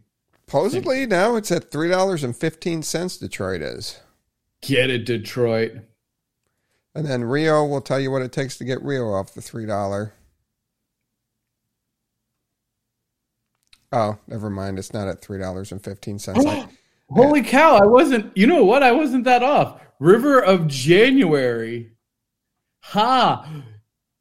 Supposedly 0.48 1.06
now 1.06 1.36
it's 1.36 1.52
at 1.52 1.72
three 1.72 1.90
dollars 1.90 2.24
and 2.24 2.36
fifteen 2.36 2.84
cents. 2.84 3.18
Detroit 3.18 3.62
is, 3.62 4.00
Get 4.62 4.90
it, 4.90 5.06
Detroit. 5.06 5.74
and 6.94 7.06
then 7.06 7.24
Rio 7.24 7.66
will 7.66 7.82
tell 7.82 8.00
you 8.00 8.12
what 8.12 8.22
it 8.22 8.32
takes 8.32 8.58
to 8.58 8.66
get 8.66 8.82
Rio 8.84 9.12
off 9.14 9.34
the 9.34 9.42
three 9.42 9.66
dollar. 9.66 10.14
Oh, 13.92 14.18
never 14.28 14.50
mind. 14.50 14.80
It's 14.80 14.94
not 14.94 15.08
at 15.08 15.22
three 15.22 15.40
dollars 15.40 15.72
and 15.72 15.84
fifteen 15.84 16.20
cents. 16.20 16.44
Oh, 16.46 16.70
holy 17.10 17.44
cow, 17.44 17.76
I 17.76 17.86
wasn't, 17.86 18.36
you 18.36 18.48
know 18.48 18.64
what? 18.64 18.84
I 18.84 18.92
wasn't 18.92 19.24
that 19.26 19.44
off. 19.44 19.80
River 20.00 20.40
of 20.40 20.68
January. 20.68 21.92
Ha. 22.82 23.64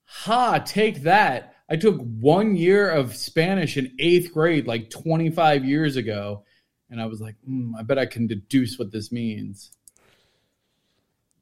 Ha, 0.04 0.58
take 0.64 1.02
that. 1.02 1.51
I 1.68 1.76
took 1.76 2.00
one 2.00 2.54
year 2.56 2.90
of 2.90 3.16
Spanish 3.16 3.76
in 3.76 3.94
eighth 3.98 4.32
grade, 4.32 4.66
like 4.66 4.90
25 4.90 5.64
years 5.64 5.96
ago. 5.96 6.44
And 6.90 7.00
I 7.00 7.06
was 7.06 7.20
like, 7.20 7.36
hmm, 7.44 7.74
I 7.74 7.82
bet 7.82 7.98
I 7.98 8.06
can 8.06 8.26
deduce 8.26 8.78
what 8.78 8.92
this 8.92 9.10
means. 9.10 9.70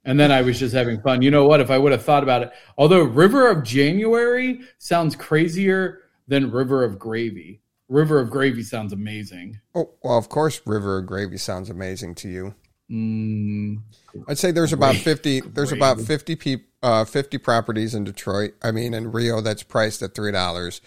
And 0.04 0.18
then 0.18 0.33
I 0.33 0.42
was 0.42 0.59
just 0.59 0.74
having 0.74 1.00
fun. 1.02 1.22
You 1.22 1.30
know 1.30 1.46
what? 1.46 1.61
If 1.61 1.70
I 1.70 1.78
would 1.78 1.92
have 1.92 2.04
thought 2.04 2.22
about 2.22 2.42
it, 2.42 2.52
although 2.78 3.02
River 3.02 3.50
of 3.50 3.64
January 3.64 4.61
sounds 4.78 5.14
crazier 5.16 6.00
than 6.28 6.50
River 6.50 6.85
of 6.85 6.98
Gravy. 6.98 7.61
River 7.88 8.20
of 8.20 8.30
Gravy 8.30 8.62
sounds 8.62 8.92
amazing. 8.92 9.61
Oh 9.74 9.90
well, 10.02 10.16
of 10.16 10.28
course, 10.28 10.62
River 10.64 10.98
of 10.98 11.06
Gravy 11.06 11.37
sounds 11.37 11.68
amazing 11.68 12.14
to 12.16 12.28
you. 12.28 12.54
Mm, 12.90 13.83
I'd 14.26 14.38
say 14.38 14.50
there's 14.50 14.72
about 14.72 14.94
Great. 14.94 15.05
fifty. 15.05 15.40
There's 15.40 15.70
about 15.72 16.00
fifty 16.00 16.35
peop, 16.35 16.66
uh, 16.83 17.05
fifty 17.05 17.38
properties 17.38 17.94
in 17.94 18.05
Detroit. 18.05 18.55
I 18.62 18.72
mean, 18.72 18.94
in 18.94 19.12
Rio, 19.12 19.40
that's 19.40 19.62
priced 19.62 20.03
at 20.03 20.14
three 20.14 20.33
dollars, 20.33 20.81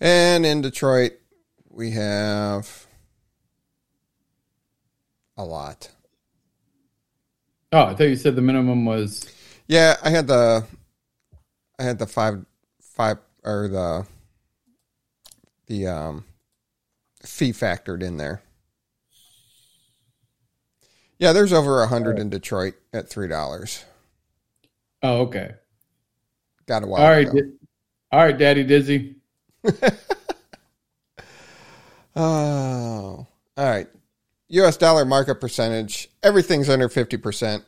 and 0.00 0.44
in 0.44 0.62
Detroit, 0.62 1.12
we 1.70 1.92
have 1.92 2.86
a 5.36 5.44
lot. 5.44 5.90
Oh, 7.72 7.86
I 7.86 7.94
thought 7.94 8.04
you 8.04 8.16
said 8.16 8.36
the 8.36 8.42
minimum 8.42 8.84
was. 8.84 9.28
Yeah, 9.66 9.96
I 10.02 10.10
had 10.10 10.26
the, 10.26 10.64
I 11.78 11.82
had 11.82 11.98
the 11.98 12.06
five, 12.06 12.44
five 12.80 13.18
or 13.42 13.66
the, 13.68 14.06
the 15.66 15.86
um, 15.88 16.24
fee 17.24 17.52
factored 17.52 18.02
in 18.02 18.16
there. 18.16 18.42
Yeah, 21.18 21.32
there's 21.32 21.52
over 21.52 21.82
a 21.82 21.86
hundred 21.86 22.18
in 22.18 22.30
Detroit 22.30 22.74
at 22.92 23.08
three 23.08 23.28
dollars. 23.28 23.84
Oh, 25.02 25.22
okay. 25.22 25.52
Got 26.66 26.82
a 26.82 26.86
while. 26.86 27.02
All 27.02 27.10
right, 27.10 27.30
di- 27.30 27.52
all 28.10 28.20
right, 28.24 28.36
Daddy 28.36 28.64
Dizzy. 28.64 29.16
Oh, 32.16 33.26
all 33.56 33.64
right. 33.68 33.88
U.S. 34.48 34.76
dollar 34.76 35.04
market 35.04 35.36
percentage. 35.40 36.08
Everything's 36.22 36.68
under 36.68 36.88
fifty 36.88 37.16
percent. 37.16 37.64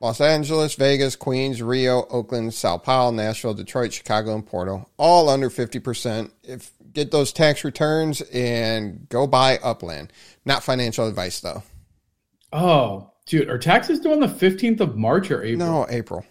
Los 0.00 0.20
Angeles, 0.20 0.74
Vegas, 0.74 1.16
Queens, 1.16 1.60
Rio, 1.60 2.06
Oakland, 2.10 2.54
Sao 2.54 2.78
Paulo, 2.78 3.10
Nashville, 3.10 3.54
Detroit, 3.54 3.92
Chicago, 3.92 4.34
and 4.34 4.46
Porto, 4.46 4.88
all 4.96 5.28
under 5.28 5.50
fifty 5.50 5.80
percent. 5.80 6.32
If 6.44 6.70
get 6.92 7.10
those 7.10 7.32
tax 7.32 7.64
returns 7.64 8.20
and 8.20 9.08
go 9.08 9.26
buy 9.26 9.58
Upland. 9.62 10.12
Not 10.44 10.62
financial 10.62 11.06
advice 11.06 11.40
though. 11.40 11.62
Oh, 12.52 13.12
dude, 13.26 13.48
are 13.48 13.58
taxes 13.58 14.00
due 14.00 14.12
on 14.12 14.20
the 14.20 14.28
fifteenth 14.28 14.80
of 14.80 14.96
March 14.96 15.30
or 15.30 15.42
April? 15.42 15.68
No, 15.68 15.86
April. 15.88 16.24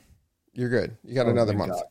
You're 0.54 0.70
good. 0.70 0.98
You 1.04 1.16
got 1.16 1.28
Oh, 1.28 1.32
another 1.32 1.54
month. 1.54 1.74
God. 1.74 1.84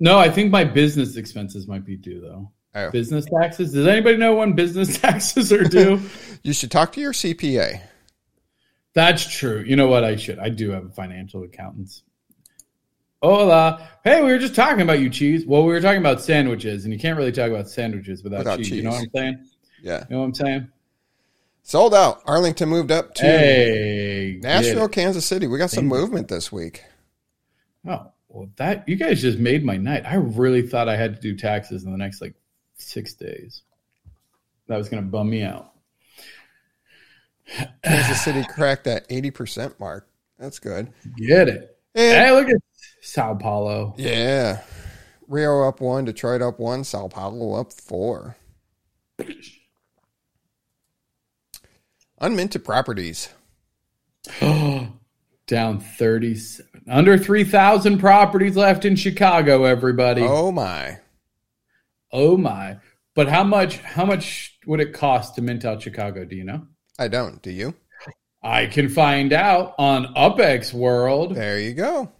No, 0.00 0.18
I 0.18 0.30
think 0.30 0.50
my 0.50 0.64
business 0.64 1.16
expenses 1.16 1.66
might 1.66 1.84
be 1.84 1.96
due 1.96 2.20
though. 2.20 2.50
Oh. 2.74 2.90
Business 2.90 3.26
taxes. 3.26 3.72
Does 3.72 3.86
anybody 3.86 4.16
know 4.16 4.34
when 4.36 4.54
business 4.54 4.98
taxes 5.00 5.52
are 5.52 5.64
due? 5.64 6.00
You 6.44 6.52
should 6.52 6.72
talk 6.72 6.90
to 6.94 7.00
your 7.00 7.12
CPA. 7.12 7.80
That's 8.94 9.24
true. 9.32 9.60
You 9.64 9.76
know 9.76 9.86
what? 9.86 10.02
I 10.02 10.16
should. 10.16 10.40
I 10.40 10.48
do 10.48 10.70
have 10.70 10.84
a 10.84 10.88
financial 10.88 11.44
accountants. 11.44 12.02
Hola. 13.22 13.88
Hey, 14.02 14.20
we 14.24 14.32
were 14.32 14.38
just 14.38 14.56
talking 14.56 14.80
about 14.80 14.98
you, 14.98 15.08
cheese. 15.08 15.46
Well, 15.46 15.62
we 15.64 15.72
were 15.72 15.80
talking 15.80 16.00
about 16.00 16.20
sandwiches, 16.20 16.84
and 16.84 16.92
you 16.92 16.98
can't 16.98 17.16
really 17.16 17.30
talk 17.30 17.48
about 17.48 17.70
sandwiches 17.70 18.24
without, 18.24 18.38
Without 18.38 18.58
cheese. 18.58 18.70
You 18.72 18.82
know 18.82 18.90
what. 18.90 19.02
I'm 19.02 19.10
saying? 19.14 19.46
Yeah. 19.82 20.04
You 20.10 20.16
know 20.16 20.18
what 20.22 20.24
I'm 20.26 20.34
saying? 20.34 20.68
Sold 21.62 21.94
out. 21.94 22.22
Arlington 22.26 22.68
moved 22.68 22.90
up 22.90 23.14
to 23.14 23.22
Hey, 23.22 24.38
Nashville. 24.42 24.88
Kansas 24.88 25.24
City. 25.24 25.46
We 25.46 25.58
got 25.58 25.70
some 25.70 25.86
movement 25.86 26.28
this 26.28 26.50
week. 26.50 26.82
Oh, 27.86 28.10
well, 28.28 28.48
that 28.56 28.88
you 28.88 28.96
guys 28.96 29.20
just 29.22 29.38
made 29.38 29.64
my 29.64 29.76
night. 29.76 30.04
I 30.06 30.14
really 30.16 30.62
thought 30.62 30.88
I 30.88 30.96
had 30.96 31.14
to 31.16 31.20
do 31.20 31.36
taxes 31.36 31.84
in 31.84 31.92
the 31.92 31.98
next 31.98 32.20
like 32.20 32.34
six 32.76 33.14
days. 33.14 33.62
That 34.66 34.76
was 34.76 34.88
going 34.88 35.02
to 35.02 35.08
bum 35.08 35.30
me 35.30 35.42
out. 35.42 35.72
Kansas 37.84 38.24
City 38.24 38.44
cracked 38.48 38.84
that 38.84 39.08
80% 39.08 39.78
mark. 39.78 40.08
That's 40.38 40.58
good. 40.58 40.92
Get 41.16 41.48
it? 41.48 41.78
And 41.94 42.16
Hey, 42.26 42.30
look 42.32 42.48
at 42.48 42.56
Sao 43.02 43.34
Paulo. 43.34 43.94
yeah. 43.98 44.62
Rio 45.28 45.66
up 45.66 45.80
one, 45.80 46.04
Detroit 46.04 46.42
up 46.42 46.58
one, 46.58 46.84
Sao 46.84 47.08
Paulo 47.08 47.58
up 47.58 47.72
four. 47.72 48.36
Unminted 52.22 52.62
properties. 52.64 53.30
Down 54.40 55.80
37. 55.80 56.84
Under 56.88 57.18
3,000 57.18 57.98
properties 57.98 58.56
left 58.56 58.84
in 58.84 58.94
Chicago, 58.94 59.64
everybody. 59.64 60.22
Oh. 60.22 60.52
My. 60.52 61.00
Oh 62.12 62.36
my. 62.36 62.76
But 63.14 63.28
how 63.28 63.44
much 63.44 63.78
how 63.78 64.04
much 64.04 64.58
would 64.66 64.80
it 64.80 64.92
cost 64.92 65.34
to 65.34 65.42
mint 65.42 65.64
out 65.64 65.82
Chicago, 65.82 66.24
do 66.24 66.36
you 66.36 66.44
know? 66.44 66.66
I 66.98 67.08
don't. 67.08 67.42
Do 67.42 67.50
you? 67.50 67.74
I 68.42 68.66
can 68.66 68.88
find 68.88 69.32
out 69.32 69.74
on 69.78 70.14
UpX 70.14 70.72
World. 70.72 71.34
There 71.34 71.58
you 71.58 71.74
go. 71.74 72.10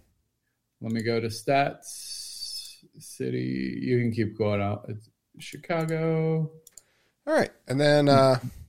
Let 0.81 0.91
me 0.91 1.01
go 1.01 1.19
to 1.19 1.27
stats 1.27 2.77
city. 2.99 3.79
You 3.81 3.99
can 3.99 4.11
keep 4.11 4.37
going 4.37 4.61
out. 4.61 4.85
It's 4.89 5.09
Chicago. 5.39 6.51
All 7.25 7.33
right. 7.33 7.51
And 7.67 7.79
then 7.79 8.09
uh 8.09 8.39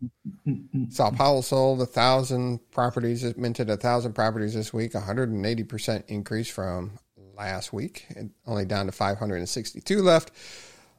Mm-hmm. 0.46 0.90
Sao 0.90 1.10
Paulo 1.10 1.40
sold 1.40 1.80
a 1.80 1.86
thousand 1.86 2.60
properties. 2.70 3.24
It 3.24 3.38
minted 3.38 3.70
a 3.70 3.76
thousand 3.76 4.12
properties 4.12 4.54
this 4.54 4.72
week, 4.72 4.92
180% 4.92 6.04
increase 6.08 6.48
from 6.48 6.98
last 7.36 7.72
week, 7.72 8.06
and 8.14 8.30
only 8.46 8.64
down 8.64 8.86
to 8.86 8.92
562 8.92 10.02
left. 10.02 10.30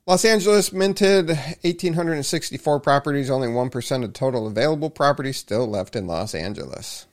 Los 0.07 0.23
Angeles 0.23 0.71
minted 0.71 1.29
1,864 1.29 2.79
properties, 2.79 3.29
only 3.29 3.47
1% 3.47 4.03
of 4.03 4.13
total 4.13 4.47
available 4.47 4.89
properties 4.89 5.37
still 5.37 5.67
left 5.67 5.95
in 5.95 6.05
Los 6.05 6.35
Angeles. 6.35 7.07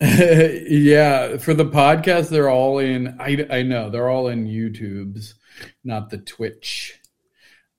yeah, 0.00 1.36
for 1.36 1.52
the 1.52 1.64
podcast, 1.64 2.30
they're 2.30 2.50
all 2.50 2.78
in. 2.78 3.18
I 3.20 3.46
I 3.50 3.62
know 3.62 3.90
they're 3.90 4.08
all 4.08 4.28
in 4.28 4.46
YouTube's, 4.46 5.34
not 5.84 6.08
the 6.08 6.16
Twitch. 6.16 6.99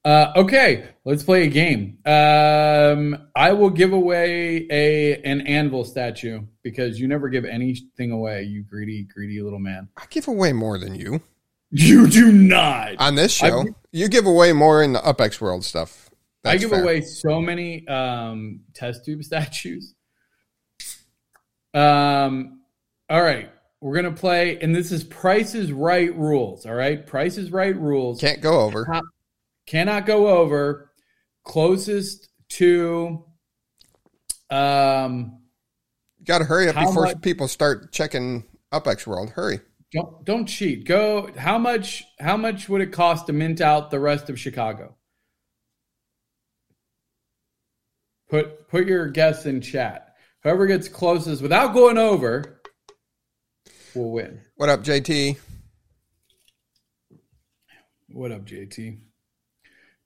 Uh, 0.04 0.34
okay, 0.36 0.90
let's 1.06 1.22
play 1.22 1.44
a 1.44 1.48
game. 1.48 2.00
Um, 2.08 3.28
I 3.36 3.54
will 3.54 3.70
give 3.70 3.94
away 3.94 4.66
a 4.72 5.22
an 5.22 5.42
anvil 5.42 5.84
statue 5.86 6.42
because 6.64 7.00
you 7.00 7.08
never 7.08 7.30
give 7.30 7.46
anything 7.46 8.12
away. 8.12 8.44
You 8.44 8.64
greedy, 8.64 9.04
greedy 9.04 9.42
little 9.42 9.60
man. 9.60 9.90
I 9.98 10.06
give 10.10 10.28
away 10.28 10.54
more 10.54 10.80
than 10.80 10.96
you 10.96 11.22
You 11.70 12.08
do 12.08 12.32
not. 12.32 12.96
on 12.98 13.14
this 13.16 13.32
show. 13.32 13.62
I- 13.62 13.66
you 13.92 14.08
give 14.08 14.26
away 14.26 14.54
more 14.54 14.82
in 14.82 14.94
the 14.94 15.00
UpX 15.00 15.40
World 15.42 15.64
stuff. 15.66 16.10
I 16.44 16.58
give 16.58 16.72
fair. 16.72 16.82
away 16.82 17.02
so 17.02 17.40
many 17.40 17.88
um, 17.88 18.62
test 18.74 19.06
tube 19.06 19.24
statues. 19.32 19.94
Um, 21.74 22.62
all 23.10 23.22
right, 23.22 23.52
we're 23.80 23.96
gonna 23.96 24.12
play, 24.16 24.58
and 24.60 24.76
this 24.76 24.92
is 24.92 25.04
Price 25.04 25.54
is 25.56 25.72
Right 25.72 26.16
rules. 26.18 26.66
All 26.66 26.74
right, 26.74 27.06
Price 27.06 27.38
is 27.38 27.52
Right 27.52 27.76
rules. 27.78 28.20
Can't 28.20 28.42
go 28.42 28.62
over. 28.62 28.88
Cannot 29.68 30.06
go 30.06 30.28
over. 30.28 30.92
Closest 31.44 32.30
to 32.50 33.26
um, 34.50 35.42
Got 36.26 36.40
to 36.40 36.44
hurry 36.44 36.70
up 36.70 36.76
before 36.76 37.06
much- 37.06 37.22
people 37.22 37.48
start 37.48 37.92
checking 37.92 38.44
UpX 38.72 39.08
World. 39.08 39.32
Hurry. 39.32 39.60
don't 39.92 40.24
don't 40.24 40.46
cheat. 40.46 40.86
Go. 40.86 41.32
How 41.38 41.58
much? 41.58 42.04
How 42.20 42.38
much 42.38 42.70
would 42.70 42.82
it 42.82 42.92
cost 42.92 43.28
to 43.28 43.34
mint 43.34 43.60
out 43.62 43.90
the 43.90 44.00
rest 44.00 44.30
of 44.30 44.40
Chicago? 44.40 44.96
Put 48.30 48.68
put 48.70 48.86
your 48.88 49.08
guess 49.08 49.46
in 49.46 49.62
chat. 49.62 50.16
Whoever 50.44 50.68
gets 50.68 50.88
closest 50.88 51.42
without 51.42 51.74
going 51.74 51.98
over 51.98 52.62
will 53.96 54.12
win. 54.12 54.42
What 54.56 54.70
up, 54.70 54.84
JT? 54.84 55.38
What 58.10 58.32
up, 58.32 58.46
JT? 58.46 59.00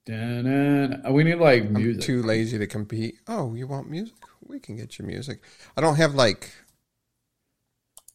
Dun-dun. 0.05 1.01
We 1.13 1.23
need 1.23 1.35
like 1.35 1.69
music. 1.69 2.01
I'm 2.03 2.05
too 2.05 2.23
lazy 2.23 2.57
to 2.59 2.67
compete. 2.67 3.15
Oh, 3.27 3.53
you 3.55 3.67
want 3.67 3.89
music? 3.89 4.13
We 4.43 4.59
can 4.59 4.75
get 4.77 4.99
you 4.99 5.05
music. 5.05 5.41
I 5.75 5.81
don't 5.81 5.95
have 5.95 6.13
like 6.15 6.51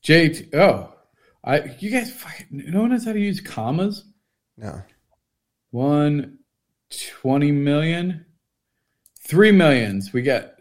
JT. 0.05 0.55
Oh, 0.55 0.95
I. 1.45 1.75
You 1.81 1.91
guys. 1.91 2.13
fucking- 2.13 2.47
No 2.71 2.83
one 2.83 2.91
knows 2.91 3.05
how 3.05 3.13
to 3.13 3.21
use 3.21 3.41
commas. 3.41 4.05
no. 4.57 4.83
One, 5.73 6.39
20 7.23 7.53
million, 7.53 8.25
three 9.21 9.53
millions. 9.53 10.13
We 10.13 10.23
got 10.23 10.55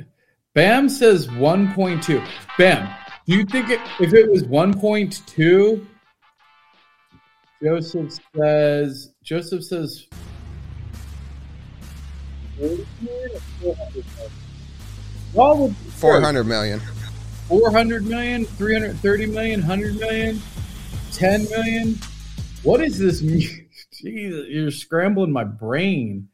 Bam 0.53 0.87
says 0.87 1.27
1.2. 1.27 2.23
Bam, 2.59 2.87
do 3.25 3.35
you 3.35 3.43
think 3.45 3.69
it, 3.71 3.79
if 3.99 4.13
it 4.13 4.29
was 4.29 4.43
1.2, 4.43 5.85
Joseph 7.63 8.19
says, 8.35 9.13
Joseph 9.23 9.63
says, 9.63 10.05
what 15.33 15.57
would 15.57 15.75
Four 15.75 16.21
hundred 16.21 16.45
million. 16.45 16.81
400 17.49 18.05
million, 18.05 18.45
330 18.45 19.25
million, 19.25 19.59
100 19.61 19.99
million, 19.99 20.39
10 21.13 21.49
million. 21.49 21.97
What 22.61 22.79
is 22.79 22.99
this? 22.99 23.21
Jesus, 24.01 24.47
you're 24.49 24.69
scrambling 24.69 25.31
my 25.31 25.45
brain. 25.45 26.29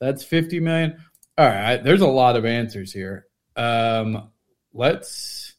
That's 0.00 0.24
50 0.24 0.60
million. 0.60 0.96
All 1.36 1.46
right, 1.46 1.76
there's 1.84 2.00
a 2.00 2.06
lot 2.06 2.36
of 2.36 2.46
answers 2.46 2.92
here. 2.92 3.26
Um, 3.56 4.30
let's. 4.72 5.54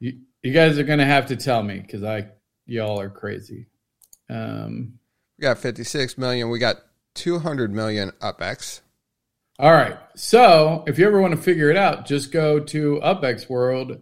You, 0.00 0.18
you 0.42 0.52
guys 0.52 0.78
are 0.78 0.84
gonna 0.84 1.06
have 1.06 1.26
to 1.26 1.36
tell 1.36 1.62
me 1.62 1.78
because 1.78 2.02
I 2.02 2.26
y'all 2.66 3.00
are 3.00 3.10
crazy. 3.10 3.66
Um, 4.28 4.98
We 5.38 5.42
got 5.42 5.58
fifty 5.58 5.84
six 5.84 6.18
million. 6.18 6.50
We 6.50 6.58
got 6.58 6.76
two 7.14 7.38
hundred 7.38 7.72
million 7.72 8.10
UpX. 8.20 8.80
All 9.62 9.72
right. 9.72 9.96
So 10.16 10.82
if 10.88 10.98
you 10.98 11.06
ever 11.06 11.20
want 11.20 11.36
to 11.36 11.40
figure 11.40 11.70
it 11.70 11.76
out, 11.76 12.04
just 12.04 12.32
go 12.32 12.58
to 12.58 13.00
UpX 13.00 13.48
World 13.48 13.92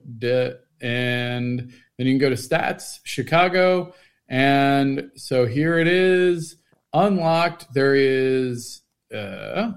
and 0.80 1.58
then 1.60 2.06
you 2.06 2.12
can 2.12 2.18
go 2.18 2.30
to 2.30 2.34
stats, 2.34 3.00
Chicago. 3.04 3.92
And 4.26 5.10
so 5.16 5.44
here 5.44 5.78
it 5.78 5.86
is 5.86 6.56
unlocked. 6.94 7.74
There 7.74 7.94
is, 7.94 8.80
uh, 9.14 9.72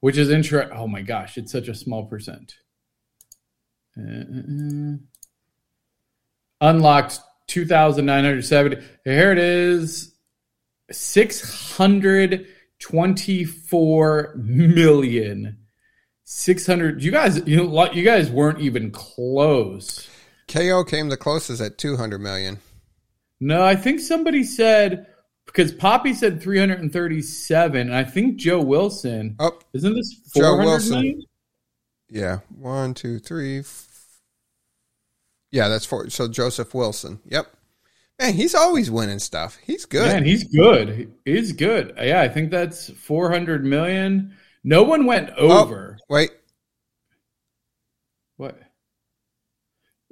which 0.00 0.18
is 0.18 0.30
interesting. 0.30 0.76
Oh 0.76 0.88
my 0.88 1.02
gosh, 1.02 1.38
it's 1.38 1.52
such 1.52 1.68
a 1.68 1.74
small 1.74 2.06
percent. 2.06 2.56
Uh, 3.96 4.96
unlocked 6.60 7.20
2,970. 7.46 8.78
Here 9.04 9.30
it 9.30 9.38
is 9.38 10.16
624 12.80 14.34
million. 14.36 15.58
600 16.28 17.04
you 17.04 17.12
guys 17.12 17.40
you 17.46 17.56
know 17.56 17.92
you 17.92 18.02
guys 18.02 18.28
weren't 18.32 18.58
even 18.60 18.90
close 18.90 20.08
KO 20.48 20.82
came 20.82 21.08
the 21.08 21.16
closest 21.16 21.60
at 21.60 21.78
two 21.78 21.96
hundred 21.96 22.18
million. 22.20 22.58
no 23.38 23.62
i 23.64 23.76
think 23.76 24.00
somebody 24.00 24.42
said 24.42 25.06
because 25.44 25.70
poppy 25.70 26.12
said 26.12 26.42
337 26.42 27.80
and 27.80 27.94
i 27.94 28.02
think 28.02 28.38
joe 28.38 28.60
wilson 28.60 29.36
Oh, 29.38 29.56
isn't 29.72 29.94
this 29.94 30.16
Joe 30.34 30.56
Wilson. 30.56 30.94
million? 30.96 31.22
yeah. 32.10 32.38
One, 32.58 32.92
two, 32.92 33.20
three. 33.20 33.60
F- 33.60 33.86
yeah, 35.52 35.68
that's 35.68 35.86
four. 35.86 36.10
So 36.10 36.26
Joseph 36.26 36.74
Wilson. 36.74 37.20
Yep. 37.26 37.46
Man, 38.18 38.32
he's 38.32 38.54
always 38.54 38.90
winning 38.90 39.18
stuff. 39.18 39.58
He's 39.62 39.84
good. 39.84 40.06
Man, 40.06 40.24
he's 40.24 40.44
good. 40.44 41.12
He's 41.24 41.52
good. 41.52 41.94
Yeah, 41.98 42.22
I 42.22 42.28
think 42.28 42.50
that's 42.50 42.88
400 42.90 43.64
million. 43.64 44.34
No 44.64 44.82
one 44.82 45.04
went 45.04 45.30
oh, 45.36 45.62
over. 45.62 45.98
Wait, 46.08 46.30
What? 48.36 48.58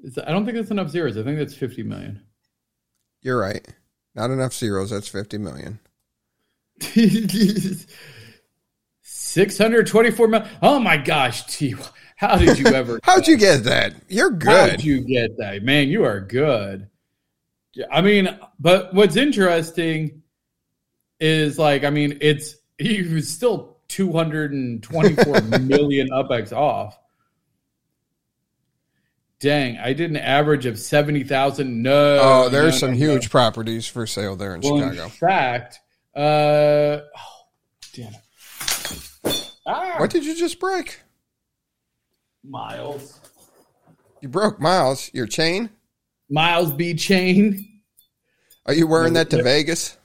Is 0.03 0.15
that- 0.15 0.29
I 0.29 0.33
don't 0.33 0.45
think 0.45 0.57
that's 0.57 0.71
enough 0.71 0.91
zeros. 0.91 1.17
I 1.17 1.23
think 1.23 1.39
that's 1.39 1.55
50 1.55 1.83
million. 1.83 2.23
You're 3.23 3.41
right. 3.41 3.67
Not 4.15 4.31
enough 4.31 4.53
zeros. 4.53 4.91
That's 4.91 5.09
50 5.09 5.39
million. 5.39 5.81
624 9.03 10.29
million. 10.29 10.49
Oh 10.63 10.79
my 10.79 10.99
gosh, 10.99 11.47
T. 11.47 11.75
How 12.17 12.37
did 12.37 12.59
you 12.59 12.67
ever? 12.67 13.01
How'd 13.05 13.27
you 13.27 13.37
get 13.37 13.65
that? 13.65 13.95
You're 14.09 14.31
good. 14.31 14.71
How'd 14.71 14.85
you 14.85 15.01
get 15.01 15.37
that? 15.39 15.63
Man, 15.63 15.89
you 15.89 16.05
are 16.05 16.21
good. 16.21 16.89
Yeah, 17.75 17.87
I 17.91 18.01
mean, 18.01 18.39
but 18.59 18.95
what's 18.95 19.17
interesting 19.17 20.23
is 21.21 21.59
like, 21.59 21.85
I 21.85 21.91
mean, 21.91 22.19
it's 22.21 22.57
he 22.79 23.03
was 23.03 23.29
still 23.29 23.79
224 23.89 25.41
million 25.61 26.09
UPX 26.11 26.53
off. 26.53 26.99
Dang, 29.41 29.77
I 29.79 29.93
did 29.93 30.11
an 30.11 30.17
average 30.17 30.65
of 30.65 30.79
70,000. 30.79 31.83
No. 31.83 32.19
oh, 32.23 32.49
there's 32.49 32.75
no, 32.75 32.79
some 32.79 32.91
no, 32.93 32.97
huge 32.97 33.25
no. 33.25 33.29
properties 33.29 33.87
for 33.87 34.07
sale 34.07 34.37
there 34.37 34.55
in 34.55 34.61
Well, 34.63 34.77
in 34.77 34.91
Chicago. 34.93 35.09
fact, 35.11 35.81
uh, 36.17 36.21
oh, 36.21 37.47
damn 37.93 38.15
it. 38.15 39.51
Ah, 39.67 39.97
What 39.99 40.11
did 40.11 40.25
you 40.25 40.35
just 40.37 40.59
break? 40.61 41.01
Miles. 42.43 43.21
You 44.21 44.29
broke 44.29 44.61
Miles, 44.61 45.11
your 45.13 45.27
chain? 45.27 45.71
Miles 46.31 46.73
B. 46.73 46.95
Chain. 46.95 47.81
Are 48.67 48.75
you 48.75 48.87
wearing 48.87 49.13
that 49.15 49.31
to 49.31 49.43
Vegas? 49.43 49.97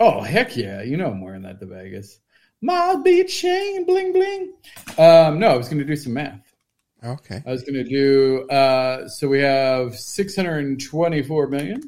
Oh 0.00 0.20
heck 0.20 0.56
yeah! 0.56 0.82
You 0.82 0.96
know 0.96 1.06
I'm 1.10 1.20
wearing 1.20 1.42
that 1.42 1.60
to 1.60 1.66
Vegas. 1.66 2.18
Miles 2.60 3.02
B 3.04 3.24
chain 3.24 3.84
bling 3.86 4.12
bling. 4.12 4.52
Um, 4.98 5.38
no, 5.38 5.48
I 5.48 5.56
was 5.56 5.68
going 5.68 5.78
to 5.78 5.84
do 5.84 5.96
some 5.96 6.14
math. 6.14 6.40
Okay. 7.04 7.42
I 7.44 7.50
was 7.50 7.62
going 7.62 7.74
to 7.74 7.84
do. 7.84 8.48
Uh, 8.48 9.08
so 9.08 9.26
we 9.28 9.40
have 9.40 9.98
624 9.98 11.48
million. 11.48 11.80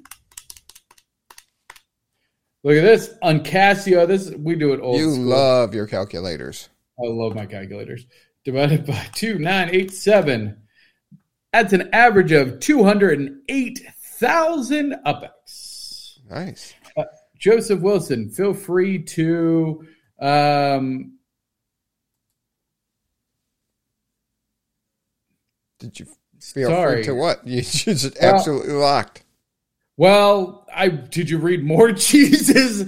Look 2.65 2.77
at 2.77 2.83
this 2.83 3.11
on 3.23 3.41
Casio. 3.41 4.07
This 4.09 4.31
we 4.31 4.55
do 4.57 4.73
it 4.73 4.81
old 4.81 4.99
You 4.99 5.13
school. 5.13 5.25
love 5.27 5.75
your 5.75 5.87
calculators. 5.87 6.69
I 6.99 7.07
love 7.09 7.35
my 7.35 7.47
calculators. 7.47 8.07
Divided 8.45 8.87
by 8.87 9.07
two 9.15 9.39
nine 9.39 9.71
eight 9.73 9.93
seven. 9.93 10.63
That's 11.55 11.73
an 11.73 11.89
average 11.93 12.33
of 12.33 12.59
two 12.59 12.83
hundred 12.83 13.21
and 13.21 13.41
eight 13.49 13.81
thousand 14.19 14.97
upex. 15.07 16.19
Nice. 16.29 16.75
Joseph 17.39 17.79
Wilson, 17.79 18.29
feel 18.29 18.53
free 18.53 19.01
to 19.05 19.87
um, 20.21 21.13
Did 25.79 26.01
you 26.01 26.07
feel 26.41 26.71
Sorry. 26.71 26.95
free 26.97 27.05
to 27.05 27.15
what? 27.15 27.47
You 27.47 27.63
just 27.63 28.17
Well- 28.21 28.35
absolutely 28.35 28.73
locked. 28.75 29.23
well, 29.97 30.67
I 30.75 30.89
did 30.89 31.31
you 31.31 31.39
read 31.39 31.65
more 31.65 31.93
Jesus 31.93 32.83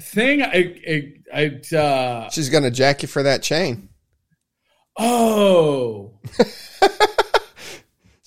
thing? 0.00 0.40
I 0.42 0.80
I, 0.88 1.12
I 1.72 1.76
uh, 1.76 2.30
She's 2.30 2.48
gonna 2.48 2.70
jack 2.70 3.02
you 3.02 3.08
for 3.08 3.22
that 3.22 3.42
chain. 3.42 3.90
oh 4.96 6.18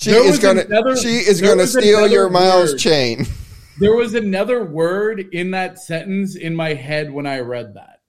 She 0.02 0.10
There 0.10 0.26
is 0.26 0.40
gonna 0.40 0.62
another- 0.62 0.96
she 0.98 1.18
is 1.20 1.40
gonna 1.42 1.68
steal 1.68 2.08
your 2.08 2.28
Miles 2.28 2.74
chain. 2.82 3.28
there 3.80 3.94
was 3.96 4.16
another 4.16 4.64
word 4.66 5.20
in 5.32 5.52
that 5.52 5.78
sentence 5.78 6.36
in 6.36 6.56
my 6.56 6.74
head 6.74 7.12
when 7.12 7.28
I 7.28 7.40
read 7.42 7.76
that. 7.76 8.00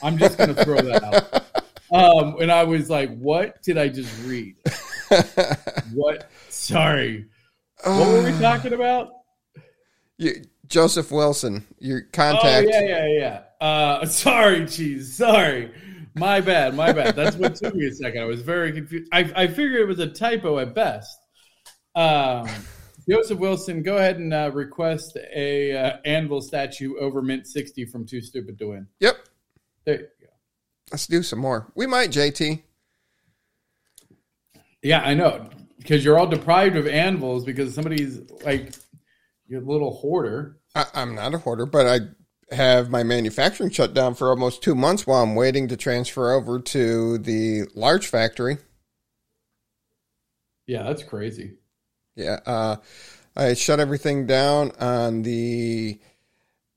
I'm 0.00 0.16
just 0.16 0.38
gonna 0.38 0.54
throw 0.54 0.80
that 0.80 1.02
out. 1.02 1.44
Um, 1.92 2.36
and 2.40 2.52
I 2.52 2.62
was 2.62 2.88
like, 2.88 3.12
"What 3.18 3.60
did 3.64 3.76
I 3.76 3.88
just 3.88 4.12
read? 4.24 4.54
What? 5.92 6.30
Sorry, 6.48 7.26
what 7.82 8.06
were 8.06 8.22
we 8.30 8.38
talking 8.38 8.74
about?" 8.74 9.10
You, 10.16 10.44
Joseph 10.68 11.10
Wilson, 11.10 11.66
your 11.80 12.02
contact. 12.02 12.68
Oh 12.72 12.78
yeah, 12.78 12.84
yeah, 12.86 13.06
yeah. 13.60 13.66
Uh, 13.66 14.06
sorry, 14.06 14.66
cheese. 14.66 15.16
Sorry, 15.16 15.72
my 16.14 16.40
bad, 16.40 16.76
my 16.76 16.92
bad. 16.92 17.16
That's 17.16 17.34
what 17.34 17.56
took 17.56 17.74
me 17.74 17.88
a 17.88 17.92
second. 17.92 18.22
I 18.22 18.26
was 18.26 18.40
very 18.42 18.70
confused. 18.70 19.08
I, 19.12 19.28
I 19.34 19.46
figured 19.48 19.80
it 19.80 19.86
was 19.88 19.98
a 19.98 20.06
typo 20.06 20.60
at 20.60 20.76
best. 20.76 21.18
Um, 21.94 22.48
Joseph 23.08 23.38
Wilson, 23.38 23.82
go 23.82 23.96
ahead 23.96 24.18
and 24.18 24.32
uh, 24.32 24.50
request 24.52 25.16
a 25.34 25.76
uh, 25.76 25.96
anvil 26.04 26.40
statue 26.40 26.96
over 26.98 27.22
mint 27.22 27.46
sixty 27.46 27.84
from 27.84 28.06
Too 28.06 28.20
Stupid 28.20 28.58
to 28.58 28.70
Win. 28.70 28.86
Yep. 29.00 29.16
There 29.84 29.94
you 29.94 30.06
go. 30.20 30.26
Let's 30.92 31.06
do 31.06 31.22
some 31.22 31.38
more. 31.38 31.72
We 31.74 31.86
might, 31.86 32.10
JT. 32.10 32.62
Yeah, 34.82 35.00
I 35.00 35.14
know 35.14 35.48
because 35.78 36.04
you're 36.04 36.18
all 36.18 36.26
deprived 36.26 36.76
of 36.76 36.86
anvils 36.86 37.44
because 37.44 37.74
somebody's 37.74 38.20
like 38.44 38.74
your 39.48 39.60
little 39.60 39.92
hoarder. 39.92 40.58
I, 40.74 40.86
I'm 40.94 41.14
not 41.14 41.34
a 41.34 41.38
hoarder, 41.38 41.66
but 41.66 41.86
I 41.86 42.54
have 42.54 42.90
my 42.90 43.02
manufacturing 43.02 43.70
shut 43.70 43.94
down 43.94 44.14
for 44.14 44.30
almost 44.30 44.62
two 44.62 44.74
months 44.74 45.06
while 45.06 45.22
I'm 45.22 45.34
waiting 45.34 45.68
to 45.68 45.76
transfer 45.76 46.32
over 46.32 46.60
to 46.60 47.18
the 47.18 47.64
large 47.74 48.06
factory. 48.06 48.58
Yeah, 50.66 50.84
that's 50.84 51.02
crazy. 51.02 51.56
Yeah, 52.20 52.40
uh, 52.46 52.76
I 53.36 53.54
shut 53.54 53.80
everything 53.80 54.26
down 54.26 54.72
on 54.78 55.22
the 55.22 55.98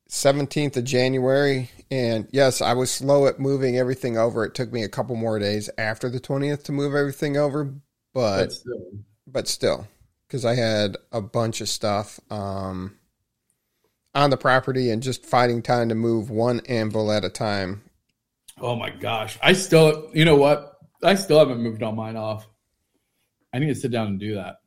17th 0.10 0.78
of 0.78 0.84
January. 0.84 1.70
And 1.90 2.28
yes, 2.32 2.62
I 2.62 2.74
was 2.74 2.92
slow 2.92 3.28
at 3.28 3.40
moving 3.40 3.78
everything 3.78 4.18
over. 4.18 4.46
It 4.46 4.54
took 4.54 4.72
me 4.72 4.84
a 4.84 4.90
couple 4.90 5.16
more 5.16 5.40
days 5.40 5.70
after 5.78 6.10
the 6.10 6.20
20th 6.20 6.64
to 6.64 6.72
move 6.72 6.96
everything 6.96 7.36
over, 7.36 7.66
but 8.14 8.46
But 8.46 8.54
still, 8.54 8.92
but 9.28 9.48
still, 9.48 9.88
because 10.28 10.46
I 10.46 10.56
had 10.56 10.98
a 11.12 11.22
bunch 11.22 11.62
of 11.62 11.70
stuff 11.70 12.20
um, 12.30 12.98
on 14.14 14.30
the 14.30 14.38
property 14.38 14.92
and 14.92 15.04
just 15.04 15.26
finding 15.26 15.62
time 15.62 15.90
to 15.90 15.96
move 15.96 16.30
one 16.30 16.62
anvil 16.68 17.12
at 17.12 17.26
a 17.26 17.30
time. 17.30 17.84
Oh 18.60 18.76
my 18.76 18.92
gosh. 18.92 19.38
I 19.42 19.54
still, 19.54 20.10
you 20.14 20.26
know 20.26 20.36
what? 20.36 20.78
I 21.04 21.16
still 21.16 21.40
haven't 21.40 21.62
moved 21.62 21.84
all 21.84 21.92
mine 21.92 22.16
off. 22.16 22.48
I 23.52 23.60
need 23.60 23.68
to 23.68 23.76
sit 23.76 23.92
down 23.92 24.08
and 24.08 24.20
do 24.20 24.36
that. 24.36 24.58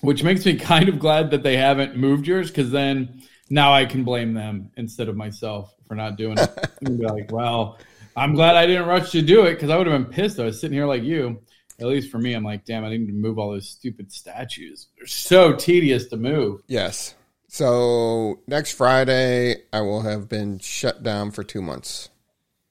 Which 0.00 0.22
makes 0.22 0.44
me 0.44 0.56
kind 0.58 0.88
of 0.88 0.98
glad 0.98 1.30
that 1.30 1.42
they 1.42 1.56
haven't 1.56 1.96
moved 1.96 2.26
yours 2.26 2.48
because 2.50 2.70
then 2.70 3.22
now 3.48 3.72
I 3.72 3.84
can 3.84 4.04
blame 4.04 4.34
them 4.34 4.70
instead 4.76 5.08
of 5.08 5.16
myself 5.16 5.74
for 5.86 5.94
not 5.94 6.16
doing 6.16 6.38
it. 6.38 6.70
and 6.82 6.98
be 6.98 7.06
like, 7.06 7.30
well, 7.30 7.78
I'm 8.16 8.34
glad 8.34 8.56
I 8.56 8.66
didn't 8.66 8.86
rush 8.88 9.10
to 9.12 9.22
do 9.22 9.44
it 9.44 9.54
because 9.54 9.70
I 9.70 9.76
would 9.76 9.86
have 9.86 10.02
been 10.02 10.12
pissed. 10.12 10.40
I 10.40 10.44
was 10.44 10.60
sitting 10.60 10.76
here 10.76 10.86
like 10.86 11.02
you. 11.02 11.40
At 11.78 11.86
least 11.86 12.10
for 12.10 12.18
me, 12.18 12.32
I'm 12.32 12.44
like, 12.44 12.64
damn, 12.64 12.84
I 12.84 12.88
need 12.88 13.06
to 13.06 13.12
move 13.12 13.38
all 13.38 13.50
those 13.50 13.68
stupid 13.68 14.10
statues. 14.10 14.88
They're 14.96 15.06
so 15.06 15.54
tedious 15.54 16.06
to 16.06 16.16
move. 16.16 16.62
Yes. 16.66 17.14
So 17.48 18.40
next 18.46 18.72
Friday, 18.72 19.56
I 19.72 19.82
will 19.82 20.00
have 20.00 20.28
been 20.28 20.58
shut 20.58 21.02
down 21.02 21.30
for 21.30 21.44
two 21.44 21.60
months. 21.60 22.08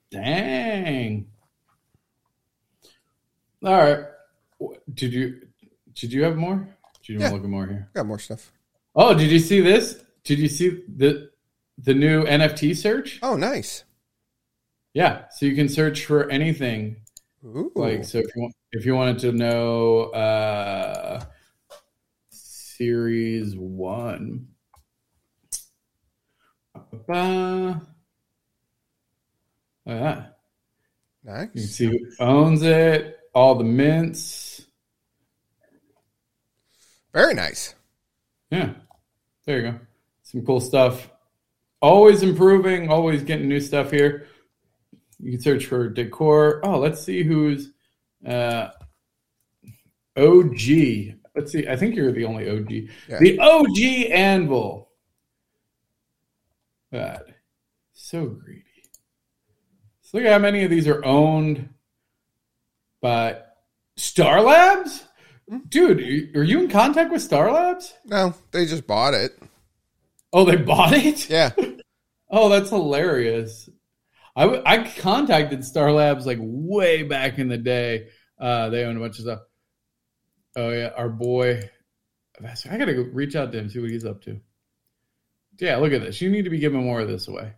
Dang. 0.09 1.27
All 3.63 3.73
right. 3.73 4.05
Did 4.93 5.13
you 5.13 5.41
did 5.93 6.13
you 6.13 6.23
have 6.23 6.35
more? 6.35 6.74
You 7.07 7.19
Yeah. 7.19 7.31
want 7.31 7.31
to 7.31 7.35
look 7.35 7.43
at 7.45 7.49
more 7.49 7.67
here? 7.67 7.89
Got 7.93 8.05
more 8.07 8.19
stuff. 8.19 8.51
Oh, 8.95 9.13
did 9.13 9.29
you 9.31 9.39
see 9.39 9.61
this? 9.61 10.01
Did 10.23 10.39
you 10.39 10.47
see 10.47 10.81
the 10.87 11.29
the 11.77 11.93
new 11.93 12.23
NFT 12.23 12.75
search? 12.75 13.19
Oh, 13.21 13.35
nice. 13.35 13.83
Yeah, 14.93 15.25
so 15.29 15.45
you 15.45 15.55
can 15.55 15.67
search 15.67 16.05
for 16.05 16.29
anything. 16.29 16.97
Ooh. 17.43 17.71
Like 17.75 18.05
so, 18.05 18.19
if 18.19 18.27
you 18.35 18.41
want, 18.41 18.55
if 18.71 18.85
you 18.85 18.95
wanted 18.95 19.19
to 19.19 19.31
know 19.33 20.03
uh, 20.11 21.23
series 22.29 23.55
one, 23.57 24.47
Ba-ba-ba. 26.73 27.81
Look 29.85 29.95
at 29.95 30.33
that. 31.23 31.41
You 31.53 31.61
can 31.61 31.69
see 31.69 31.85
who 31.87 31.99
owns 32.19 32.61
it, 32.63 33.19
all 33.33 33.55
the 33.55 33.63
mints. 33.63 34.54
Very 37.15 37.33
nice. 37.33 37.75
Yeah, 38.51 38.71
there 39.45 39.57
you 39.61 39.71
go. 39.71 39.79
Some 40.23 40.45
cool 40.45 40.59
stuff. 40.59 41.09
Always 41.81 42.23
improving, 42.23 42.89
always 42.89 43.23
getting 43.23 43.47
new 43.47 43.61
stuff 43.61 43.89
here. 43.89 44.27
You 45.19 45.31
can 45.31 45.41
search 45.41 45.65
for 45.65 45.87
decor. 45.87 46.59
Oh, 46.65 46.77
let's 46.77 47.01
see 47.01 47.23
who's 47.23 47.71
uh, 48.27 48.67
OG. 50.17 50.59
Let's 51.33 51.53
see. 51.53 51.65
I 51.69 51.77
think 51.77 51.95
you're 51.95 52.11
the 52.11 52.25
only 52.25 52.49
OG. 52.49 52.71
Yeah. 53.07 53.19
The 53.19 53.39
OG 53.39 54.11
Anvil. 54.11 54.89
God, 56.91 57.33
so 57.93 58.25
greedy. 58.25 58.63
So 60.01 60.17
look 60.17 60.27
at 60.27 60.33
how 60.33 60.39
many 60.39 60.65
of 60.65 60.69
these 60.69 60.87
are 60.89 61.03
owned 61.05 61.69
by 62.99 63.37
Star 63.95 64.41
Labs. 64.41 65.05
Dude, 65.69 66.35
are 66.35 66.43
you 66.43 66.59
in 66.61 66.69
contact 66.69 67.11
with 67.11 67.21
Star 67.21 67.51
Labs? 67.51 67.93
No, 68.05 68.33
they 68.51 68.65
just 68.65 68.87
bought 68.87 69.13
it. 69.13 69.37
Oh, 70.33 70.43
they 70.43 70.55
bought 70.55 70.93
it? 70.93 71.29
Yeah. 71.29 71.51
Oh, 72.27 72.49
that's 72.49 72.71
hilarious. 72.71 73.69
I, 74.35 74.41
w- 74.41 74.61
I 74.65 74.79
contacted 74.99 75.63
Star 75.63 75.91
Labs 75.91 76.25
like 76.25 76.39
way 76.41 77.03
back 77.03 77.37
in 77.37 77.47
the 77.47 77.57
day. 77.57 78.07
Uh, 78.37 78.69
they 78.69 78.83
own 78.83 78.97
a 78.97 78.99
bunch 78.99 79.19
of 79.19 79.25
stuff. 79.25 79.39
Oh 80.57 80.71
yeah, 80.71 80.89
our 80.97 81.07
boy. 81.07 81.61
I 82.43 82.77
gotta 82.77 82.95
go 82.95 83.03
reach 83.03 83.35
out 83.35 83.51
to 83.51 83.59
him, 83.59 83.69
see 83.69 83.79
what 83.79 83.91
he's 83.91 84.05
up 84.05 84.23
to. 84.23 84.41
Yeah, 85.59 85.77
look 85.77 85.93
at 85.93 86.01
this. 86.01 86.19
You 86.19 86.29
need 86.31 86.43
to 86.45 86.49
be 86.49 86.59
giving 86.59 86.83
more 86.83 86.99
of 86.99 87.07
this 87.07 87.27
away. 87.27 87.53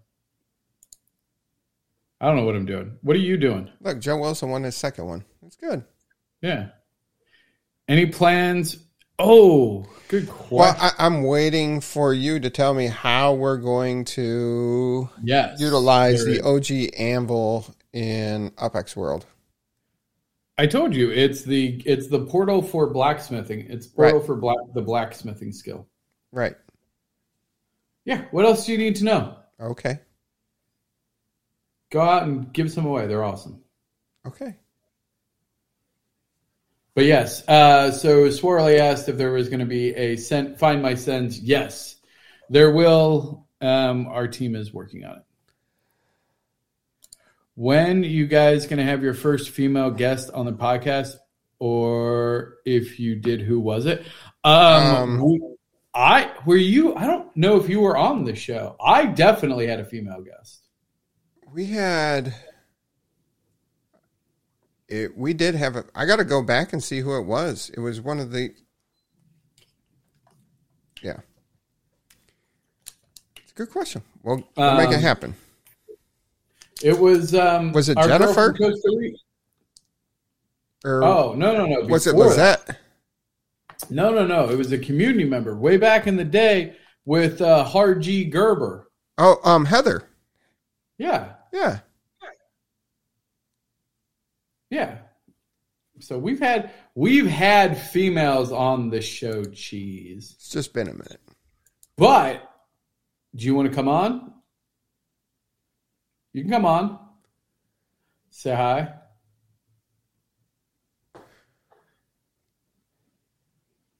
I 2.20 2.28
don't 2.28 2.36
know 2.36 2.44
what 2.46 2.56
I'm 2.56 2.66
doing. 2.66 2.98
What 3.02 3.16
are 3.16 3.20
you 3.20 3.38
doing? 3.38 3.72
Look, 3.80 4.00
Joe 4.00 4.18
Wilson 4.18 4.50
won 4.50 4.64
his 4.64 4.76
second 4.76 5.06
one. 5.06 5.24
That's 5.42 5.56
good. 5.56 5.84
Yeah. 6.42 6.68
Any 7.88 8.06
plans? 8.08 8.78
Oh, 9.20 9.86
good 10.10 10.28
question. 10.30 10.58
Well, 10.58 10.76
I, 10.80 10.92
I'm 11.00 11.24
waiting 11.24 11.82
for 11.82 12.14
you 12.14 12.40
to 12.40 12.50
tell 12.50 12.74
me 12.74 12.88
how 12.88 13.34
we're 13.34 13.58
going 13.58 14.06
to 14.06 15.10
yes. 15.24 15.60
utilize 15.60 16.24
the. 16.24 16.42
OG 16.42 16.94
anvil 17.00 17.74
in 17.94 18.52
UpX 18.52 18.96
World. 18.96 19.26
I 20.60 20.66
told 20.66 20.96
you 20.96 21.12
it's 21.12 21.44
the 21.44 21.82
it's 21.86 22.08
the 22.08 22.26
portal 22.26 22.62
for 22.62 22.90
blacksmithing. 22.90 23.68
It's 23.70 23.86
portal 23.88 24.20
Right. 24.20 24.26
for 24.26 24.36
black 24.36 24.58
the 24.74 24.82
blacksmithing 24.82 25.52
skill. 25.52 25.88
Right. 26.32 26.56
Yeah. 28.06 28.26
What 28.32 28.46
else 28.46 28.66
do 28.66 28.72
you 28.72 28.78
need 28.78 28.96
to 28.98 29.04
know? 29.04 29.38
Okay. 29.60 30.00
Go 31.92 32.02
out 32.02 32.24
and 32.24 32.52
give 32.54 32.72
some 32.72 32.86
away. 32.86 33.06
They're 33.08 33.24
awesome. 33.24 33.62
Okay. 34.26 34.56
But 36.98 37.06
yes, 37.06 37.48
uh, 37.48 37.92
so 37.92 38.24
Swirly 38.24 38.80
asked 38.80 39.08
if 39.08 39.18
there 39.18 39.30
was 39.30 39.50
going 39.50 39.60
to 39.60 39.68
be 39.68 39.94
a 39.94 40.16
send, 40.16 40.58
find 40.58 40.82
my 40.82 40.96
sends. 40.96 41.40
Yes, 41.40 41.98
there 42.50 42.72
will. 42.72 43.46
Um, 43.62 44.08
our 44.08 44.28
team 44.28 44.56
is 44.56 44.74
working 44.74 45.06
on 45.06 45.18
it. 45.18 45.24
When 47.54 48.02
you 48.02 48.26
guys 48.26 48.66
going 48.66 48.80
to 48.80 48.84
have 48.84 49.04
your 49.04 49.14
first 49.14 49.52
female 49.52 49.92
guest 49.92 50.32
on 50.32 50.48
the 50.48 50.54
podcast, 50.54 51.18
or 51.60 52.56
if 52.66 53.00
you 53.00 53.16
did, 53.16 53.42
who 53.42 53.60
was 53.60 53.86
it? 53.86 54.04
Um, 54.44 55.22
Um, 55.22 55.56
I 55.94 56.32
were 56.48 56.56
you? 56.56 56.96
I 56.96 57.06
don't 57.06 57.30
know 57.38 57.58
if 57.58 57.70
you 57.70 57.80
were 57.80 57.96
on 57.96 58.24
the 58.24 58.34
show. 58.34 58.76
I 58.84 59.06
definitely 59.06 59.68
had 59.68 59.80
a 59.80 59.86
female 59.86 60.22
guest. 60.22 60.64
We 61.54 61.68
had 61.68 62.34
it. 64.90 65.18
We 65.18 65.34
did 65.34 65.56
have 65.56 65.76
a. 65.76 65.86
I 65.96 66.06
got 66.06 66.18
to 66.18 66.24
go 66.26 66.42
back 66.42 66.74
and 66.74 66.84
see 66.84 67.00
who 67.00 67.18
it 67.18 67.26
was. 67.26 67.72
It 67.76 67.80
was 67.80 68.00
one 68.02 68.20
of 68.20 68.32
the. 68.32 68.54
Yeah. 71.02 71.20
It's 73.38 73.52
a 73.52 73.56
good 73.56 73.72
question. 73.72 74.02
We'll, 74.24 74.44
we'll 74.56 74.76
make 74.78 74.90
it 74.90 74.96
Um, 74.96 75.02
happen. 75.02 75.36
It 76.84 76.98
was. 76.98 77.34
Um, 77.36 77.72
Was 77.74 77.90
it 77.90 77.98
Jennifer? 77.98 78.34
from 78.34 78.56
Costa 78.56 78.96
Rica. 78.98 79.18
Or 80.86 81.04
Oh 81.04 81.34
no 81.34 81.56
no 81.58 81.66
no! 81.66 81.80
was 81.88 82.06
it. 82.08 82.16
Lizette? 82.16 82.78
No, 83.90 84.12
no, 84.14 84.26
no. 84.26 84.50
It 84.50 84.58
was 84.58 84.72
a 84.72 84.78
community 84.78 85.24
member 85.24 85.56
way 85.58 85.78
back 85.78 86.08
in 86.08 86.16
the 86.18 86.24
day 86.24 86.76
with 87.06 87.42
uh, 87.42 87.64
Hard 87.64 88.02
G 88.02 88.26
Gerber. 88.26 88.88
Oh, 89.18 89.40
um, 89.44 89.66
Heather. 89.66 90.04
Yeah, 91.00 91.34
Yeah. 91.52 91.80
Yeah. 94.70 94.98
So 96.00 96.18
we've 96.20 96.40
had 96.40 96.72
we've 96.94 97.26
had 97.28 97.76
females 97.78 98.52
on 98.52 98.90
the 98.90 99.02
show, 99.02 99.44
cheese. 99.46 100.34
It's 100.36 100.50
just 100.50 100.74
been 100.74 100.88
a 100.88 100.94
minute. 100.94 101.22
But 101.98 102.48
do 103.36 103.46
you 103.46 103.56
want 103.56 103.70
to 103.70 103.76
come 103.76 103.88
on? 103.88 104.34
You 106.34 106.44
can 106.44 106.52
come 106.52 106.66
on. 106.66 107.00
Say 108.30 108.54
hi. 108.54 108.94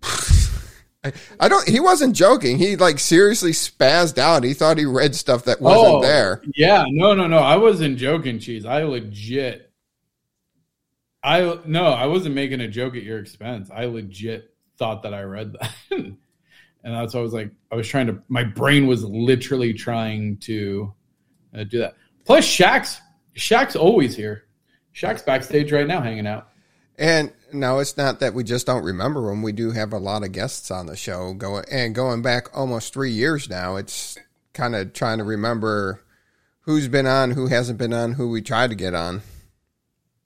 I, 1.40 1.48
don't. 1.48 1.68
He 1.68 1.80
wasn't 1.80 2.16
joking. 2.16 2.58
He 2.58 2.76
like 2.76 3.00
seriously 3.00 3.52
spazzed 3.52 4.18
out. 4.18 4.44
He 4.44 4.54
thought 4.54 4.78
he 4.78 4.86
read 4.86 5.16
stuff 5.16 5.46
that 5.46 5.62
wasn't 5.62 5.96
Oh. 5.96 6.02
there. 6.02 6.42
Yeah, 6.56 6.86
no, 6.90 7.14
no, 7.16 7.28
no. 7.28 7.38
I 7.38 7.56
wasn't 7.56 7.98
joking, 7.98 8.40
cheese. 8.40 8.66
I 8.66 8.84
legit. 8.84 9.67
I 11.24 11.60
no, 11.66 11.86
I 11.86 12.06
wasn't 12.06 12.36
making 12.36 12.62
a 12.62 12.68
joke 12.68 12.96
at 12.96 13.04
your 13.04 13.20
expense. 13.20 13.70
I 13.74 13.86
legit 13.86 14.54
thought 14.78 15.04
that 15.04 15.14
I 15.14 15.24
read 15.24 15.54
that, 15.54 15.74
and 15.92 16.18
that's 16.84 17.14
why 17.14 17.20
I 17.20 17.24
was 17.24 17.34
like, 17.34 17.52
I 17.72 17.76
was 17.76 17.88
trying 17.88 18.08
to. 18.08 18.22
My 18.28 18.44
brain 18.44 18.88
was 18.88 19.04
literally 19.04 19.74
trying 19.74 20.38
to 20.38 20.94
uh, 21.56 21.64
do 21.64 21.80
that. 21.80 21.96
Plus, 22.26 22.46
Shaq's 22.46 23.00
Shaq's 23.36 23.76
always 23.76 24.16
here. 24.16 24.44
Shaq's 24.94 25.22
backstage 25.22 25.72
right 25.72 25.88
now, 25.88 26.02
hanging 26.02 26.28
out. 26.28 26.50
And 26.98 27.32
no, 27.54 27.80
it's 27.80 27.98
not 27.98 28.20
that 28.20 28.34
we 28.34 28.44
just 28.44 28.66
don't 28.66 28.84
remember 28.84 29.30
him. 29.30 29.44
We 29.44 29.52
do 29.52 29.72
have 29.72 29.94
a 29.94 30.00
lot 30.00 30.24
of 30.24 30.32
guests 30.32 30.72
on 30.72 30.88
the 30.88 30.96
show 30.96 31.34
going 31.34 31.66
and 31.72 31.94
going 31.94 32.22
back 32.22 32.50
almost 32.58 32.94
three 32.94 33.12
years 33.12 33.50
now. 33.50 33.76
It's 33.76 34.18
kind 34.54 34.76
of 34.76 34.94
trying 34.94 35.20
to 35.20 35.24
remember 35.24 36.02
who's 36.62 36.88
been 36.88 37.06
on, 37.06 37.32
who 37.32 37.48
hasn't 37.48 37.78
been 37.78 37.94
on, 37.94 38.14
who 38.14 38.30
we 38.30 38.42
tried 38.42 38.72
to 38.72 38.76
get 38.76 38.96
on. 38.96 39.22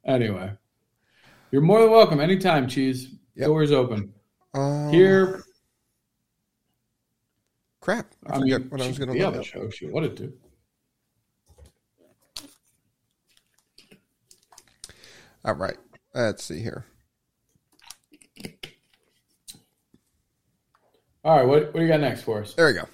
Anyway, 0.05 0.51
you're 1.51 1.61
more 1.61 1.81
than 1.81 1.91
welcome 1.91 2.19
anytime. 2.19 2.67
Cheese 2.67 3.15
Yep. 3.35 3.47
doors 3.47 3.71
open 3.71 4.13
Um, 4.53 4.89
here. 4.91 5.43
crap. 7.79 8.07
I, 8.27 8.35
I 8.35 8.39
mean, 8.39 8.67
what 8.69 8.81
I 8.81 8.87
was 8.87 8.99
going 8.99 9.09
to 9.17 9.17
look 9.25 9.35
up. 9.37 9.43
show. 9.45 9.69
She 9.69 9.87
wanted 9.87 10.17
to. 10.17 10.33
All 15.43 15.55
right, 15.55 15.77
let's 16.13 16.43
see 16.43 16.59
here. 16.61 16.85
All 21.23 21.35
right, 21.37 21.47
what 21.47 21.65
what 21.73 21.79
do 21.79 21.81
you 21.81 21.87
got 21.87 21.99
next 21.99 22.21
for 22.21 22.41
us? 22.41 22.53
There 22.53 22.67
we 22.67 22.73
go. 22.73 22.87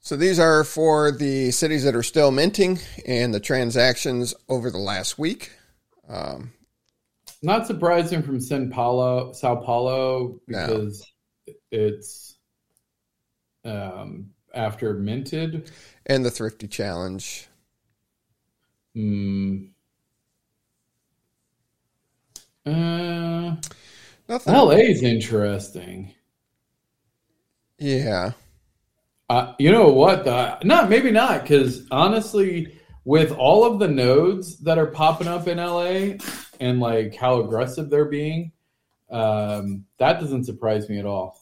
So 0.00 0.16
these 0.16 0.38
are 0.38 0.64
for 0.64 1.10
the 1.12 1.50
cities 1.50 1.84
that 1.84 1.94
are 1.94 2.02
still 2.02 2.30
minting 2.30 2.78
and 3.06 3.34
the 3.34 3.40
transactions 3.40 4.34
over 4.48 4.70
the 4.70 4.78
last 4.78 5.18
week. 5.18 5.52
Um, 6.08 6.53
Not 7.44 7.66
surprising 7.66 8.22
from 8.22 8.40
Sao 8.40 8.70
Paulo, 8.70 9.32
Sao 9.32 9.56
Paulo, 9.56 10.40
No. 10.48 10.66
because 10.66 11.06
it's 11.70 12.38
um, 13.66 14.30
after 14.54 14.94
minted. 14.94 15.70
and 16.06 16.24
the 16.24 16.30
Thrifty 16.30 16.66
Challenge. 16.66 17.46
Hmm. 18.94 19.64
Uh, 22.64 23.56
Nothing. 24.26 24.54
LA 24.54 24.70
is 24.70 25.02
interesting. 25.02 26.14
Yeah. 27.78 28.32
Uh, 29.28 29.52
you 29.58 29.70
know 29.70 29.88
what? 29.88 30.24
The, 30.24 30.58
not 30.64 30.88
maybe 30.88 31.10
not 31.10 31.42
because 31.42 31.86
honestly, 31.90 32.78
with 33.04 33.32
all 33.32 33.64
of 33.64 33.78
the 33.78 33.88
nodes 33.88 34.58
that 34.60 34.78
are 34.78 34.86
popping 34.86 35.28
up 35.28 35.46
in 35.46 35.58
LA 35.58 36.16
and 36.60 36.80
like 36.80 37.14
how 37.14 37.40
aggressive 37.40 37.90
they're 37.90 38.04
being, 38.06 38.52
um, 39.10 39.84
that 39.98 40.20
doesn't 40.20 40.44
surprise 40.44 40.88
me 40.88 40.98
at 40.98 41.06
all. 41.06 41.38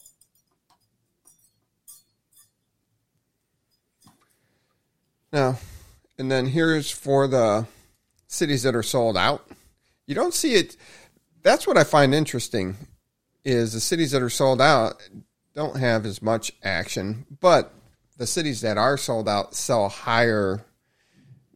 No. 5.33 5.57
And 6.19 6.31
then 6.31 6.47
here's 6.47 6.91
for 6.91 7.27
the 7.27 7.67
cities 8.27 8.65
that 8.65 8.75
are 8.75 8.83
sold 8.83 9.17
out. 9.17 9.49
You 10.07 10.15
don't 10.15 10.35
see 10.35 10.55
it. 10.55 10.77
That's 11.43 11.67
what 11.67 11.79
I 11.79 11.85
find 11.85 12.15
interesting 12.15 12.77
is 13.45 13.73
the 13.73 13.81
cities 13.81 14.11
that 14.13 14.23
are 14.23 14.31
sold 14.31 14.61
out 14.61 15.03
don't 15.55 15.79
have 15.79 16.07
as 16.07 16.23
much 16.23 16.53
action, 16.63 17.27
but 17.41 17.73
the 18.19 18.27
cities 18.27 18.61
that 18.61 18.79
are 18.79 18.97
sold 18.97 19.29
out 19.29 19.55
sell 19.55 19.89
higher 19.89 20.65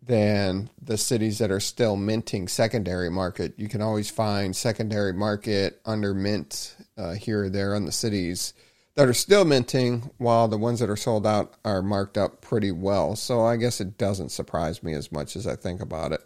than 0.07 0.71
the 0.81 0.97
cities 0.97 1.39
that 1.39 1.51
are 1.51 1.61
still 1.61 1.97
minting 1.97 2.47
secondary 2.49 3.11
market. 3.11 3.55
You 3.57 3.69
can 3.69 3.83
always 3.83 4.09
find 4.11 4.55
secondary 4.55 5.13
market 5.13 5.81
under 5.85 6.15
mint 6.15 6.77
uh, 6.97 7.15
here 7.15 7.45
or 7.45 7.49
there 7.51 7.75
on 7.75 7.85
the 7.85 7.93
cities 7.93 8.55
that 8.95 9.09
are 9.09 9.13
still 9.15 9.45
minting, 9.45 10.11
while 10.17 10.49
the 10.49 10.57
ones 10.57 10.81
that 10.81 10.89
are 10.89 10.97
sold 10.97 11.27
out 11.27 11.55
are 11.65 11.83
marked 11.83 12.17
up 12.17 12.41
pretty 12.41 12.71
well. 12.73 13.15
So 13.17 13.45
I 13.45 13.57
guess 13.57 13.81
it 13.81 13.99
doesn't 13.99 14.31
surprise 14.31 14.83
me 14.83 14.95
as 14.95 15.13
much 15.13 15.37
as 15.37 15.47
I 15.47 15.55
think 15.57 15.83
about 15.83 16.13
it. 16.13 16.23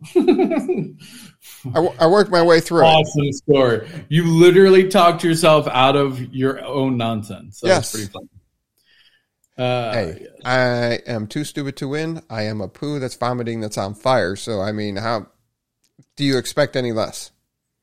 I, 0.16 1.72
w- 1.74 1.94
I 1.98 2.06
worked 2.06 2.30
my 2.30 2.42
way 2.42 2.60
through 2.60 2.80
it. 2.80 2.84
awesome 2.84 3.32
story. 3.32 3.88
You 4.08 4.24
literally 4.24 4.88
talked 4.88 5.22
yourself 5.24 5.66
out 5.68 5.96
of 5.96 6.20
your 6.34 6.64
own 6.64 6.96
nonsense. 6.96 7.60
That 7.60 7.68
Yes. 7.68 7.92
pretty 7.92 8.06
funny. 8.08 8.28
Uh, 9.58 9.92
Hey, 9.92 10.26
I 10.44 11.00
am 11.06 11.26
too 11.26 11.44
stupid 11.44 11.76
to 11.78 11.88
win. 11.88 12.22
I 12.30 12.42
am 12.42 12.60
a 12.60 12.68
poo 12.68 12.98
that's 13.00 13.16
vomiting 13.16 13.60
that's 13.60 13.78
on 13.78 13.94
fire. 13.94 14.36
So 14.36 14.60
I 14.60 14.72
mean, 14.72 14.96
how 14.96 15.26
do 16.16 16.24
you 16.24 16.38
expect 16.38 16.76
any 16.76 16.92
less? 16.92 17.32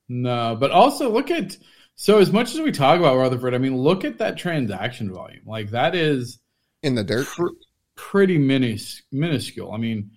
No, 0.08 0.56
but 0.60 0.72
also 0.72 1.12
look 1.12 1.32
at 1.32 1.58
so 1.96 2.20
as 2.20 2.32
much 2.32 2.54
as 2.54 2.62
we 2.62 2.72
talk 2.72 3.00
about 3.00 3.18
Rutherford, 3.18 3.54
I 3.54 3.58
mean, 3.58 3.78
look 3.78 4.04
at 4.06 4.18
that 4.20 4.38
transaction 4.38 5.12
volume. 5.14 5.44
Like 5.46 5.72
that 5.72 5.96
is 5.96 6.40
In 6.84 6.96
the 6.96 7.04
dirt, 7.04 7.26
pr- 7.26 7.48
pretty 7.96 8.38
minis- 8.38 9.02
minuscule. 9.12 9.72
I 9.72 9.78
mean, 9.78 10.12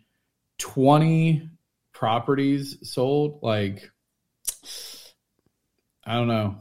20 0.59 1.49
properties 1.93 2.79
sold. 2.83 3.41
Like, 3.43 3.91
I 6.05 6.15
don't 6.15 6.29
know. 6.29 6.57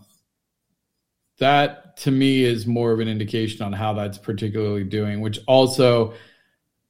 That 1.40 1.98
to 1.98 2.12
me 2.12 2.44
is 2.44 2.68
more 2.68 2.92
of 2.92 3.00
an 3.00 3.08
indication 3.08 3.66
on 3.66 3.74
how 3.74 3.94
that's 3.94 4.18
particularly 4.18 4.84
doing. 4.84 5.22
Which 5.22 5.40
also, 5.48 6.14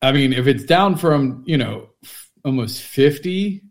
I 0.02 0.12
mean, 0.12 0.34
if 0.34 0.48
it's 0.48 0.64
down 0.64 0.96
from 0.96 1.44
you 1.46 1.58
know 1.58 1.90
almost 2.44 2.82
fifty, 2.82 3.64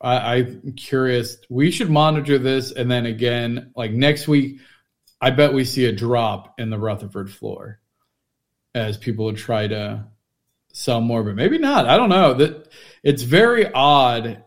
I, 0.00 0.36
I'm 0.36 0.72
curious. 0.72 1.38
We 1.48 1.70
should 1.70 1.90
monitor 1.90 2.38
this, 2.38 2.72
and 2.72 2.90
then 2.90 3.06
again, 3.06 3.72
like 3.76 3.92
next 3.92 4.28
week, 4.28 4.60
I 5.20 5.30
bet 5.30 5.52
we 5.52 5.64
see 5.64 5.84
a 5.86 5.92
drop 5.92 6.58
in 6.58 6.70
the 6.70 6.78
Rutherford 6.78 7.30
floor 7.30 7.80
as 8.74 8.96
people 8.96 9.32
try 9.34 9.66
to 9.66 10.06
sell 10.72 11.00
more, 11.00 11.22
but 11.22 11.34
maybe 11.34 11.58
not. 11.58 11.86
I 11.86 11.96
don't 11.96 12.08
know. 12.08 12.34
That 12.34 12.68
it's 13.02 13.22
very 13.22 13.70
odd 13.70 14.42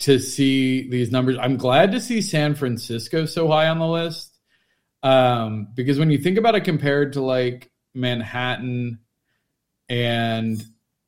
to 0.00 0.18
see 0.18 0.88
these 0.88 1.10
numbers. 1.10 1.36
I'm 1.40 1.56
glad 1.56 1.92
to 1.92 2.00
see 2.00 2.20
San 2.20 2.54
Francisco 2.54 3.26
so 3.26 3.48
high 3.48 3.68
on 3.68 3.78
the 3.78 3.86
list. 3.86 4.38
Um, 5.02 5.68
because 5.74 5.98
when 5.98 6.10
you 6.10 6.18
think 6.18 6.36
about 6.38 6.54
it 6.54 6.64
compared 6.64 7.14
to 7.14 7.22
like 7.22 7.70
Manhattan 7.94 8.98
and 9.88 10.62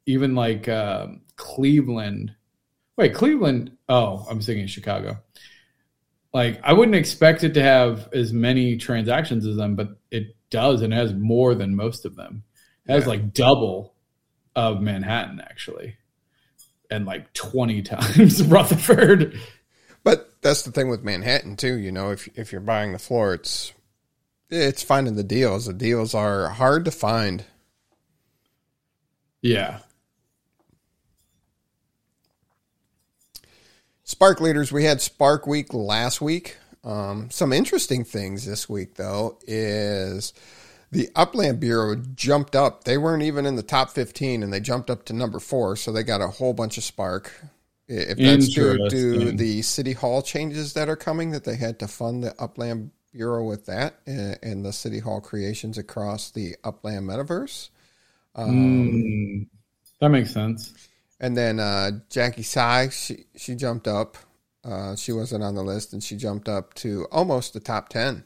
even 0.07 0.35
like 0.35 0.69
uh, 0.69 1.09
Cleveland, 1.37 2.35
wait, 2.97 3.15
Cleveland, 3.15 3.77
oh, 3.89 4.27
I'm 4.31 4.41
thinking 4.41 4.67
Chicago. 4.67 5.19
Like, 6.33 6.61
I 6.63 6.75
wouldn't 6.75 6.95
expect 6.95 7.43
it 7.43 7.55
to 7.55 7.63
have 7.63 8.09
as 8.13 8.33
many 8.33 8.77
transactions 8.77 9.47
as 9.47 9.57
them, 9.57 9.75
but 9.77 9.99
it 10.11 10.37
does 10.51 10.83
and 10.83 10.93
has 10.93 11.15
more 11.15 11.55
than 11.55 11.75
most 11.75 12.05
of 12.05 12.17
them. 12.17 12.45
It 12.87 12.93
has 12.93 13.05
Yeah. 13.05 13.09
like 13.11 13.33
double 13.33 13.95
of 14.55 14.81
Manhattan, 14.81 15.41
actually, 15.41 15.97
and 16.91 17.07
like 17.07 17.33
20 17.35 17.83
times 17.83 18.43
Rutherford. 18.43 19.39
But 20.05 20.31
that's 20.43 20.63
the 20.63 20.73
thing 20.73 20.89
with 20.89 21.03
Manhattan 21.03 21.57
too. 21.57 21.77
You 21.77 21.93
know, 21.93 22.11
if 22.11 22.29
if 22.39 22.53
you're 22.53 22.61
buying 22.61 22.93
the 22.93 22.99
floor, 22.99 23.35
it's 23.35 23.73
it's 24.51 24.83
finding 24.83 25.17
the 25.17 25.25
deals. 25.25 25.67
The 25.67 25.73
deals 25.73 26.15
are 26.15 26.49
hard 26.49 26.85
to 26.87 26.91
find. 26.91 27.45
Yeah. 29.43 29.81
Spark 34.05 34.41
leaders, 34.41 34.73
we 34.73 34.85
had 34.85 35.03
Spark 35.03 35.47
Week 35.47 35.75
last 35.75 36.23
week. 36.23 36.57
Um, 36.83 37.31
some 37.31 37.53
interesting 37.53 38.05
things 38.05 38.47
this 38.47 38.67
week, 38.69 38.95
though, 38.95 39.39
is 39.47 40.33
the 40.91 41.09
Upland 41.15 41.61
Bureau 41.61 41.97
jumped 42.15 42.57
up. 42.57 42.85
They 42.85 42.99
weren't 42.99 43.23
even 43.23 43.47
in 43.47 43.57
the 43.57 43.63
top 43.63 43.91
15 43.91 44.43
and 44.43 44.53
they 44.53 44.61
jumped 44.61 44.91
up 44.91 45.05
to 45.07 45.13
number 45.13 45.39
four. 45.39 45.77
So 45.77 45.93
they 45.93 46.03
got 46.03 46.21
a 46.21 46.29
whole 46.29 46.55
bunch 46.55 46.79
of 46.79 46.85
Spark. 46.85 47.33
If 47.87 48.19
that's 48.19 48.49
due 48.49 48.89
to 48.91 49.33
the 49.33 49.63
City 49.63 49.95
Hall 49.95 50.21
changes 50.21 50.75
that 50.75 50.91
are 50.91 50.97
coming, 50.97 51.31
that 51.31 51.45
they 51.45 51.57
had 51.57 51.79
to 51.79 51.89
fund 51.89 52.23
the 52.23 52.35
Upland 52.39 52.91
Bureau 53.13 53.45
with 53.45 53.67
that 53.67 54.01
and, 54.07 54.39
and 54.43 54.65
the 54.65 54.73
City 54.73 54.99
Hall 54.99 55.21
creations 55.21 55.79
across 55.79 56.31
the 56.31 56.55
Upland 56.65 57.09
Metaverse. 57.09 57.71
Mm, 58.37 59.49
that 60.01 60.11
makes 60.11 60.33
sense. 60.33 60.75
And 61.21 61.37
then 61.37 61.59
uh, 61.59 61.93
Jackie 62.11 62.43
Sai, 62.43 62.91
she 62.91 63.25
she 63.37 63.55
jumped 63.55 63.89
up. 63.89 64.17
Uh, 64.65 64.95
she 64.95 65.13
wasn't 65.13 65.43
on 65.43 65.55
the 65.55 65.63
list, 65.63 65.93
and 65.93 66.03
she 66.03 66.17
jumped 66.17 66.49
up 66.49 66.75
to 66.75 67.07
almost 67.11 67.55
the 67.55 67.61
top 67.61 67.89
ten. 67.89 68.25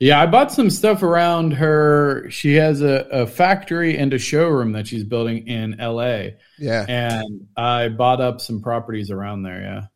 Yeah, 0.00 0.22
I 0.22 0.26
bought 0.26 0.52
some 0.52 0.70
stuff 0.70 1.02
around 1.02 1.52
her. 1.54 2.30
She 2.30 2.54
has 2.54 2.82
a, 2.82 3.08
a 3.10 3.26
factory 3.26 3.98
and 3.98 4.14
a 4.14 4.18
showroom 4.18 4.72
that 4.72 4.86
she's 4.86 5.02
building 5.02 5.48
in 5.48 5.76
LA. 5.78 6.36
Yeah. 6.56 6.86
And 6.88 7.48
I 7.56 7.88
bought 7.88 8.20
up 8.20 8.40
some 8.40 8.62
properties 8.62 9.10
around 9.10 9.42
there. 9.42 9.60
Yeah. 9.60 9.86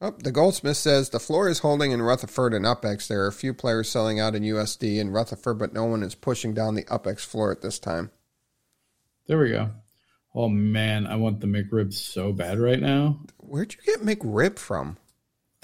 Oh, 0.00 0.14
the 0.18 0.32
Goldsmith 0.32 0.76
says 0.76 1.08
the 1.08 1.20
floor 1.20 1.48
is 1.48 1.60
holding 1.60 1.92
in 1.92 2.02
Rutherford 2.02 2.52
and 2.52 2.66
UpX. 2.66 3.06
There 3.06 3.22
are 3.22 3.28
a 3.28 3.32
few 3.32 3.54
players 3.54 3.88
selling 3.88 4.20
out 4.20 4.34
in 4.34 4.42
USD 4.42 4.98
in 4.98 5.10
Rutherford, 5.10 5.58
but 5.58 5.72
no 5.72 5.84
one 5.84 6.02
is 6.02 6.14
pushing 6.14 6.52
down 6.52 6.74
the 6.74 6.84
UpX 6.84 7.20
floor 7.20 7.52
at 7.52 7.62
this 7.62 7.78
time. 7.78 8.10
There 9.28 9.38
we 9.38 9.50
go. 9.50 9.70
Oh, 10.34 10.48
man. 10.48 11.06
I 11.06 11.16
want 11.16 11.40
the 11.40 11.46
McRib 11.46 11.94
so 11.94 12.32
bad 12.32 12.58
right 12.58 12.80
now. 12.80 13.20
Where'd 13.38 13.74
you 13.74 13.80
get 13.86 14.04
McRib 14.04 14.58
from? 14.58 14.98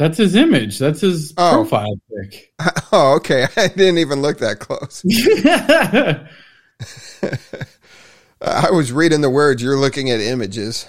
That's 0.02 0.18
his 0.18 0.34
image. 0.34 0.80
That's 0.80 1.00
his 1.00 1.32
Oh. 1.36 1.52
profile 1.52 1.94
pic. 2.10 2.52
Oh, 2.92 3.14
okay. 3.18 3.46
I 3.56 3.68
didn't 3.68 3.98
even 3.98 4.20
look 4.20 4.38
that 4.38 4.58
close. 4.58 5.04
I 8.40 8.70
was 8.72 8.90
reading 8.92 9.20
the 9.20 9.30
words. 9.30 9.62
You're 9.62 9.78
looking 9.78 10.10
at 10.10 10.18
images. 10.20 10.88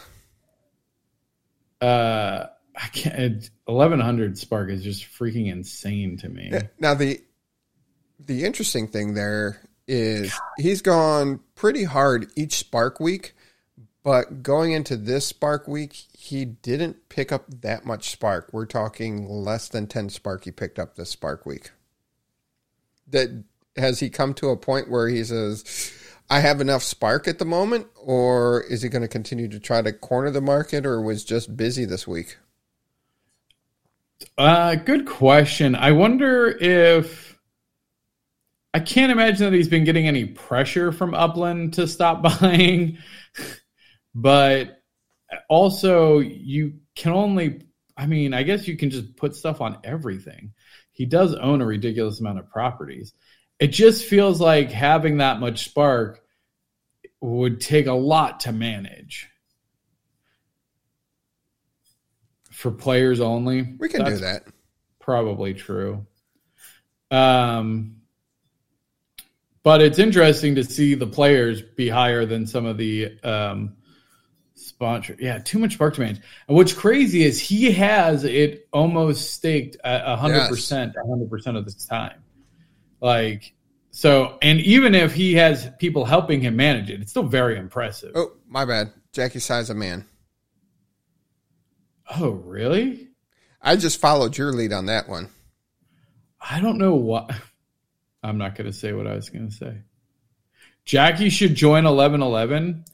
uh, 1.82 2.46
I 2.76 2.88
can't. 2.88 3.48
Eleven 3.68 4.00
hundred 4.00 4.38
Spark 4.40 4.70
is 4.72 4.82
just 4.84 5.04
freaking 5.06 5.52
insane 5.52 6.18
to 6.18 6.30
me. 6.30 6.52
Now 6.80 6.96
the 6.96 7.22
the 8.20 8.44
interesting 8.46 8.88
thing 8.88 9.14
there 9.14 9.62
is 9.88 10.34
he's 10.58 10.82
gone 10.82 11.40
pretty 11.56 11.84
hard 11.84 12.32
each 12.36 12.56
Spark 12.56 13.00
week, 13.00 13.36
but 14.04 14.44
going 14.44 14.74
into 14.74 14.98
this 14.98 15.26
Spark 15.26 15.68
week, 15.68 15.94
he 16.18 16.46
didn't 16.46 17.10
pick 17.10 17.32
up 17.32 17.46
that 17.62 17.86
much 17.86 18.10
Spark. 18.10 18.50
We're 18.52 18.66
talking 18.66 19.28
less 19.28 19.70
than 19.70 19.88
ten 19.88 20.10
Spark 20.10 20.44
he 20.44 20.52
picked 20.52 20.78
up 20.78 20.96
this 20.96 21.10
Spark 21.10 21.46
week. 21.46 21.72
That 23.10 23.44
has 23.78 24.00
he 24.00 24.10
come 24.10 24.34
to 24.36 24.50
a 24.50 24.58
point 24.58 24.90
where 24.90 25.08
he 25.08 25.24
says, 25.24 25.94
"I 26.30 26.42
have 26.42 26.62
enough 26.62 26.84
Spark 26.84 27.28
at 27.28 27.40
the 27.40 27.46
moment," 27.46 27.88
or 27.96 28.64
is 28.64 28.82
he 28.82 28.90
going 28.90 29.02
to 29.02 29.08
continue 29.08 29.48
to 29.48 29.60
try 29.60 29.82
to 29.82 29.94
corner 29.94 30.32
the 30.32 30.42
market, 30.42 30.86
or 30.86 31.02
was 31.02 31.24
just 31.24 31.56
busy 31.56 31.86
this 31.86 32.08
week? 32.08 32.38
Uh, 34.38 34.76
good 34.76 35.06
question. 35.06 35.76
I 35.76 35.92
wonder 35.92 36.48
if 36.48 37.38
I 38.74 38.80
can't 38.80 39.12
imagine 39.12 39.46
that 39.46 39.56
he's 39.56 39.68
been 39.68 39.84
getting 39.84 40.08
any 40.08 40.26
pressure 40.26 40.92
from 40.92 41.14
Upland 41.14 41.74
to 41.74 41.88
stop 41.88 42.24
buying, 42.42 42.98
but 44.16 44.82
also 45.50 46.20
you 46.20 46.74
can 46.96 47.14
only. 47.14 47.62
I 47.96 48.08
mean, 48.08 48.34
I 48.34 48.42
guess 48.44 48.68
you 48.68 48.76
can 48.76 48.90
just 48.90 49.16
put 49.16 49.36
stuff 49.36 49.62
on 49.62 49.78
everything. 49.84 50.54
He 50.92 51.06
does 51.06 51.36
own 51.36 51.62
a 51.62 51.66
ridiculous 51.66 52.20
amount 52.20 52.40
of 52.40 52.50
properties. 52.50 53.14
It 53.60 53.68
just 53.68 54.06
feels 54.06 54.42
like 54.42 54.72
having 54.72 55.18
that 55.18 55.40
much 55.40 55.66
spark 55.66 56.22
would 57.22 57.62
take 57.62 57.86
a 57.86 57.94
lot 57.94 58.42
to 58.42 58.52
manage. 58.52 59.30
For 62.52 62.72
players 62.72 63.20
only, 63.20 63.76
We 63.78 63.90
can 63.90 64.06
do 64.06 64.18
that. 64.18 64.44
probably 65.00 65.54
true. 65.54 66.06
Um, 67.12 67.98
but 69.64 69.82
it's 69.82 70.00
interesting 70.00 70.56
to 70.56 70.64
see 70.64 70.96
the 70.96 71.08
players 71.08 71.62
be 71.62 71.90
higher 71.90 72.26
than 72.26 72.46
some 72.48 72.66
of 72.66 72.78
the 72.78 73.20
um, 73.24 73.76
sponsor. 74.56 75.16
Yeah, 75.20 75.40
too 75.40 75.60
much 75.60 75.74
spark 75.74 75.96
to 75.96 76.02
manage. 76.02 76.22
And 76.48 76.56
what's 76.58 76.74
crazy 76.74 77.24
is 77.24 77.40
he 77.40 77.72
has 77.72 78.24
it 78.24 78.68
almost 78.72 79.34
staked 79.34 79.78
a 79.84 80.16
hundred 80.16 80.48
percent, 80.50 80.96
a 80.96 81.08
hundred 81.08 81.30
percent 81.30 81.58
of 81.58 81.66
the 81.66 81.74
time. 81.90 82.24
Like 83.02 83.54
so, 83.92 84.38
and 84.42 84.60
even 84.62 84.96
if 84.96 85.14
he 85.14 85.36
has 85.36 85.70
people 85.78 86.04
helping 86.06 86.42
him 86.42 86.56
manage 86.56 86.90
it, 86.90 87.02
it's 87.02 87.12
still 87.12 87.28
very 87.28 87.58
impressive. 87.58 88.12
Oh, 88.16 88.32
my 88.48 88.66
bad. 88.66 88.92
Jackie 89.12 89.40
Size 89.40 89.70
a 89.70 89.76
man. 89.76 90.06
oh 92.20 92.32
really? 92.32 93.10
I 93.62 93.76
just 93.76 94.02
followed 94.02 94.38
your 94.38 94.52
lead 94.52 94.74
on 94.74 94.88
that 94.88 95.08
one. 95.08 95.30
I 96.42 96.60
don't 96.60 96.78
know 96.78 96.96
what. 96.96 97.32
I'm 98.24 98.38
not 98.38 98.56
going 98.56 98.68
to 98.68 98.74
say 98.74 98.94
what 98.94 99.08
I 99.08 99.16
was 99.16 99.30
going 99.30 99.50
to 99.50 99.56
say. 99.56 99.78
Jackie 100.86 101.30
should 101.30 101.56
join 101.56 101.84
1111. 101.84 102.86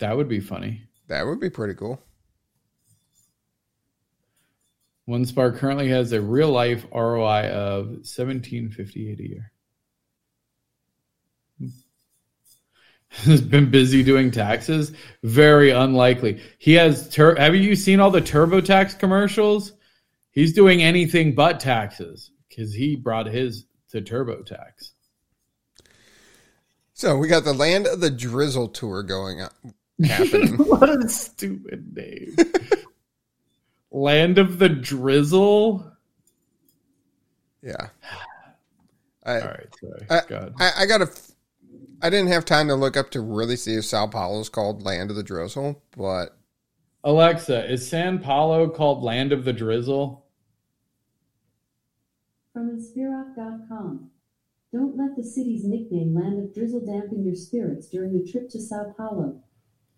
That 0.00 0.16
would 0.16 0.28
be 0.28 0.40
funny. 0.40 0.82
That 1.08 1.26
would 1.26 1.40
be 1.40 1.50
pretty 1.50 1.74
cool. 1.74 2.02
One 5.04 5.26
Spark 5.26 5.56
currently 5.56 5.88
has 5.88 6.12
a 6.12 6.20
real 6.20 6.50
life 6.50 6.86
ROI 6.94 7.48
of 7.50 7.86
1758 7.88 9.20
a 9.20 9.28
year. 9.28 9.52
Has 13.10 13.42
been 13.42 13.70
busy 13.70 14.04
doing 14.04 14.30
taxes. 14.30 14.92
Very 15.24 15.70
unlikely. 15.70 16.40
He 16.58 16.74
has. 16.74 17.08
Tur- 17.08 17.34
have 17.34 17.56
you 17.56 17.74
seen 17.74 17.98
all 17.98 18.12
the 18.12 18.22
TurboTax 18.22 19.00
commercials? 19.00 19.72
He's 20.30 20.52
doing 20.52 20.80
anything 20.80 21.34
but 21.34 21.58
taxes 21.58 22.30
because 22.48 22.72
he 22.72 22.94
brought 22.94 23.26
his 23.26 23.66
to 23.90 24.00
TurboTax. 24.00 24.92
So 26.94 27.16
we 27.16 27.26
got 27.26 27.42
the 27.42 27.52
Land 27.52 27.88
of 27.88 28.00
the 28.00 28.10
Drizzle 28.10 28.68
tour 28.68 29.02
going 29.02 29.40
on, 29.40 29.50
happening. 30.04 30.54
what 30.58 30.88
a 30.88 31.08
stupid 31.08 31.96
name. 31.96 32.36
Land 33.90 34.38
of 34.38 34.58
the 34.58 34.68
Drizzle. 34.68 35.92
yeah. 37.62 37.88
I, 39.24 39.40
All 39.40 39.48
right, 39.48 39.66
sorry. 39.78 40.06
I, 40.08 40.20
God. 40.28 40.54
I, 40.58 40.70
I 40.78 40.86
got 40.86 40.98
to. 40.98 41.08
I 42.00 42.08
didn't 42.08 42.28
have 42.28 42.46
time 42.46 42.68
to 42.68 42.74
look 42.74 42.96
up 42.96 43.10
to 43.10 43.20
really 43.20 43.56
see 43.56 43.74
if 43.74 43.84
Sao 43.84 44.06
Paulo 44.06 44.40
is 44.40 44.48
called 44.48 44.82
Land 44.82 45.10
of 45.10 45.16
the 45.16 45.22
Drizzle, 45.22 45.82
but 45.94 46.38
Alexa, 47.04 47.70
is 47.70 47.88
San 47.88 48.18
Paulo 48.18 48.68
called 48.68 49.02
Land 49.02 49.32
of 49.32 49.44
the 49.44 49.52
Drizzle? 49.52 50.26
From 52.52 52.70
Inspirock.com. 52.70 54.10
Don't 54.72 54.96
let 54.96 55.16
the 55.16 55.24
city's 55.24 55.64
nickname 55.64 56.14
Land 56.14 56.38
of 56.38 56.54
Drizzle 56.54 56.84
dampen 56.84 57.24
your 57.24 57.34
spirits 57.34 57.88
during 57.88 58.12
your 58.12 58.26
trip 58.26 58.50
to 58.50 58.60
Sao 58.60 58.92
Paulo. 58.96 59.42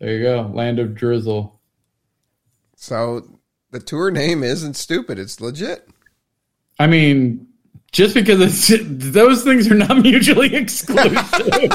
There 0.03 0.17
you 0.17 0.21
go. 0.21 0.51
Land 0.53 0.79
of 0.79 0.95
Drizzle. 0.95 1.61
So 2.75 3.39
the 3.71 3.79
tour 3.79 4.11
name 4.11 4.43
isn't 4.43 4.73
stupid. 4.73 5.17
It's 5.17 5.39
legit. 5.39 5.87
I 6.77 6.87
mean, 6.87 7.47
just 7.93 8.13
because 8.13 8.41
it's 8.41 8.85
those 8.85 9.45
things 9.45 9.71
are 9.71 9.75
not 9.75 9.97
mutually 10.01 10.53
exclusive. 10.55 11.23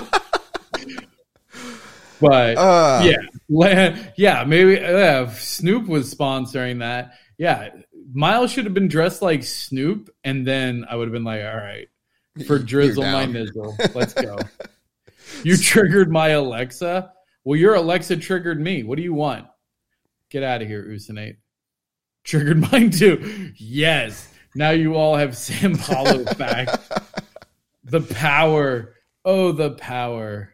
but 2.20 2.58
Uh, 2.58 3.00
yeah, 3.02 3.16
land, 3.48 4.12
yeah, 4.18 4.44
maybe 4.44 4.78
uh, 4.78 5.22
if 5.22 5.42
Snoop 5.42 5.88
was 5.88 6.14
sponsoring 6.14 6.80
that. 6.80 7.12
Yeah, 7.38 7.70
Miles 8.12 8.52
should 8.52 8.66
have 8.66 8.74
been 8.74 8.88
dressed 8.88 9.22
like 9.22 9.42
Snoop, 9.42 10.10
and 10.22 10.46
then 10.46 10.84
I 10.86 10.96
would 10.96 11.08
have 11.08 11.14
been 11.14 11.24
like, 11.24 11.44
all 11.46 11.56
right, 11.56 11.88
for 12.46 12.58
drizzle 12.58 13.04
my 13.04 13.24
nizzle, 13.24 13.74
let's 13.94 14.12
go. 14.12 14.38
you 15.44 15.56
triggered 15.56 16.12
my 16.12 16.28
Alexa. 16.28 17.14
Well, 17.48 17.56
your 17.56 17.76
Alexa 17.76 18.18
triggered 18.18 18.60
me. 18.60 18.82
What 18.82 18.96
do 18.96 19.02
you 19.02 19.14
want? 19.14 19.46
Get 20.28 20.42
out 20.42 20.60
of 20.60 20.68
here, 20.68 20.84
Usinate. 20.84 21.38
Triggered 22.22 22.58
mine 22.72 22.90
too. 22.90 23.54
Yes. 23.56 24.30
Now 24.54 24.72
you 24.72 24.96
all 24.96 25.16
have 25.16 25.34
Sam 25.38 25.74
Paulo 25.78 26.24
back. 26.34 26.68
the 27.84 28.02
power. 28.02 28.92
Oh, 29.24 29.52
the 29.52 29.70
power. 29.70 30.52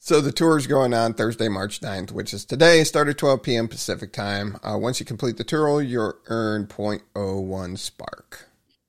So 0.00 0.20
the 0.20 0.32
tour 0.32 0.58
is 0.58 0.66
going 0.66 0.92
on 0.92 1.14
Thursday, 1.14 1.46
March 1.46 1.80
9th, 1.80 2.10
which 2.10 2.34
is 2.34 2.44
today. 2.44 2.82
Start 2.82 3.06
at 3.06 3.16
12 3.16 3.44
p.m. 3.44 3.68
Pacific 3.68 4.12
time. 4.12 4.58
Uh, 4.64 4.76
once 4.76 4.98
you 4.98 5.06
complete 5.06 5.36
the 5.36 5.44
tour, 5.44 5.80
you'll 5.80 6.14
earn 6.26 6.66
0.01 6.66 7.78
spark. 7.78 8.48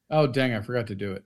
Oh, 0.09 0.25
dang, 0.25 0.55
I 0.55 0.61
forgot 0.61 0.87
to 0.87 0.95
do 0.95 1.11
it. 1.11 1.23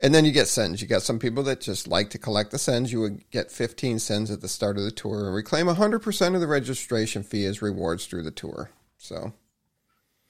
And 0.00 0.14
then 0.14 0.26
you 0.26 0.32
get 0.32 0.46
sends. 0.46 0.82
You 0.82 0.88
got 0.88 1.02
some 1.02 1.18
people 1.18 1.42
that 1.44 1.60
just 1.62 1.88
like 1.88 2.10
to 2.10 2.18
collect 2.18 2.50
the 2.50 2.58
sends. 2.58 2.92
You 2.92 3.00
would 3.00 3.30
get 3.30 3.50
15 3.50 3.98
sends 3.98 4.30
at 4.30 4.42
the 4.42 4.48
start 4.48 4.76
of 4.76 4.84
the 4.84 4.90
tour 4.90 5.26
and 5.26 5.34
reclaim 5.34 5.66
100% 5.66 6.34
of 6.34 6.40
the 6.40 6.46
registration 6.46 7.22
fee 7.22 7.46
as 7.46 7.62
rewards 7.62 8.04
through 8.06 8.22
the 8.24 8.30
tour. 8.30 8.70
So, 8.98 9.32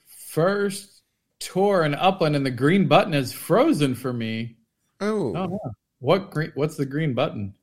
First 0.07 1.01
tour 1.39 1.83
in 1.83 1.95
Upland, 1.95 2.35
and 2.35 2.45
the 2.45 2.51
green 2.51 2.87
button 2.87 3.13
is 3.13 3.33
frozen 3.33 3.95
for 3.95 4.13
me. 4.13 4.55
oh, 5.01 5.35
Oh, 5.35 5.45
no. 5.47 5.59
what 5.99 6.31
green? 6.31 6.51
What's 6.55 6.77
the 6.77 6.85
green 6.85 7.13
button? 7.13 7.53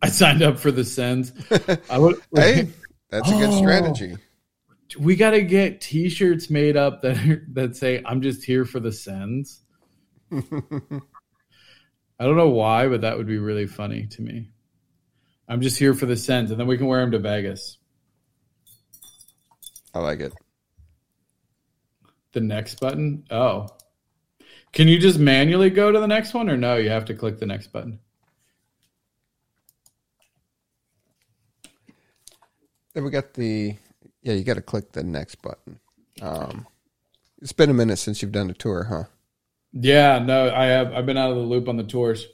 I 0.00 0.08
signed 0.08 0.42
up 0.42 0.58
for 0.58 0.70
the 0.70 0.84
sends. 0.84 1.32
I 1.90 1.98
would, 1.98 2.20
hey, 2.34 2.68
that's 3.10 3.28
a 3.30 3.34
good 3.34 3.50
Oh. 3.50 3.58
strategy. 3.58 4.16
We 4.98 5.16
got 5.16 5.30
to 5.30 5.42
get 5.42 5.80
T-shirts 5.80 6.48
made 6.50 6.76
up 6.76 7.02
that 7.02 7.44
that 7.52 7.76
say 7.76 8.02
"I'm 8.04 8.22
just 8.22 8.44
here 8.44 8.64
for 8.64 8.80
the 8.80 8.92
sends." 8.92 9.60
I 10.32 10.40
don't 12.24 12.36
know 12.36 12.48
why, 12.48 12.88
but 12.88 13.02
that 13.02 13.16
would 13.16 13.26
be 13.26 13.38
really 13.38 13.66
funny 13.66 14.06
to 14.06 14.22
me. 14.22 14.50
I'm 15.48 15.60
just 15.60 15.78
here 15.78 15.94
for 15.94 16.06
the 16.06 16.16
sends, 16.16 16.50
and 16.50 16.58
then 16.60 16.66
we 16.66 16.76
can 16.76 16.86
wear 16.86 17.00
them 17.00 17.12
to 17.12 17.18
Vegas. 17.18 17.78
I 19.94 20.00
like 20.00 20.20
it. 20.20 20.32
The 22.32 22.40
next 22.40 22.80
button. 22.80 23.24
Oh, 23.30 23.68
can 24.72 24.88
you 24.88 24.98
just 24.98 25.18
manually 25.18 25.70
go 25.70 25.90
to 25.90 25.98
the 25.98 26.06
next 26.06 26.34
one, 26.34 26.50
or 26.50 26.56
no? 26.56 26.76
You 26.76 26.90
have 26.90 27.06
to 27.06 27.14
click 27.14 27.38
the 27.38 27.46
next 27.46 27.68
button. 27.68 27.98
Then 32.92 33.04
we 33.04 33.10
got 33.10 33.34
the, 33.34 33.76
yeah, 34.22 34.34
you 34.34 34.44
got 34.44 34.54
to 34.54 34.62
click 34.62 34.92
the 34.92 35.02
next 35.02 35.42
button. 35.42 35.80
Um, 36.20 36.66
it's 37.40 37.52
been 37.52 37.70
a 37.70 37.74
minute 37.74 37.98
since 37.98 38.20
you've 38.22 38.32
done 38.32 38.50
a 38.50 38.54
tour, 38.54 38.84
huh? 38.84 39.04
Yeah, 39.72 40.18
no, 40.18 40.52
I 40.52 40.66
have. 40.66 40.92
I've 40.92 41.06
been 41.06 41.16
out 41.16 41.30
of 41.30 41.36
the 41.36 41.42
loop 41.42 41.68
on 41.68 41.76
the 41.76 41.84
tours. 41.84 42.26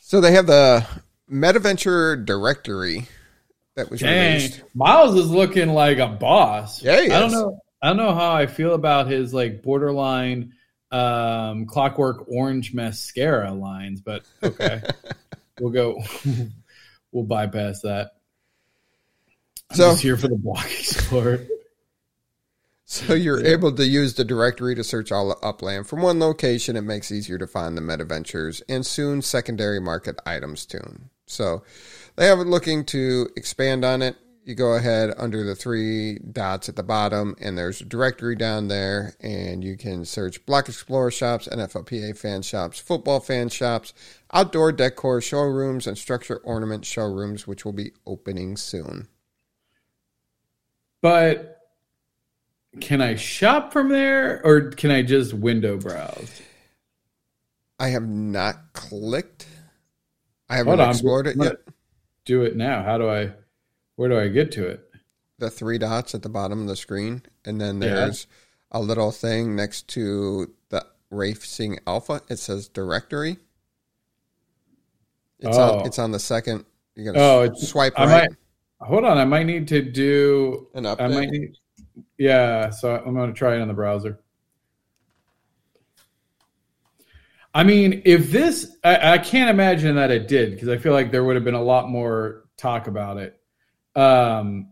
So 0.00 0.20
they 0.20 0.32
have 0.32 0.46
the 0.46 0.86
MetaVenture 1.30 2.24
directory 2.24 3.06
that 3.76 3.90
was 3.90 4.00
Dang, 4.00 4.34
released. 4.34 4.62
Miles 4.74 5.14
is 5.14 5.30
looking 5.30 5.68
like 5.68 5.98
a 5.98 6.08
boss. 6.08 6.82
Yeah, 6.82 7.00
he 7.00 7.10
I 7.10 7.20
don't 7.20 7.32
know. 7.32 7.60
I 7.82 7.88
don't 7.88 7.96
know 7.96 8.14
how 8.14 8.32
I 8.32 8.46
feel 8.46 8.74
about 8.74 9.08
his 9.08 9.32
like 9.32 9.62
borderline 9.62 10.52
um, 10.90 11.66
Clockwork 11.66 12.26
Orange 12.28 12.74
mascara 12.74 13.52
lines, 13.52 14.00
but 14.00 14.24
okay, 14.42 14.82
we'll 15.60 15.72
go. 15.72 16.02
we'll 17.12 17.24
bypass 17.24 17.80
that. 17.82 18.12
I'm 19.70 19.76
So- 19.76 19.90
just 19.92 20.02
here 20.02 20.16
for 20.16 20.28
the 20.28 20.36
block 20.36 20.66
explorer. 20.70 21.46
So 22.84 23.14
you're 23.14 23.44
able 23.46 23.70
to 23.72 23.86
use 23.86 24.14
the 24.14 24.24
directory 24.24 24.74
to 24.74 24.82
search 24.82 25.12
all 25.12 25.30
of 25.30 25.38
Upland 25.44 25.86
from 25.86 26.02
one 26.02 26.18
location. 26.18 26.76
It 26.76 26.80
makes 26.80 27.08
it 27.12 27.18
easier 27.18 27.38
to 27.38 27.46
find 27.46 27.76
the 27.76 27.80
MetaVentures 27.82 28.62
and 28.68 28.84
soon 28.84 29.22
secondary 29.22 29.80
market 29.80 30.18
items 30.26 30.66
too. 30.66 30.80
So 31.28 31.62
they 32.16 32.26
have 32.26 32.40
it 32.40 32.48
looking 32.48 32.84
to 32.86 33.28
expand 33.36 33.84
on 33.84 34.02
it. 34.02 34.16
You 34.42 34.56
go 34.56 34.74
ahead 34.74 35.14
under 35.16 35.44
the 35.44 35.54
three 35.54 36.18
dots 36.18 36.68
at 36.68 36.74
the 36.74 36.82
bottom, 36.82 37.36
and 37.40 37.56
there's 37.56 37.80
a 37.80 37.84
directory 37.84 38.34
down 38.34 38.66
there, 38.66 39.14
and 39.20 39.62
you 39.62 39.76
can 39.76 40.04
search 40.04 40.44
Block 40.44 40.68
Explorer 40.68 41.12
shops, 41.12 41.46
NFLPA 41.46 42.16
fan 42.18 42.42
shops, 42.42 42.80
football 42.80 43.20
fan 43.20 43.50
shops, 43.50 43.92
outdoor 44.32 44.72
decor 44.72 45.20
showrooms, 45.20 45.86
and 45.86 45.96
structure 45.96 46.38
ornament 46.38 46.84
showrooms, 46.84 47.46
which 47.46 47.64
will 47.64 47.74
be 47.74 47.92
opening 48.06 48.56
soon. 48.56 49.06
But 51.02 51.58
can 52.80 53.00
I 53.00 53.14
shop 53.16 53.72
from 53.72 53.88
there, 53.88 54.40
or 54.44 54.70
can 54.70 54.90
I 54.90 55.02
just 55.02 55.32
window 55.34 55.76
browse? 55.76 56.40
I 57.78 57.88
have 57.88 58.06
not 58.08 58.72
clicked. 58.74 59.46
I 60.48 60.56
haven't 60.56 60.68
Hold 60.78 60.80
on, 60.80 60.90
explored 60.90 61.26
it 61.26 61.36
yet. 61.36 61.56
Do 62.24 62.42
it 62.42 62.56
now. 62.56 62.82
How 62.82 62.98
do 62.98 63.08
I? 63.08 63.32
Where 63.96 64.08
do 64.08 64.18
I 64.18 64.28
get 64.28 64.52
to 64.52 64.66
it? 64.66 64.84
The 65.38 65.50
three 65.50 65.78
dots 65.78 66.14
at 66.14 66.22
the 66.22 66.28
bottom 66.28 66.60
of 66.62 66.68
the 66.68 66.76
screen, 66.76 67.22
and 67.44 67.60
then 67.60 67.80
Yeah. 67.80 67.94
there's 67.94 68.26
a 68.70 68.80
little 68.80 69.10
thing 69.10 69.56
next 69.56 69.88
to 69.88 70.52
the 70.68 70.86
Racing 71.10 71.78
Alpha. 71.86 72.20
It 72.28 72.38
says 72.38 72.68
directory. 72.68 73.38
It's 75.38 75.56
Oh. 75.56 75.78
on. 75.80 75.86
It's 75.86 75.98
on 75.98 76.10
the 76.12 76.18
second. 76.18 76.66
You're 76.94 77.16
Oh, 77.16 77.40
gonna 77.40 77.52
it's- 77.52 77.68
swipe 77.68 77.94
I 77.98 78.04
right 78.06 78.30
might 78.30 78.38
hold 78.80 79.04
on. 79.04 79.18
I 79.18 79.24
might 79.24 79.46
need 79.46 79.68
to 79.68 79.82
do. 79.82 80.68
and 80.74 80.86
I 80.86 80.94
update. 80.94 81.14
might 81.14 81.30
need. 81.30 81.56
Yeah, 82.18 82.70
so 82.70 82.94
I'm 82.94 83.14
going 83.14 83.32
to 83.32 83.38
try 83.38 83.56
it 83.56 83.60
on 83.60 83.68
the 83.68 83.74
browser. 83.74 84.20
I 87.52 87.64
mean, 87.64 88.02
if 88.04 88.30
this, 88.30 88.76
I, 88.84 89.14
I 89.14 89.18
can't 89.18 89.50
imagine 89.50 89.96
that 89.96 90.10
it 90.10 90.28
did 90.28 90.52
because 90.52 90.68
I 90.68 90.78
feel 90.78 90.92
like 90.92 91.10
there 91.10 91.24
would 91.24 91.34
have 91.34 91.44
been 91.44 91.54
a 91.54 91.62
lot 91.62 91.88
more 91.88 92.44
talk 92.56 92.86
about 92.86 93.16
it. 93.16 93.40
Um, 93.96 94.68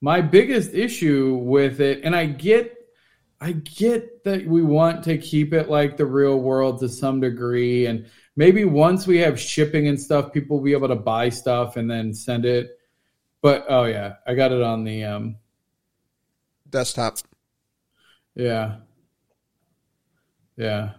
my 0.00 0.20
biggest 0.20 0.74
issue 0.74 1.36
with 1.42 1.80
it, 1.80 2.00
and 2.04 2.14
I 2.14 2.26
get, 2.26 2.74
I 3.40 3.52
get 3.52 4.24
that 4.24 4.46
we 4.46 4.62
want 4.62 5.04
to 5.04 5.16
keep 5.16 5.54
it 5.54 5.70
like 5.70 5.96
the 5.96 6.06
real 6.06 6.38
world 6.38 6.80
to 6.80 6.88
some 6.88 7.20
degree, 7.20 7.86
and 7.86 8.06
maybe 8.38 8.64
once 8.64 9.04
we 9.04 9.18
have 9.18 9.38
shipping 9.38 9.88
and 9.88 10.00
stuff, 10.00 10.32
people 10.32 10.56
will 10.56 10.64
be 10.64 10.72
able 10.72 10.86
to 10.86 10.94
buy 10.94 11.28
stuff 11.28 11.76
and 11.76 11.90
then 11.90 12.14
send 12.14 12.46
it. 12.46 12.78
But 13.42 13.66
oh 13.68 13.84
yeah, 13.84 14.14
I 14.26 14.34
got 14.34 14.52
it 14.52 14.62
on 14.62 14.84
the 14.84 15.04
um, 15.04 15.36
desktop. 16.70 17.18
yeah, 18.36 18.76
yeah. 20.56 20.90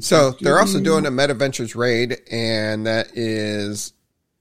So 0.00 0.32
they're 0.40 0.58
also 0.58 0.80
doing 0.80 1.06
a 1.06 1.12
MetaVentures 1.12 1.76
raid, 1.76 2.18
and 2.28 2.84
that 2.86 3.16
is 3.16 3.92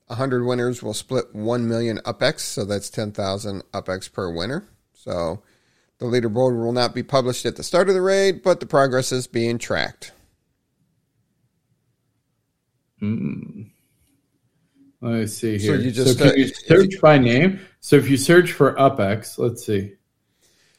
100 0.08 0.44
winners 0.44 0.82
will 0.82 0.96
split 0.96 1.36
1 1.36 1.68
million 1.68 2.00
UpX, 2.00 2.40
so 2.40 2.66
that's 2.66 2.90
10,000 2.90 3.62
UpX 3.72 4.12
per 4.12 4.34
winner. 4.34 4.68
So 4.94 5.44
the 6.00 6.06
leaderboard 6.06 6.58
will 6.58 6.74
not 6.74 6.94
be 6.94 7.04
published 7.04 7.46
at 7.46 7.56
the 7.56 7.64
start 7.64 7.88
of 7.88 7.96
the 7.96 8.02
raid, 8.02 8.44
but 8.44 8.60
the 8.60 8.66
progress 8.66 9.12
is 9.12 9.28
being 9.28 9.58
tracked. 9.58 10.12
Mm. 13.02 13.70
Let 15.02 15.14
me 15.14 15.28
see 15.28 15.58
here. 15.58 15.78
So 15.78 15.84
you 15.84 15.92
just, 15.92 16.18
can 16.18 16.30
uh, 16.30 16.34
you 16.34 16.48
search 16.48 17.02
by 17.02 17.18
name? 17.18 17.60
So 17.80 17.96
if 17.96 18.10
you 18.10 18.18
search 18.18 18.52
for 18.52 18.74
UpX, 18.74 19.38
let's 19.38 19.66
see. 19.66 19.94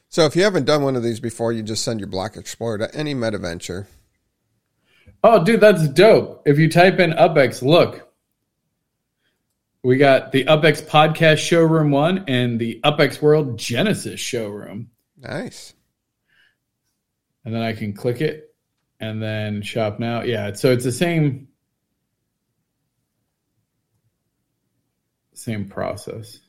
So 0.09 0.25
if 0.25 0.35
you 0.35 0.43
haven't 0.43 0.65
done 0.65 0.83
one 0.83 0.95
of 0.95 1.03
these 1.03 1.19
before, 1.19 1.51
you 1.51 1.63
just 1.63 1.83
send 1.83 1.99
your 1.99 2.07
Block 2.07 2.37
Explorer 2.37 2.79
to 2.79 2.95
any 2.95 3.13
MetaVenture. 3.13 3.87
Oh, 5.23 5.43
dude, 5.43 5.61
that's 5.61 5.87
dope. 5.89 6.43
If 6.45 6.59
you 6.59 6.69
type 6.69 6.99
in 6.99 7.11
UpX, 7.11 7.61
look. 7.61 8.03
We 9.83 9.97
got 9.97 10.31
the 10.31 10.43
UpX 10.45 10.83
Podcast 10.83 11.37
Showroom 11.37 11.91
1 11.91 12.25
and 12.27 12.59
the 12.59 12.81
UpX 12.83 13.21
World 13.21 13.57
Genesis 13.57 14.19
Showroom. 14.19 14.89
Nice. 15.17 15.73
And 17.43 17.53
then 17.53 17.61
I 17.61 17.73
can 17.73 17.93
click 17.93 18.21
it 18.21 18.55
and 18.99 19.21
then 19.21 19.61
shop 19.61 19.99
now. 19.99 20.21
Yeah, 20.21 20.53
so 20.53 20.71
it's 20.71 20.83
the 20.83 20.91
same. 20.91 21.47
same 25.33 25.69
process. 25.69 26.39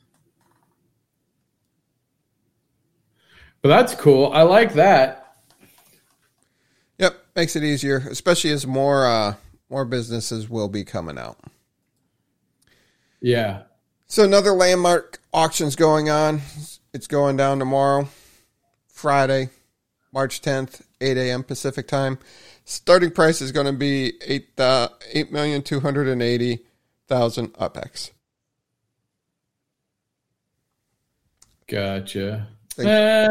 But 3.61 3.69
that's 3.69 3.93
cool. 3.95 4.31
I 4.33 4.41
like 4.41 4.73
that. 4.73 5.35
Yep, 6.97 7.15
makes 7.35 7.55
it 7.55 7.63
easier, 7.63 7.97
especially 8.09 8.51
as 8.51 8.65
more 8.65 9.05
uh, 9.05 9.35
more 9.69 9.85
businesses 9.85 10.49
will 10.49 10.69
be 10.69 10.83
coming 10.83 11.17
out. 11.17 11.37
Yeah. 13.21 13.63
So 14.07 14.23
another 14.23 14.51
landmark 14.51 15.19
auction's 15.31 15.75
going 15.75 16.09
on. 16.09 16.41
It's 16.93 17.07
going 17.07 17.37
down 17.37 17.59
tomorrow, 17.59 18.09
Friday, 19.03 19.49
March 20.13 20.41
10th, 20.41 20.81
8 20.99 21.15
a.m. 21.15 21.43
Pacific 21.43 21.87
time. 21.87 22.19
Starting 22.65 23.11
price 23.11 23.41
is 23.41 23.51
going 23.53 23.65
to 23.65 23.71
be 23.73 24.13
eight 24.27 24.49
uh, 24.59 24.89
eight 25.13 25.31
million 25.31 25.61
two 25.63 25.79
hundred 25.79 26.07
and 26.07 26.21
eighty 26.21 26.59
thousand 27.07 27.47
UPEX. 27.53 28.11
Gotcha. 31.67 32.47
Think- 32.75 32.87
Eh, 32.89 33.29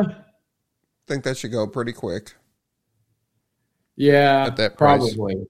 Think 1.06 1.24
that 1.24 1.36
should 1.36 1.52
go 1.52 1.66
pretty 1.66 1.92
quick. 1.92 2.34
yeah, 3.96 4.44
At 4.46 4.56
that 4.56 4.76
price. 4.76 5.14
probably. 5.14 5.46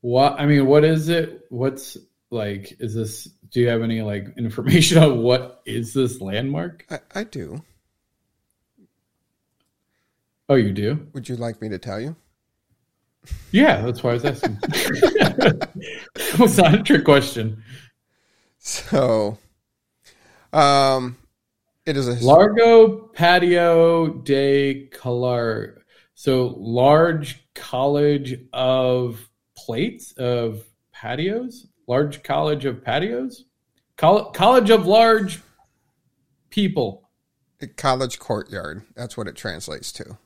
What 0.00 0.38
I 0.38 0.46
mean, 0.46 0.66
what 0.66 0.84
is 0.84 1.08
it? 1.08 1.46
What's 1.50 1.96
like? 2.30 2.76
Is 2.80 2.94
this? 2.94 3.24
Do 3.50 3.60
you 3.60 3.68
have 3.68 3.82
any 3.82 4.00
like 4.02 4.28
information 4.38 5.02
on 5.02 5.22
what 5.22 5.60
is 5.66 5.92
this 5.94 6.20
landmark? 6.20 6.86
I, 6.90 6.98
I 7.20 7.24
do. 7.24 7.62
Oh, 10.48 10.54
you 10.56 10.72
do? 10.72 11.06
Would 11.14 11.28
you 11.28 11.36
like 11.36 11.60
me 11.60 11.68
to 11.70 11.78
tell 11.78 12.00
you? 12.00 12.16
Yeah, 13.50 13.80
that's 13.80 14.02
why 14.02 14.10
I 14.10 14.14
was 14.14 14.24
asking. 14.24 14.58
it's 16.14 16.58
not 16.58 16.74
a 16.74 16.82
trick 16.82 17.04
question. 17.04 17.62
So, 18.58 19.38
um, 20.52 21.16
it 21.86 21.96
is 21.96 22.08
a 22.08 22.14
Largo 22.24 23.08
Patio 23.14 24.08
de 24.22 24.86
Color. 24.88 25.82
So 26.14 26.54
large 26.58 27.46
college 27.54 28.38
of 28.52 29.28
plates 29.56 30.12
of 30.12 30.64
patios, 30.92 31.66
large 31.86 32.22
college 32.22 32.64
of 32.66 32.84
patios, 32.84 33.44
Col- 33.96 34.32
college 34.32 34.70
of 34.70 34.86
large 34.86 35.40
people. 36.50 37.08
college 37.76 38.18
courtyard. 38.18 38.82
That's 38.94 39.16
what 39.16 39.28
it 39.28 39.36
translates 39.36 39.92
to. 39.92 40.18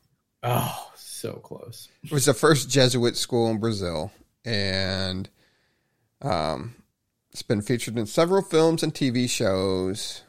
Oh, 0.43 0.91
so 0.95 1.34
close. 1.34 1.89
It 2.05 2.12
was 2.12 2.26
the 2.26 2.34
first 2.34 2.70
Jesuit 2.70 3.16
school 3.16 3.49
in 3.49 3.59
Brazil, 3.59 4.12
and 4.45 5.28
um, 6.22 6.76
it's 7.32 7.43
been 7.43 7.62
featured 7.62 7.99
in 7.99 8.07
several 8.07 8.43
films 8.43 8.82
and 8.82 8.95
TV 8.95 9.28
shows. 9.28 10.22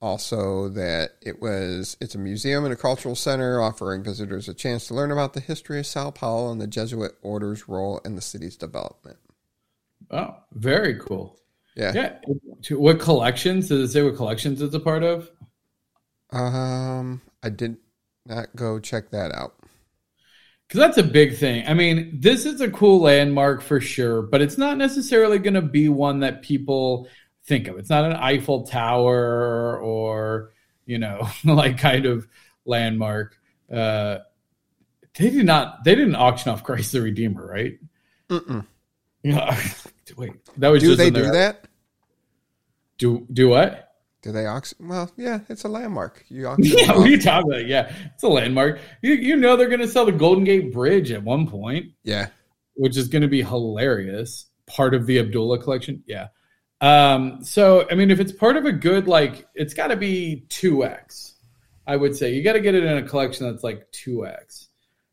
Also, 0.00 0.68
that 0.68 1.12
it 1.22 1.40
was 1.40 1.96
it's 1.98 2.14
a 2.14 2.18
museum 2.18 2.64
and 2.64 2.74
a 2.74 2.76
cultural 2.76 3.14
center 3.14 3.62
offering 3.62 4.02
visitors 4.02 4.48
a 4.48 4.54
chance 4.54 4.86
to 4.88 4.94
learn 4.94 5.10
about 5.10 5.32
the 5.32 5.40
history 5.40 5.78
of 5.78 5.86
Sao 5.86 6.10
Paulo 6.10 6.52
and 6.52 6.60
the 6.60 6.66
Jesuit 6.66 7.12
order's 7.22 7.68
role 7.68 8.00
in 8.04 8.14
the 8.14 8.20
city's 8.20 8.56
development. 8.56 9.16
Oh, 10.10 10.36
very 10.52 10.98
cool. 10.98 11.40
Yeah. 11.74 11.92
Yeah. 11.94 12.76
What 12.76 13.00
collections? 13.00 13.68
Does 13.68 13.90
it 13.90 13.92
say 13.92 14.02
what 14.02 14.16
collections 14.16 14.60
it's 14.60 14.74
a 14.74 14.80
part 14.80 15.02
of? 15.02 15.30
Um, 16.30 17.22
I 17.42 17.48
did 17.48 17.78
not 18.26 18.54
go 18.56 18.78
check 18.78 19.10
that 19.10 19.32
out. 19.32 19.54
Because 20.66 20.80
that's 20.80 20.98
a 20.98 21.02
big 21.02 21.36
thing. 21.36 21.64
I 21.66 21.74
mean, 21.74 22.18
this 22.20 22.46
is 22.46 22.60
a 22.60 22.70
cool 22.70 23.00
landmark 23.02 23.62
for 23.62 23.80
sure, 23.80 24.22
but 24.22 24.40
it's 24.40 24.56
not 24.56 24.78
necessarily 24.78 25.38
going 25.38 25.54
to 25.54 25.62
be 25.62 25.88
one 25.88 26.20
that 26.20 26.42
people 26.42 27.08
think 27.44 27.68
of. 27.68 27.78
It's 27.78 27.90
not 27.90 28.04
an 28.04 28.16
Eiffel 28.16 28.66
Tower 28.66 29.78
or, 29.78 30.52
you 30.86 30.98
know, 30.98 31.28
like 31.44 31.78
kind 31.78 32.06
of 32.06 32.26
landmark. 32.64 33.38
Uh, 33.70 34.18
they 35.16 35.30
did 35.30 35.44
not, 35.46 35.84
they 35.84 35.94
didn't 35.94 36.16
auction 36.16 36.50
off 36.50 36.64
Christ 36.64 36.92
the 36.92 37.02
Redeemer, 37.02 37.46
right? 37.46 37.78
Mm-mm. 38.30 38.66
Yeah. 39.22 39.60
Wait, 40.16 40.32
that 40.58 40.68
was 40.68 40.82
Do 40.82 40.96
they 40.96 41.10
do 41.10 41.30
that? 41.30 41.66
Do, 42.98 43.26
do 43.32 43.48
what? 43.48 43.93
Do 44.24 44.32
they 44.32 44.46
auction? 44.46 44.88
Well, 44.88 45.10
yeah, 45.18 45.40
it's 45.50 45.64
a 45.64 45.68
landmark. 45.68 46.24
You 46.28 46.46
auction 46.48 46.78
Yeah, 46.78 46.96
what 46.96 47.06
are 47.06 47.10
you 47.10 47.20
talking 47.20 47.52
about? 47.52 47.66
Yeah, 47.66 47.94
it's 48.14 48.22
a 48.22 48.28
landmark. 48.28 48.80
You, 49.02 49.12
you 49.12 49.36
know 49.36 49.54
they're 49.54 49.68
going 49.68 49.80
to 49.80 49.88
sell 49.88 50.06
the 50.06 50.12
Golden 50.12 50.44
Gate 50.44 50.72
Bridge 50.72 51.12
at 51.12 51.22
one 51.22 51.46
point. 51.46 51.92
yeah. 52.04 52.28
which 52.74 52.96
is 52.96 53.08
going 53.08 53.20
to 53.20 53.28
be 53.28 53.42
hilarious. 53.42 54.46
Part 54.66 54.94
of 54.94 55.04
the 55.04 55.18
Abdullah 55.18 55.58
collection, 55.58 56.02
yeah. 56.06 56.28
Um, 56.80 57.44
so 57.44 57.86
I 57.90 57.94
mean, 57.94 58.10
if 58.10 58.18
it's 58.18 58.32
part 58.32 58.56
of 58.56 58.64
a 58.64 58.72
good, 58.72 59.06
like, 59.06 59.46
it's 59.54 59.74
got 59.74 59.88
to 59.88 59.96
be 59.96 60.46
two 60.48 60.86
x. 60.86 61.34
I 61.86 61.96
would 61.96 62.16
say 62.16 62.32
you 62.32 62.42
got 62.42 62.54
to 62.54 62.60
get 62.60 62.74
it 62.74 62.82
in 62.82 62.96
a 62.96 63.06
collection 63.06 63.46
that's 63.46 63.62
like 63.62 63.86
two 63.92 64.26
x, 64.26 64.68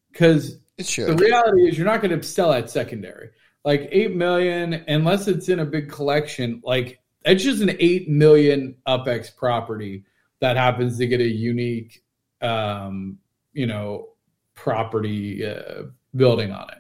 because 0.10 0.58
the 0.78 1.18
reality 1.20 1.68
is 1.68 1.78
you're 1.78 1.86
not 1.86 2.02
going 2.02 2.18
to 2.18 2.26
sell 2.26 2.54
at 2.54 2.70
secondary. 2.70 3.32
Like 3.66 3.90
eight 3.92 4.16
million, 4.16 4.86
unless 4.88 5.28
it's 5.28 5.50
in 5.50 5.60
a 5.60 5.66
big 5.66 5.90
collection, 5.90 6.62
like 6.64 7.01
it's 7.26 7.44
just 7.44 7.62
an 7.62 7.76
eight 7.80 8.10
million 8.10 8.76
UpX 8.88 9.36
property 9.36 10.04
that 10.40 10.58
happens 10.58 10.98
to 10.98 11.08
get 11.08 11.22
a 11.22 11.28
unique, 11.28 12.04
um, 12.42 13.18
you 13.54 13.68
know, 13.68 14.10
property 14.56 15.46
uh, 15.46 15.84
building 16.16 16.52
on 16.52 16.70
it. 16.70 16.80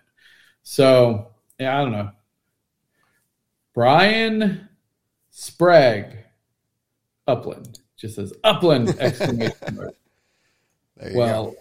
So 0.63 1.27
yeah, 1.59 1.77
I 1.79 1.83
don't 1.83 1.91
know. 1.91 2.11
Brian 3.73 4.67
Sprague, 5.29 6.17
Upland 7.27 7.79
just 7.95 8.15
says 8.15 8.33
Upland 8.43 8.89
exclamation 8.99 9.75
mark. 9.75 9.93
There 10.97 11.11
you 11.11 11.17
Well, 11.17 11.45
go. 11.51 11.55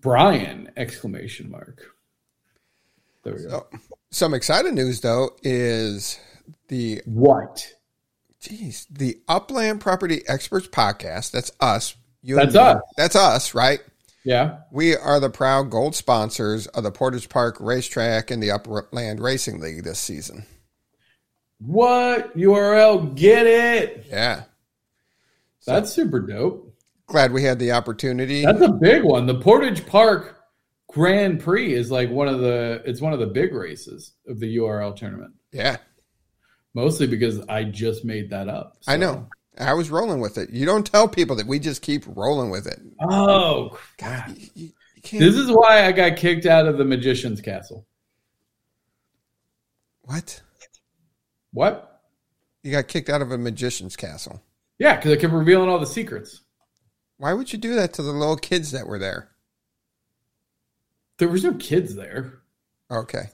Brian 0.00 0.70
exclamation 0.76 1.50
mark. 1.50 1.82
There 3.22 3.34
we 3.34 3.42
go. 3.44 3.48
So, 3.48 3.66
some 4.10 4.34
exciting 4.34 4.74
news 4.74 5.00
though 5.00 5.30
is 5.42 6.18
the 6.68 7.02
What? 7.04 7.72
Jeez, 8.40 8.86
the 8.90 9.20
Upland 9.28 9.80
Property 9.80 10.22
Experts 10.26 10.66
podcast. 10.66 11.30
That's 11.30 11.52
us. 11.60 11.96
You 12.22 12.36
That's 12.36 12.56
us. 12.56 12.80
That's 12.96 13.16
us, 13.16 13.54
right? 13.54 13.80
Yeah. 14.24 14.58
We 14.70 14.96
are 14.96 15.20
the 15.20 15.30
proud 15.30 15.70
gold 15.70 15.94
sponsors 15.94 16.66
of 16.68 16.84
the 16.84 16.92
Portage 16.92 17.28
Park 17.28 17.56
Racetrack 17.60 18.30
and 18.30 18.42
the 18.42 18.50
Upland 18.50 19.20
Racing 19.20 19.60
League 19.60 19.84
this 19.84 19.98
season. 19.98 20.46
What 21.58 22.36
URL? 22.36 23.14
Get 23.14 23.46
it. 23.46 24.06
Yeah. 24.08 24.44
That's 25.66 25.92
super 25.92 26.20
dope. 26.20 26.74
Glad 27.06 27.32
we 27.32 27.44
had 27.44 27.58
the 27.58 27.72
opportunity. 27.72 28.44
That's 28.44 28.62
a 28.62 28.72
big 28.72 29.04
one. 29.04 29.26
The 29.26 29.38
Portage 29.38 29.86
Park 29.86 30.38
Grand 30.88 31.40
Prix 31.40 31.72
is 31.72 31.90
like 31.90 32.10
one 32.10 32.28
of 32.28 32.40
the 32.40 32.82
it's 32.84 33.00
one 33.00 33.12
of 33.12 33.18
the 33.18 33.26
big 33.26 33.52
races 33.54 34.12
of 34.26 34.40
the 34.40 34.56
URL 34.56 34.94
tournament. 34.96 35.34
Yeah. 35.52 35.76
Mostly 36.74 37.06
because 37.06 37.40
I 37.48 37.64
just 37.64 38.04
made 38.04 38.30
that 38.30 38.48
up. 38.48 38.76
I 38.86 38.96
know. 38.96 39.28
I 39.58 39.74
was 39.74 39.90
rolling 39.90 40.20
with 40.20 40.38
it. 40.38 40.50
You 40.50 40.64
don't 40.64 40.86
tell 40.86 41.06
people 41.06 41.36
that 41.36 41.46
we 41.46 41.58
just 41.58 41.82
keep 41.82 42.04
rolling 42.06 42.50
with 42.50 42.66
it. 42.66 42.80
Oh, 43.00 43.78
God, 43.98 44.34
you, 44.36 44.48
you, 44.54 44.70
you 45.04 45.20
this 45.20 45.36
is 45.36 45.50
why 45.50 45.86
I 45.86 45.92
got 45.92 46.16
kicked 46.16 46.46
out 46.46 46.66
of 46.66 46.78
the 46.78 46.84
Magician's 46.84 47.42
Castle. 47.42 47.86
what? 50.02 50.40
What? 51.52 52.00
You 52.62 52.72
got 52.72 52.88
kicked 52.88 53.10
out 53.10 53.22
of 53.22 53.32
a 53.32 53.38
magician's 53.38 53.96
castle. 53.96 54.40
Yeah, 54.78 54.96
because 54.96 55.12
I 55.12 55.16
kept 55.16 55.32
revealing 55.32 55.68
all 55.68 55.78
the 55.78 55.86
secrets. 55.86 56.42
Why 57.18 57.32
would 57.32 57.52
you 57.52 57.58
do 57.58 57.74
that 57.74 57.92
to 57.94 58.02
the 58.02 58.12
little 58.12 58.36
kids 58.36 58.72
that 58.72 58.86
were 58.86 58.98
there? 58.98 59.30
There 61.18 61.28
was 61.28 61.44
no 61.44 61.54
kids 61.54 61.94
there. 61.94 62.40
Okay. 62.90 63.24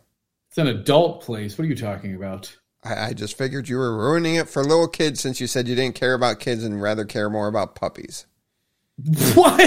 It's 0.49 0.59
an 0.59 0.67
adult 0.67 1.23
place. 1.23 1.57
What 1.57 1.65
are 1.65 1.69
you 1.69 1.77
talking 1.77 2.15
about? 2.15 2.55
I, 2.85 3.09
I 3.09 3.13
just 3.13 3.37
figured 3.37 3.69
you 3.69 3.77
were 3.77 3.97
ruining 3.97 4.37
it 4.37 4.49
for 4.49 4.63
little 4.63 4.89
kids 4.89 5.21
since 5.21 5.41
you 5.41 5.47
said 5.47 5.69
you 5.69 5.75
didn't 5.75 5.95
care 5.95 6.15
about 6.15 6.41
kids 6.41 6.65
and 6.65 6.81
rather 6.81 7.05
care 7.05 7.31
more 7.31 7.49
about 7.49 7.75
puppies. 7.75 8.27
What? 9.35 9.61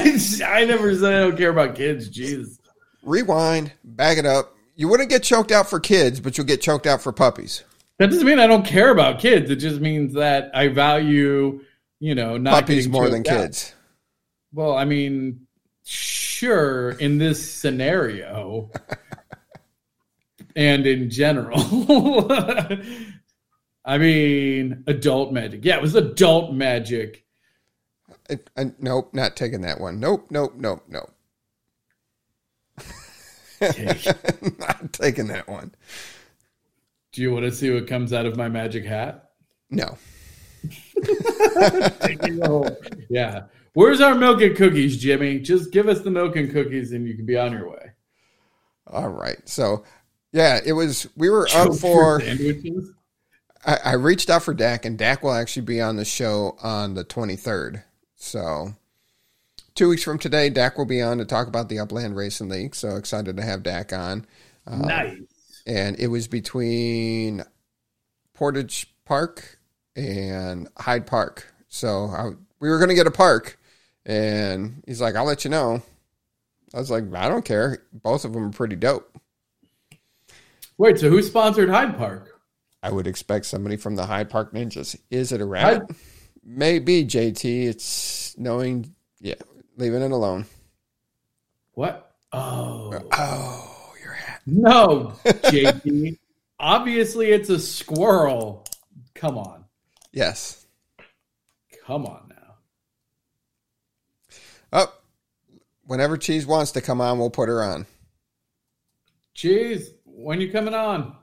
I 0.45 0.66
never 0.66 0.93
said 0.95 1.14
I 1.14 1.20
don't 1.22 1.38
care 1.38 1.51
about 1.51 1.76
kids. 1.76 2.09
Jesus. 2.09 2.59
Rewind, 3.03 3.72
back 3.84 4.18
it 4.18 4.26
up. 4.26 4.55
You 4.76 4.88
wouldn't 4.88 5.09
get 5.09 5.24
choked 5.24 5.51
out 5.51 5.70
for 5.70 5.80
kids, 5.80 6.20
but 6.20 6.38
you'll 6.38 6.47
get 6.47 6.62
choked 6.62 6.86
out 6.86 7.01
for 7.01 7.12
puppies. 7.12 7.64
That 7.97 8.09
doesn't 8.09 8.26
mean 8.26 8.39
I 8.39 8.47
don't 8.47 8.66
care 8.66 8.89
about 8.89 9.20
kids. 9.20 9.49
It 9.49 9.57
just 9.57 9.80
means 9.80 10.16
that 10.16 10.51
I 10.53 10.68
value, 10.70 11.62
you 11.99 12.16
know, 12.16 12.38
not 12.38 12.53
puppies 12.53 12.89
more 12.89 13.09
than 13.09 13.22
out. 13.22 13.26
kids. 13.26 13.74
Well, 14.53 14.76
I 14.76 14.86
mean, 14.86 15.47
sure, 15.86 16.91
in 16.91 17.18
this 17.18 17.49
scenario 17.49 18.70
and 20.56 20.86
in 20.86 21.10
general. 21.10 21.60
I 23.86 23.97
mean, 23.97 24.84
adult 24.88 25.34
magic. 25.34 25.66
Yeah, 25.66 25.78
it 25.78 25.82
was 25.82 25.95
adult 25.95 26.54
magic. 26.54 27.26
I, 28.30 28.39
I, 28.56 28.62
uh, 28.62 28.66
nope, 28.80 29.14
not 29.14 29.36
taking 29.36 29.62
that 29.62 29.80
one. 29.80 29.99
Nope, 29.99 30.28
nope, 30.30 30.54
nope, 30.56 30.84
nope. 30.88 31.12
not 34.60 34.93
taking 34.93 35.28
that 35.28 35.47
one. 35.47 35.74
Do 37.12 37.22
you 37.22 37.32
want 37.32 37.45
to 37.45 37.52
see 37.52 37.72
what 37.72 37.88
comes 37.88 38.14
out 38.14 38.26
of 38.26 38.38
my 38.38 38.49
magic 38.49 38.86
hat? 38.86 39.32
No. 39.70 39.97
yeah. 43.10 43.43
Where's 43.74 44.02
our 44.02 44.16
milk 44.16 44.41
and 44.41 44.56
cookies, 44.56 44.97
Jimmy? 44.97 45.39
Just 45.39 45.72
give 45.72 45.88
us 45.88 46.02
the 46.02 46.12
milk 46.12 46.36
and 46.36 46.52
cookies 46.52 46.91
and 46.91 47.08
you 47.08 47.16
can 47.16 47.26
be 47.26 47.38
on 47.38 47.52
your 47.52 47.70
way. 47.70 47.91
All 48.88 49.10
right. 49.10 49.47
So, 49.47 49.84
yeah, 50.32 50.60
it 50.64 50.74
was, 50.74 51.08
we 51.16 51.30
were 51.30 51.48
up 51.54 51.76
for. 51.76 52.22
I, 53.66 53.78
I 53.86 53.94
reached 53.94 54.30
out 54.30 54.44
for 54.44 54.54
Dak, 54.54 54.86
and 54.86 54.98
Dak 54.98 55.24
will 55.24 55.34
actually 55.34 55.66
be 55.66 55.82
on 55.82 55.96
the 55.96 56.06
show 56.06 56.58
on 56.62 56.94
the 56.94 57.04
23rd. 57.04 57.84
So, 58.16 58.74
two 59.76 59.90
weeks 59.90 60.04
from 60.04 60.18
today, 60.18 60.50
Dak 60.50 60.78
will 60.78 60.86
be 60.86 61.02
on 61.02 61.18
to 61.20 61.26
talk 61.26 61.48
about 61.48 61.70
the 61.70 61.80
Upland 61.80 62.16
Racing 62.16 62.50
League. 62.50 62.76
So, 62.76 62.96
excited 62.96 63.38
to 63.38 63.44
have 63.44 63.64
Dak 63.64 63.94
on. 63.94 64.26
Um, 64.66 64.82
nice. 64.82 65.18
And 65.68 66.00
it 66.00 66.08
was 66.08 66.28
between 66.28 67.44
Portage 68.34 68.92
Park 69.06 69.60
and 69.96 70.68
Hyde 70.78 71.06
Park. 71.06 71.54
So, 71.68 72.06
I, 72.06 72.32
we 72.60 72.70
were 72.70 72.78
going 72.78 72.90
to 72.90 72.96
get 72.96 73.08
a 73.08 73.12
park, 73.12 73.60
and 74.06 74.84
he's 74.88 75.02
like, 75.02 75.16
I'll 75.16 75.26
let 75.26 75.44
you 75.44 75.52
know. 75.52 75.84
I 76.74 76.80
was 76.80 76.90
like, 76.90 77.04
I 77.14 77.28
don't 77.28 77.46
care. 77.46 77.84
Both 77.92 78.24
of 78.24 78.34
them 78.34 78.46
are 78.46 78.52
pretty 78.52 78.78
dope. 78.78 79.21
Wait, 80.82 80.98
so 80.98 81.12
who 81.12 81.22
sponsored 81.22 81.70
Hyde 81.70 81.96
Park? 81.96 82.42
I 82.82 82.92
would 82.92 83.06
expect 83.06 83.46
somebody 83.46 83.78
from 83.78 83.96
the 83.96 84.08
Hyde 84.08 84.32
Park 84.32 84.52
Ninjas. 84.52 85.00
Is 85.12 85.32
it 85.32 85.40
a 85.40 85.46
rabbit? 85.46 85.84
Hyde- 85.88 85.96
Maybe 86.44 87.06
JT. 87.06 87.68
It's 87.68 88.36
knowing. 88.36 88.92
Yeah, 89.20 89.36
leaving 89.78 90.02
it 90.02 90.12
alone. 90.12 90.48
What? 91.74 92.16
Oh. 92.34 92.90
Oh, 92.96 93.10
oh 93.14 93.94
your 94.04 94.14
hat. 94.14 94.42
No, 94.48 95.14
JT. 95.24 96.18
Obviously, 96.60 97.30
it's 97.30 97.52
a 97.52 97.60
squirrel. 97.60 98.66
Come 99.14 99.38
on. 99.38 99.66
Yes. 100.12 100.66
Come 101.86 102.08
on 102.08 102.28
now. 102.30 102.56
Oh, 104.74 104.92
whenever 105.86 106.18
Cheese 106.18 106.48
wants 106.48 106.72
to 106.72 106.82
come 106.82 107.02
on, 107.02 107.20
we'll 107.20 107.30
put 107.30 107.50
her 107.50 107.62
on. 107.64 107.86
Jeez, 109.36 109.94
when 110.22 110.42
you 110.42 110.52
coming 110.52 110.74
on? 110.74 111.16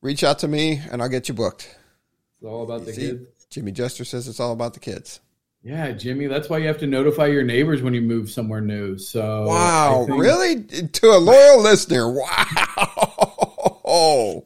Reach 0.00 0.24
out 0.24 0.40
to 0.40 0.48
me, 0.48 0.80
and 0.90 1.00
I'll 1.02 1.08
get 1.08 1.28
you 1.28 1.34
booked. 1.34 1.62
It's 2.40 2.46
all 2.46 2.62
about 2.64 2.84
the 2.84 2.92
See? 2.92 3.00
kids. 3.08 3.46
Jimmy 3.50 3.70
Jester 3.72 4.04
says 4.04 4.26
it's 4.28 4.40
all 4.40 4.52
about 4.52 4.74
the 4.74 4.80
kids. 4.80 5.20
Yeah, 5.62 5.92
Jimmy, 5.92 6.26
that's 6.26 6.48
why 6.48 6.58
you 6.58 6.66
have 6.66 6.78
to 6.78 6.86
notify 6.88 7.26
your 7.26 7.44
neighbors 7.44 7.82
when 7.82 7.94
you 7.94 8.00
move 8.02 8.28
somewhere 8.30 8.60
new. 8.60 8.98
So 8.98 9.46
Wow, 9.46 10.06
think- 10.08 10.20
really? 10.20 10.64
To 10.64 11.06
a 11.06 11.18
loyal 11.18 11.62
listener. 11.62 12.12
Wow. 13.84 14.44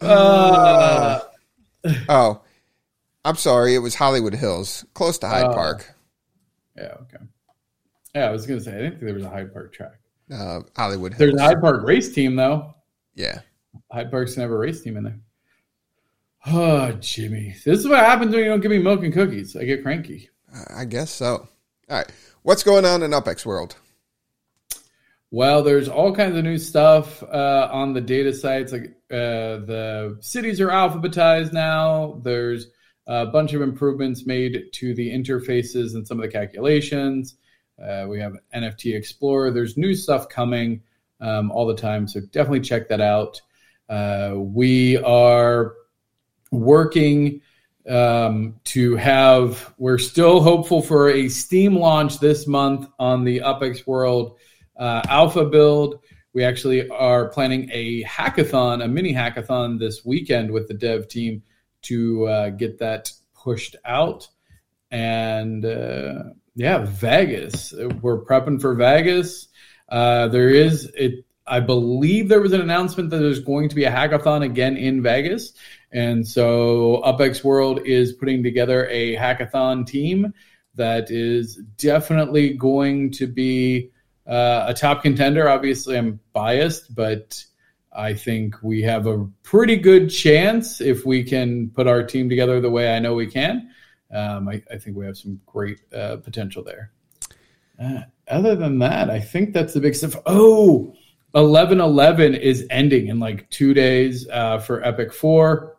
Uh, 0.00 1.20
Oh, 2.08 2.40
I'm 3.24 3.36
sorry. 3.36 3.74
It 3.74 3.78
was 3.80 3.94
Hollywood 3.94 4.34
Hills, 4.34 4.84
close 4.94 5.18
to 5.18 5.28
Hyde 5.28 5.44
Oh. 5.46 5.52
Park. 5.54 5.94
yeah, 6.76 6.94
okay. 7.02 7.24
Yeah, 8.14 8.28
I 8.28 8.30
was 8.30 8.46
gonna 8.46 8.60
say 8.60 8.72
I 8.72 8.76
didn't 8.78 8.90
think 8.92 9.02
there 9.04 9.14
was 9.14 9.24
a 9.24 9.28
Hyde 9.30 9.52
Park 9.52 9.72
track. 9.72 9.99
Uh, 10.32 10.60
Hollywood 10.76 11.14
There's 11.14 11.30
Hills. 11.30 11.40
a 11.40 11.44
Hyde 11.44 11.60
Park 11.60 11.82
race 11.84 12.12
team 12.12 12.36
though. 12.36 12.74
Yeah. 13.14 13.40
Hyde 13.90 14.10
Park's 14.10 14.36
never 14.36 14.56
a 14.56 14.58
race 14.58 14.80
team 14.82 14.96
in 14.96 15.04
there. 15.04 15.18
Oh, 16.46 16.92
Jimmy, 16.92 17.54
this 17.64 17.80
is 17.80 17.88
what 17.88 17.98
happens 17.98 18.32
when 18.32 18.44
you 18.44 18.48
don't 18.50 18.60
give 18.60 18.70
me 18.70 18.78
milk 18.78 19.02
and 19.02 19.12
cookies. 19.12 19.56
I 19.56 19.64
get 19.64 19.82
cranky. 19.82 20.30
I 20.74 20.84
guess 20.84 21.10
so. 21.10 21.48
All 21.88 21.96
right. 21.98 22.10
What's 22.42 22.62
going 22.62 22.84
on 22.84 23.02
in 23.02 23.10
UpX 23.10 23.44
World? 23.44 23.76
Well, 25.30 25.62
there's 25.62 25.88
all 25.88 26.14
kinds 26.14 26.36
of 26.36 26.44
new 26.44 26.58
stuff 26.58 27.22
uh, 27.22 27.68
on 27.70 27.92
the 27.92 28.00
data 28.00 28.32
sites. 28.32 28.72
Like 28.72 28.86
uh, 29.10 29.62
the 29.66 30.16
cities 30.20 30.60
are 30.60 30.68
alphabetized 30.68 31.52
now. 31.52 32.20
There's 32.24 32.68
a 33.06 33.26
bunch 33.26 33.52
of 33.52 33.62
improvements 33.62 34.26
made 34.26 34.72
to 34.72 34.94
the 34.94 35.10
interfaces 35.12 35.94
and 35.94 36.06
some 36.06 36.18
of 36.18 36.22
the 36.22 36.32
calculations. 36.32 37.36
Uh, 37.82 38.06
we 38.08 38.20
have 38.20 38.36
NFT 38.54 38.94
Explorer. 38.94 39.50
There's 39.50 39.76
new 39.76 39.94
stuff 39.94 40.28
coming 40.28 40.82
um, 41.20 41.50
all 41.50 41.66
the 41.66 41.74
time, 41.74 42.06
so 42.06 42.20
definitely 42.20 42.60
check 42.60 42.88
that 42.88 43.00
out. 43.00 43.40
Uh, 43.88 44.34
we 44.36 44.96
are 44.98 45.74
working 46.50 47.40
um, 47.88 48.60
to 48.64 48.96
have. 48.96 49.74
We're 49.78 49.98
still 49.98 50.40
hopeful 50.40 50.82
for 50.82 51.10
a 51.10 51.28
Steam 51.28 51.76
launch 51.76 52.20
this 52.20 52.46
month 52.46 52.88
on 52.98 53.24
the 53.24 53.40
UpX 53.40 53.86
World 53.86 54.38
uh, 54.78 55.02
alpha 55.08 55.44
build. 55.44 56.00
We 56.32 56.44
actually 56.44 56.88
are 56.88 57.28
planning 57.28 57.68
a 57.72 58.04
hackathon, 58.04 58.84
a 58.84 58.88
mini 58.88 59.12
hackathon 59.12 59.78
this 59.78 60.04
weekend 60.04 60.50
with 60.50 60.68
the 60.68 60.74
dev 60.74 61.08
team 61.08 61.42
to 61.82 62.26
uh, 62.26 62.50
get 62.50 62.78
that 62.78 63.12
pushed 63.34 63.76
out. 63.84 64.28
And 64.92 65.64
uh, 65.64 66.22
yeah, 66.60 66.84
Vegas. 66.84 67.72
We're 68.02 68.22
prepping 68.22 68.60
for 68.60 68.74
Vegas. 68.74 69.48
Uh, 69.88 70.28
there 70.28 70.50
is 70.50 70.84
it. 70.94 71.24
I 71.46 71.58
believe 71.58 72.28
there 72.28 72.42
was 72.42 72.52
an 72.52 72.60
announcement 72.60 73.08
that 73.10 73.16
there's 73.16 73.40
going 73.40 73.70
to 73.70 73.74
be 73.74 73.84
a 73.84 73.90
hackathon 73.90 74.44
again 74.44 74.76
in 74.76 75.02
Vegas, 75.02 75.54
and 75.90 76.28
so 76.28 77.00
UpX 77.02 77.42
World 77.42 77.80
is 77.86 78.12
putting 78.12 78.42
together 78.42 78.86
a 78.88 79.16
hackathon 79.16 79.86
team 79.86 80.34
that 80.74 81.10
is 81.10 81.56
definitely 81.78 82.52
going 82.52 83.10
to 83.12 83.26
be 83.26 83.90
uh, 84.26 84.66
a 84.68 84.74
top 84.74 85.02
contender. 85.02 85.48
Obviously, 85.48 85.96
I'm 85.96 86.20
biased, 86.34 86.94
but 86.94 87.42
I 87.90 88.12
think 88.12 88.62
we 88.62 88.82
have 88.82 89.06
a 89.06 89.26
pretty 89.44 89.76
good 89.76 90.10
chance 90.10 90.82
if 90.82 91.06
we 91.06 91.24
can 91.24 91.70
put 91.70 91.86
our 91.86 92.02
team 92.02 92.28
together 92.28 92.60
the 92.60 92.70
way 92.70 92.94
I 92.94 92.98
know 92.98 93.14
we 93.14 93.28
can. 93.28 93.70
Um, 94.12 94.48
I, 94.48 94.62
I 94.70 94.78
think 94.78 94.96
we 94.96 95.06
have 95.06 95.16
some 95.16 95.40
great 95.46 95.80
uh, 95.94 96.16
potential 96.16 96.64
there. 96.64 96.90
Uh, 97.78 98.00
other 98.28 98.56
than 98.56 98.80
that, 98.80 99.10
I 99.10 99.20
think 99.20 99.52
that's 99.52 99.74
the 99.74 99.80
big 99.80 99.94
stuff. 99.94 100.16
Oh, 100.26 100.96
1111 101.32 102.34
is 102.34 102.66
ending 102.70 103.06
in 103.06 103.20
like 103.20 103.48
two 103.50 103.72
days 103.72 104.28
uh, 104.28 104.58
for 104.58 104.84
Epic 104.84 105.12
4. 105.12 105.76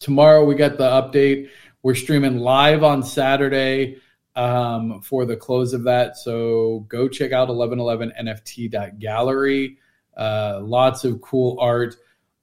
Tomorrow 0.00 0.44
we 0.44 0.56
got 0.56 0.76
the 0.76 0.90
update. 0.90 1.50
We're 1.82 1.94
streaming 1.94 2.38
live 2.38 2.82
on 2.82 3.02
Saturday 3.02 3.98
um, 4.34 5.00
for 5.00 5.24
the 5.24 5.36
close 5.36 5.72
of 5.72 5.84
that. 5.84 6.16
So 6.16 6.80
go 6.88 7.08
check 7.08 7.32
out 7.32 7.48
1111nft.gallery. 7.48 9.78
Uh, 10.16 10.60
lots 10.62 11.04
of 11.04 11.20
cool 11.20 11.58
art 11.60 11.94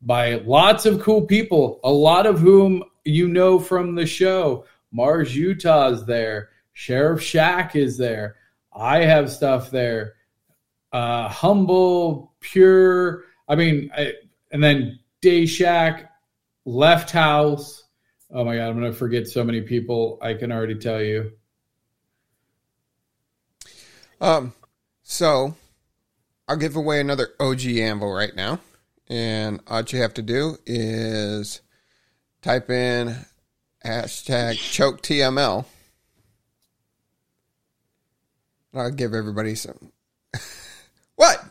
by 0.01 0.35
lots 0.35 0.85
of 0.85 1.01
cool 1.01 1.25
people, 1.25 1.81
a 1.83 1.91
lot 1.91 2.25
of 2.25 2.39
whom 2.39 2.83
you 3.03 3.27
know 3.27 3.59
from 3.59 3.95
the 3.95 4.05
show. 4.05 4.63
Mars 4.93 5.35
Utah's 5.35 6.05
there. 6.05 6.49
Sheriff 6.71 7.21
Shack 7.21 7.75
is 7.75 7.97
there. 7.97 8.37
I 8.71 8.99
have 8.99 9.31
stuff 9.31 9.71
there. 9.71 10.13
Uh, 10.91 11.27
humble, 11.27 12.33
pure. 12.39 13.23
I 13.49 13.55
mean, 13.55 13.91
I, 13.95 14.13
and 14.51 14.63
then 14.63 14.99
Day 15.21 15.45
Shack, 15.45 16.11
Left 16.65 17.09
House. 17.09 17.83
Oh 18.31 18.45
my 18.45 18.55
God, 18.55 18.69
I'm 18.69 18.79
going 18.79 18.91
to 18.91 18.97
forget 18.97 19.27
so 19.27 19.43
many 19.43 19.61
people. 19.61 20.19
I 20.21 20.35
can 20.35 20.51
already 20.51 20.75
tell 20.75 21.01
you. 21.01 21.31
Um, 24.21 24.53
so 25.01 25.55
I'll 26.47 26.55
give 26.55 26.75
away 26.75 27.01
another 27.01 27.29
OG 27.39 27.65
Anvil 27.65 28.13
right 28.13 28.35
now. 28.35 28.59
And 29.09 29.59
all 29.67 29.81
you 29.81 30.01
have 30.01 30.13
to 30.15 30.21
do 30.21 30.57
is 30.65 31.61
type 32.41 32.69
in 32.69 33.15
hashtag 33.85 34.55
choke 34.55 35.01
TML. 35.01 35.65
I'll 38.73 38.91
give 38.91 39.13
everybody 39.13 39.55
some. 39.55 39.91
what? 41.15 41.43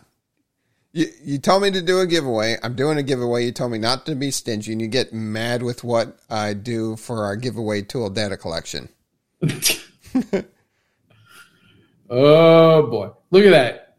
You, 0.92 1.06
you 1.22 1.38
told 1.38 1.62
me 1.62 1.70
to 1.70 1.80
do 1.80 2.00
a 2.00 2.06
giveaway. 2.06 2.58
I'm 2.62 2.74
doing 2.74 2.98
a 2.98 3.02
giveaway. 3.02 3.46
You 3.46 3.52
told 3.52 3.72
me 3.72 3.78
not 3.78 4.06
to 4.06 4.14
be 4.14 4.30
stingy, 4.30 4.72
and 4.72 4.80
you 4.80 4.88
get 4.88 5.12
mad 5.12 5.62
with 5.62 5.84
what 5.84 6.18
I 6.28 6.54
do 6.54 6.96
for 6.96 7.24
our 7.24 7.36
giveaway 7.36 7.82
tool 7.82 8.10
data 8.10 8.36
collection. 8.36 8.88
Oh 12.14 12.86
boy, 12.88 13.10
look 13.30 13.42
at 13.46 13.52
that! 13.52 13.91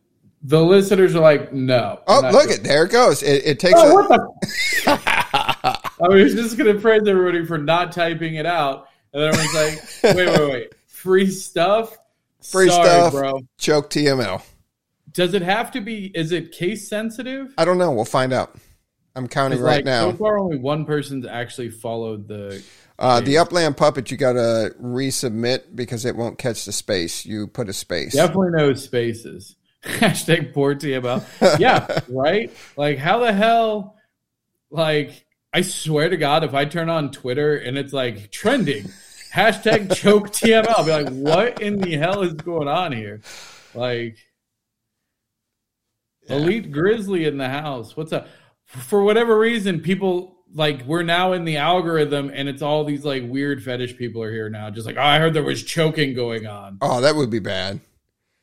The 0.43 0.61
listeners 0.61 1.15
are 1.15 1.21
like, 1.21 1.53
no. 1.53 2.01
Oh, 2.05 2.29
look 2.31 2.49
it. 2.49 2.63
There 2.63 2.83
it 2.83 2.91
goes. 2.91 3.23
It, 3.23 3.45
it 3.45 3.59
takes 3.59 3.79
Oh, 3.79 3.89
a, 3.89 3.93
what 3.93 4.09
the? 4.09 5.79
I 6.03 6.07
was 6.09 6.33
just 6.33 6.57
going 6.57 6.75
to 6.75 6.81
praise 6.81 7.07
everybody 7.07 7.45
for 7.45 7.57
not 7.57 7.93
typing 7.93 8.35
it 8.35 8.45
out, 8.45 8.89
and 9.13 9.23
then 9.23 9.33
I 9.33 9.37
was 9.37 9.53
like, 10.03 10.15
"Wait, 10.17 10.27
wait, 10.27 10.49
wait! 10.51 10.73
Free 10.87 11.29
stuff, 11.31 11.97
Free 12.43 12.67
Sorry, 12.67 12.85
stuff. 12.87 13.13
bro. 13.13 13.39
choke 13.57 13.89
TML. 13.89 14.43
Does 15.11 15.33
it 15.33 15.43
have 15.43 15.71
to 15.71 15.81
be? 15.81 16.07
Is 16.13 16.31
it 16.31 16.51
case 16.51 16.89
sensitive? 16.89 17.53
I 17.57 17.65
don't 17.65 17.77
know. 17.77 17.91
We'll 17.91 18.03
find 18.05 18.33
out. 18.33 18.55
I'm 19.15 19.27
counting 19.27 19.61
right 19.61 19.77
like, 19.77 19.85
now. 19.85 20.11
So 20.11 20.17
far, 20.17 20.39
only 20.39 20.57
one 20.57 20.85
person's 20.85 21.25
actually 21.25 21.69
followed 21.69 22.27
the. 22.27 22.61
Uh, 22.99 23.21
the 23.21 23.37
Upland 23.37 23.75
Puppet, 23.77 24.11
you 24.11 24.17
got 24.17 24.33
to 24.33 24.75
resubmit 24.81 25.75
because 25.75 26.05
it 26.05 26.15
won't 26.15 26.37
catch 26.37 26.65
the 26.65 26.71
space. 26.71 27.25
You 27.25 27.47
put 27.47 27.69
a 27.69 27.73
space. 27.73 28.13
Definitely 28.13 28.51
no 28.51 28.73
spaces. 28.73 29.55
Hashtag 29.99 30.53
poor 30.53 30.75
TML. 30.75 31.59
Yeah, 31.59 31.99
right. 32.09 32.51
Like, 32.77 32.97
how 32.97 33.19
the 33.19 33.33
hell? 33.33 33.95
Like, 34.71 35.25
I 35.53 35.61
swear 35.61 36.09
to 36.09 36.17
God, 36.17 36.43
if 36.43 36.53
I 36.53 36.65
turn 36.65 36.89
on 36.89 37.11
Twitter 37.11 37.55
and 37.57 37.77
it's 37.77 37.93
like 37.93 38.31
trending, 38.31 38.85
hashtag 39.33 39.93
choke 39.95 40.29
TML, 40.31 40.67
I'll 40.69 40.85
be 40.85 40.91
like, 40.91 41.09
what 41.09 41.61
in 41.61 41.79
the 41.79 41.97
hell 41.97 42.21
is 42.21 42.33
going 42.33 42.67
on 42.67 42.91
here? 42.91 43.21
Like, 43.75 44.17
Yeah. 46.27 46.37
Elite 46.37 46.71
Grizzly 46.71 47.25
in 47.25 47.37
the 47.37 47.49
house. 47.49 47.95
What's 47.97 48.13
up? 48.13 48.27
For 48.65 49.03
whatever 49.03 49.37
reason, 49.37 49.81
people 49.81 50.37
like 50.55 50.83
we're 50.85 51.03
now 51.03 51.33
in 51.33 51.45
the 51.45 51.57
algorithm 51.57 52.31
and 52.33 52.47
it's 52.47 52.61
all 52.61 52.83
these 52.83 53.03
like 53.03 53.23
weird 53.27 53.61
fetish 53.63 53.97
people 53.97 54.23
are 54.23 54.31
here 54.31 54.49
now. 54.49 54.69
Just 54.69 54.85
like, 54.87 54.97
oh, 54.97 55.01
I 55.01 55.19
heard 55.19 55.33
there 55.33 55.43
was 55.43 55.63
choking 55.63 56.13
going 56.13 56.47
on. 56.47 56.77
Oh, 56.81 57.01
that 57.01 57.15
would 57.15 57.29
be 57.29 57.39
bad. 57.39 57.79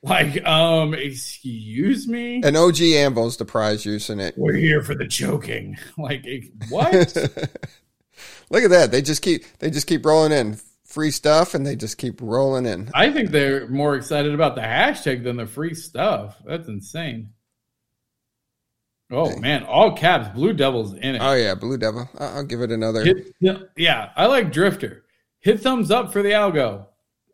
Like, 0.03 0.47
um, 0.47 0.95
excuse 0.95 2.09
me? 2.09 2.41
And 2.43 2.57
OG 2.57 2.81
Anvil's 2.81 3.37
the 3.37 3.45
prize 3.45 3.85
using 3.85 4.19
it. 4.19 4.35
We're 4.37 4.55
here 4.55 4.83
for 4.83 4.95
the 4.95 5.07
choking. 5.07 5.77
Like, 5.99 6.25
eh, 6.27 6.41
what? 6.71 7.17
Look 8.51 8.65
at 8.65 8.71
that. 8.71 8.91
They 8.91 9.03
just 9.03 9.23
keep 9.23 9.45
they 9.59 9.71
just 9.71 9.87
keep 9.87 10.05
rolling 10.05 10.33
in 10.33 10.59
free 10.85 11.11
stuff 11.11 11.55
and 11.55 11.67
they 11.67 11.77
just 11.77 11.99
keep 11.99 12.21
rolling 12.21 12.67
in. 12.67 12.91
I 12.95 13.13
think 13.13 13.31
they're 13.31 13.69
more 13.69 13.97
excited 13.97 14.35
about 14.35 14.55
the 14.55 14.63
hashtag 14.63 15.23
than 15.25 15.37
the 15.37 15.47
free 15.47 15.75
stuff. 15.75 16.37
That's 16.45 16.69
insane. 16.69 17.31
Oh 19.13 19.37
man, 19.39 19.65
all 19.65 19.97
caps, 19.97 20.29
Blue 20.29 20.53
Devils 20.53 20.95
in 20.95 21.17
it. 21.17 21.19
Oh 21.23 21.35
yeah, 21.35 21.55
Blue 21.55 21.77
Devil. 21.77 22.09
I'll 22.19 22.45
give 22.45 22.61
it 22.61 22.71
another. 22.71 23.05
Hit, 23.05 23.35
yeah, 23.77 24.11
I 24.17 24.27
like 24.27 24.53
Drifter. 24.53 25.05
Hit 25.41 25.61
thumbs 25.61 25.91
up 25.91 26.13
for 26.13 26.23
the 26.23 26.31
algo. 26.31 26.87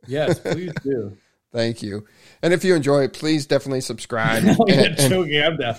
Yes, 0.06 0.38
please 0.38 0.72
do. 0.82 1.16
Thank 1.52 1.82
you. 1.82 2.04
And 2.42 2.52
if 2.52 2.64
you 2.64 2.74
enjoy 2.74 3.04
it, 3.04 3.12
please 3.14 3.46
definitely 3.46 3.80
subscribe. 3.80 4.44
Yeah, 4.66 4.74
And- 4.82 4.96
choking, 4.98 5.42
I'm 5.42 5.56
down. 5.56 5.76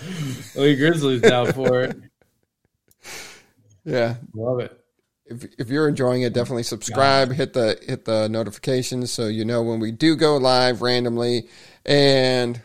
Oh, 0.56 0.60
Lee 0.62 0.76
Grizzly's 0.76 1.20
down 1.22 1.52
for 1.52 1.82
it. 1.84 1.96
yeah, 3.84 4.16
Love 4.34 4.60
it. 4.60 4.78
if 5.26 5.44
if 5.58 5.68
you're 5.70 5.88
enjoying 5.88 6.22
it, 6.22 6.32
definitely 6.32 6.62
subscribe. 6.64 7.32
Hit 7.32 7.52
the 7.52 7.78
hit 7.86 8.04
the 8.04 8.28
notifications 8.28 9.12
so 9.12 9.26
you 9.28 9.44
know 9.44 9.62
when 9.62 9.80
we 9.80 9.92
do 9.92 10.16
go 10.16 10.36
live 10.36 10.82
randomly. 10.82 11.48
And 11.86 12.60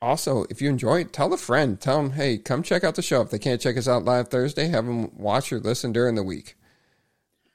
also, 0.00 0.44
if 0.50 0.62
you 0.62 0.68
enjoy 0.68 1.00
it, 1.00 1.12
tell 1.12 1.32
a 1.32 1.36
friend. 1.36 1.80
Tell 1.80 1.98
them, 2.02 2.12
hey, 2.12 2.38
come 2.38 2.62
check 2.62 2.82
out 2.84 2.94
the 2.94 3.02
show. 3.02 3.20
If 3.20 3.30
they 3.30 3.38
can't 3.38 3.60
check 3.60 3.76
us 3.76 3.88
out 3.88 4.04
live 4.04 4.28
Thursday, 4.28 4.68
have 4.68 4.86
them 4.86 5.16
watch 5.18 5.52
or 5.52 5.58
listen 5.60 5.92
during 5.92 6.14
the 6.14 6.22
week. 6.22 6.56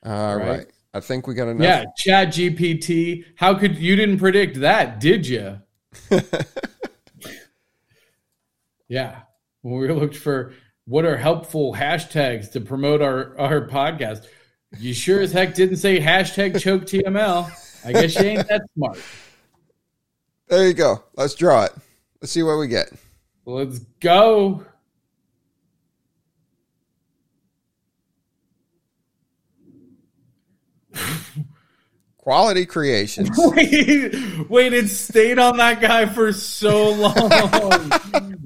All 0.05 0.37
Right. 0.37 0.47
right. 0.49 0.67
I 0.93 0.99
think 0.99 1.27
we 1.27 1.33
got 1.33 1.47
enough. 1.47 1.63
Yeah, 1.63 1.85
Chat 1.97 2.29
GPT. 2.29 3.25
How 3.35 3.55
could 3.55 3.77
you 3.77 3.95
didn't 3.95 4.19
predict 4.19 4.59
that, 4.59 4.99
did 4.99 5.27
you? 5.27 5.59
Yeah. 8.93 9.21
When 9.63 9.79
we 9.79 9.91
looked 9.91 10.17
for 10.17 10.53
what 10.85 11.03
are 11.03 11.17
helpful 11.17 11.73
hashtags 11.73 12.51
to 12.51 12.61
promote 12.61 13.01
our, 13.01 13.35
our 13.39 13.67
podcast, 13.67 14.27
you 14.77 14.93
sure 14.93 15.19
as 15.19 15.31
heck 15.31 15.55
didn't 15.55 15.77
say 15.77 15.99
hashtag 15.99 16.61
choke 16.61 16.83
TML. 16.83 17.49
I 17.83 17.91
guess 17.91 18.13
you 18.15 18.21
ain't 18.27 18.47
that 18.49 18.61
smart. 18.75 18.99
There 20.47 20.67
you 20.67 20.75
go. 20.75 21.03
Let's 21.15 21.33
draw 21.33 21.63
it. 21.63 21.71
Let's 22.21 22.31
see 22.31 22.43
what 22.43 22.59
we 22.59 22.67
get. 22.67 22.91
Let's 23.45 23.79
go. 23.99 24.63
Quality 32.23 32.65
creations. 32.65 33.29
Wait, 33.37 34.49
wait, 34.49 34.71
it 34.71 34.87
stayed 34.87 35.37
on 35.39 35.57
that 35.57 35.81
guy 35.81 36.05
for 36.05 36.31
so 36.31 36.89
long. 36.91 37.13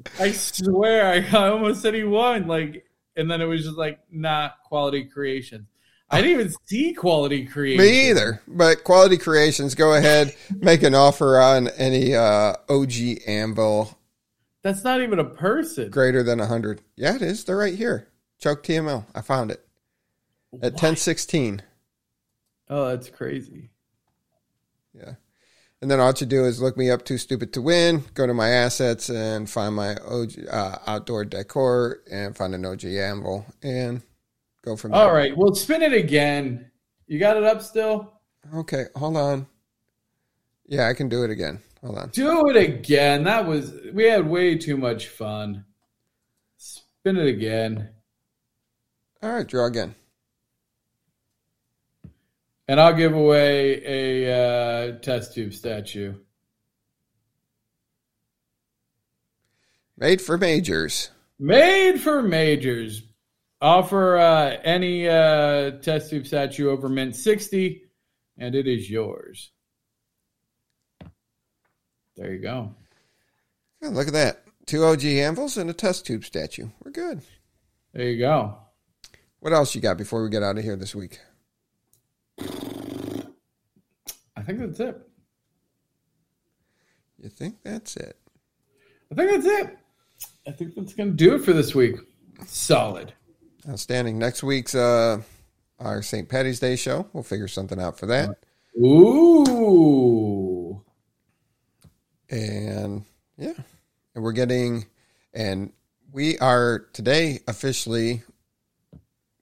I 0.20 0.32
swear, 0.32 1.08
I, 1.08 1.38
I 1.38 1.50
almost 1.50 1.84
said 1.84 1.94
he 1.94 2.04
won. 2.04 2.48
Like, 2.48 2.88
and 3.16 3.30
then 3.30 3.40
it 3.40 3.46
was 3.46 3.64
just 3.64 3.78
like, 3.78 4.00
nah, 4.12 4.50
quality 4.66 5.04
creation. 5.06 5.68
I 6.10 6.22
didn't 6.22 6.40
even 6.40 6.54
see 6.66 6.96
quality 6.96 7.46
creation. 7.46 7.86
Me 7.86 8.10
either. 8.10 8.42
But 8.48 8.84
Quality 8.84 9.18
Creations, 9.18 9.76
go 9.76 9.94
ahead, 9.94 10.34
make 10.56 10.82
an 10.82 10.96
offer 10.96 11.40
on 11.40 11.68
any 11.68 12.16
uh, 12.16 12.54
OG 12.70 12.94
Anvil 13.28 13.96
That's 14.64 14.84
not 14.84 15.02
even 15.02 15.20
a 15.20 15.26
person. 15.26 15.92
greater 15.92 16.24
than 16.24 16.40
100. 16.40 16.82
Yeah, 16.96 17.16
it 17.16 17.22
is. 17.22 17.44
They're 17.44 17.58
right 17.58 17.76
here. 17.76 18.08
Choke 18.40 18.64
TML. 18.64 19.06
I 19.14 19.22
found 19.22 19.52
it 19.52 19.64
at 20.64 20.74
1016. 20.74 21.62
Oh, 22.70 22.90
that's 22.90 23.10
crazy. 23.10 23.70
Yeah. 24.94 25.14
And 25.82 25.92
then 25.92 26.00
all 26.00 26.14
you 26.18 26.26
do 26.26 26.46
is 26.46 26.62
look 26.62 26.76
me 26.76 26.90
up, 26.90 27.06
2Stupid2Win, 27.06 28.14
go 28.16 28.26
to 28.26 28.34
my 28.34 28.50
assets 28.50 29.10
and 29.10 29.48
find 29.48 29.76
my 29.76 29.96
OG, 29.98 30.32
uh, 30.50 30.80
outdoor 30.88 31.24
decor 31.24 32.00
and 32.12 32.36
find 32.36 32.56
an 32.56 32.66
OG 32.66 32.86
Anvil 32.86 33.46
and 33.62 34.02
go 34.64 34.76
from 34.76 34.92
there. 34.92 35.02
All 35.02 35.14
right, 35.14 35.38
well, 35.38 35.54
spin 35.54 35.84
it 35.84 35.94
again. 35.94 36.72
You 37.06 37.20
got 37.20 37.38
it 37.38 37.44
up 37.44 37.62
still? 37.62 38.12
Okay, 38.56 38.86
hold 38.96 39.18
on. 39.18 39.46
Yeah, 40.66 40.88
I 40.88 40.94
can 40.94 41.10
do 41.10 41.24
it 41.24 41.30
again. 41.30 41.62
Hold 41.84 42.00
on. 42.00 42.10
Do 42.10 42.50
it 42.50 42.58
again. 42.58 43.24
That 43.24 43.46
was 43.46 43.72
we 43.94 44.06
had 44.06 44.28
way 44.28 44.58
too 44.58 44.78
much 44.78 45.08
fun. 45.08 45.64
Spin 46.58 47.18
it 47.18 47.28
again. 47.28 47.90
All 49.22 49.32
right, 49.32 49.48
draw 49.48 49.66
again. 49.66 49.96
And 52.68 52.82
I'll 52.82 52.94
give 52.94 53.14
away 53.14 53.84
a 53.86 54.34
uh, 54.34 55.00
test 55.00 55.34
tube 55.34 55.54
statue. 55.54 56.16
Made 59.98 60.22
for 60.22 60.38
majors. 60.38 61.10
Made 61.40 62.00
for 62.00 62.22
majors. 62.22 63.02
Offer 63.62 64.18
uh, 64.18 64.58
any 64.64 65.08
uh, 65.08 65.72
test 65.82 66.10
tube 66.10 66.28
statue 66.28 66.70
over 66.70 66.90
mint 66.90 67.16
60, 67.16 67.84
and 68.38 68.54
it 68.54 68.68
is 68.68 68.90
yours. 68.90 69.52
There 72.16 72.34
you 72.34 72.40
go. 72.40 72.76
Yeah, 73.82 73.90
look 73.90 74.08
at 74.08 74.14
that. 74.14 74.44
Two 74.66 74.84
OG 74.84 75.06
anvils 75.06 75.58
and 75.58 75.70
a 75.70 75.74
test 75.74 76.06
tube 76.06 76.26
statue. 76.26 76.68
We're 76.84 76.92
good. 76.92 77.22
There 77.94 78.10
you 78.10 78.20
go. 78.20 78.58
What 79.40 79.54
else 79.54 79.74
you 79.74 79.82
got 79.82 79.98
before 79.98 80.24
we 80.24 80.30
get 80.30 80.44
out 80.44 80.58
of 80.58 80.64
here 80.64 80.76
this 80.76 80.94
week? 80.94 81.20
I 82.40 84.37
think 84.48 84.60
that's 84.60 84.80
it. 84.80 85.02
You 87.20 87.30
think 87.30 87.58
that's 87.64 87.98
it? 87.98 88.18
I 89.12 89.16
think 89.16 89.32
that's 89.32 89.46
it. 89.46 89.78
I 90.48 90.52
think 90.52 90.76
that's 90.76 90.94
going 90.94 91.10
to 91.10 91.16
do 91.16 91.36
it 91.36 91.44
for 91.44 91.54
this 91.54 91.76
week. 91.76 91.98
Solid. 92.46 93.14
Outstanding. 93.68 94.18
Next 94.18 94.44
week's 94.44 94.76
uh 94.76 95.22
our 95.80 96.02
St. 96.02 96.30
Patty's 96.30 96.60
Day 96.60 96.76
show. 96.76 97.08
We'll 97.14 97.24
figure 97.24 97.48
something 97.48 97.80
out 97.80 98.00
for 98.00 98.08
that. 98.08 98.38
Ooh. 98.80 100.82
And 102.30 103.04
yeah. 103.38 103.54
And 104.16 104.24
we're 104.24 104.32
getting 104.32 104.86
and 105.34 105.74
we 106.12 106.38
are 106.40 106.88
today 106.94 107.40
officially 107.48 108.24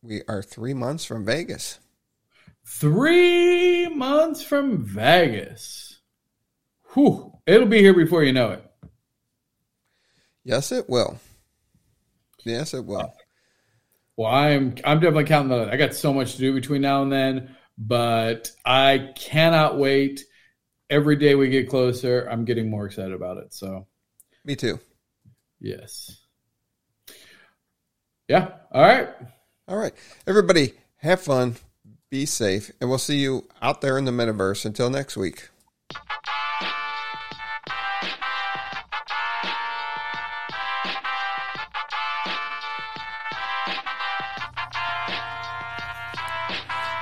we 0.02 0.22
are 0.28 0.42
three 0.42 0.74
months 0.74 1.06
from 1.06 1.26
Vegas. 1.26 1.80
Three 2.66 3.88
months 3.88 4.42
from 4.42 4.84
Vegas. 4.84 6.00
Whew. 6.94 7.32
It'll 7.46 7.68
be 7.68 7.80
here 7.80 7.94
before 7.94 8.24
you 8.24 8.34
know 8.34 8.52
it. 8.52 8.66
Yes, 10.44 10.72
it 10.72 10.90
will. 10.90 11.20
Yes, 12.44 12.74
it 12.74 12.86
will. 12.86 13.14
Well, 14.18 14.32
I'm 14.32 14.76
I'm 14.84 15.00
definitely 15.00 15.26
counting 15.26 15.50
that. 15.58 15.70
I 15.70 15.78
got 15.78 15.94
so 15.94 16.14
much 16.14 16.34
to 16.34 16.38
do 16.40 16.54
between 16.54 16.82
now 16.82 17.04
and 17.04 17.12
then, 17.12 17.56
but 17.78 18.52
I 18.66 19.12
cannot 19.16 19.78
wait. 19.78 20.24
Every 20.90 21.16
day 21.16 21.36
we 21.36 21.50
get 21.50 21.70
closer, 21.70 22.28
I'm 22.30 22.46
getting 22.46 22.70
more 22.70 22.86
excited 22.86 23.14
about 23.14 23.38
it. 23.38 23.54
So, 23.54 23.88
Me 24.46 24.56
too. 24.56 24.80
yes. 25.60 26.22
Yeah. 28.28 28.50
All 28.72 28.82
right. 28.84 29.10
All 29.68 29.78
right. 29.78 29.94
Everybody, 30.28 30.74
have 30.98 31.22
fun, 31.22 31.56
be 32.10 32.26
safe, 32.26 32.72
and 32.80 32.90
we'll 32.90 33.00
see 33.00 33.18
you 33.18 33.48
out 33.62 33.82
there 33.82 33.98
in 33.98 34.06
the 34.06 34.12
metaverse. 34.12 34.66
Until 34.66 34.90
next 34.90 35.18
week. 35.18 35.50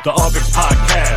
The 0.04 0.12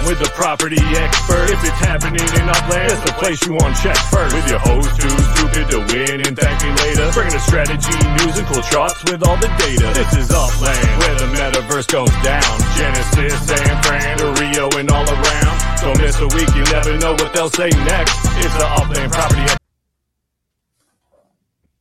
With 0.07 0.23
the 0.23 0.31
property 0.39 0.79
expert. 0.79 1.51
If 1.51 1.61
it's 1.67 1.81
happening 1.83 2.23
in 2.23 2.47
Upland, 2.47 2.93
it's 2.95 3.03
the 3.03 3.17
place 3.19 3.43
you 3.45 3.55
want 3.59 3.75
to 3.75 3.83
check 3.83 3.99
first. 4.09 4.35
With 4.35 4.49
your 4.49 4.63
host 4.63 4.89
too 5.01 5.17
stupid 5.35 5.67
to 5.75 5.79
win 5.91 6.23
and 6.23 6.35
thank 6.39 6.63
me 6.63 6.71
later. 6.87 7.11
Bringing 7.13 7.35
the 7.35 7.43
strategy, 7.43 7.99
news, 8.23 8.39
and 8.39 8.47
cool 8.47 8.63
charts 8.71 9.03
with 9.11 9.27
all 9.27 9.37
the 9.37 9.51
data. 9.59 9.87
This 9.99 10.13
is 10.15 10.31
Upland, 10.31 10.87
where 11.03 11.17
the 11.19 11.29
metaverse 11.35 11.91
goes 11.91 12.15
down. 12.23 12.55
Genesis, 12.79 13.35
San 13.51 13.83
Fran, 13.83 14.19
to 14.19 14.31
Rio, 14.39 14.71
and 14.79 14.89
all 14.91 15.05
around. 15.05 15.57
Don't 15.83 15.99
miss 15.99 16.19
a 16.21 16.29
week, 16.39 16.51
you 16.55 16.65
never 16.71 16.97
know 16.99 17.13
what 17.13 17.35
they'll 17.35 17.51
say 17.51 17.71
next. 17.71 18.15
It's 18.41 18.55
the 18.57 18.67
Upland 18.79 19.13
Property 19.13 19.66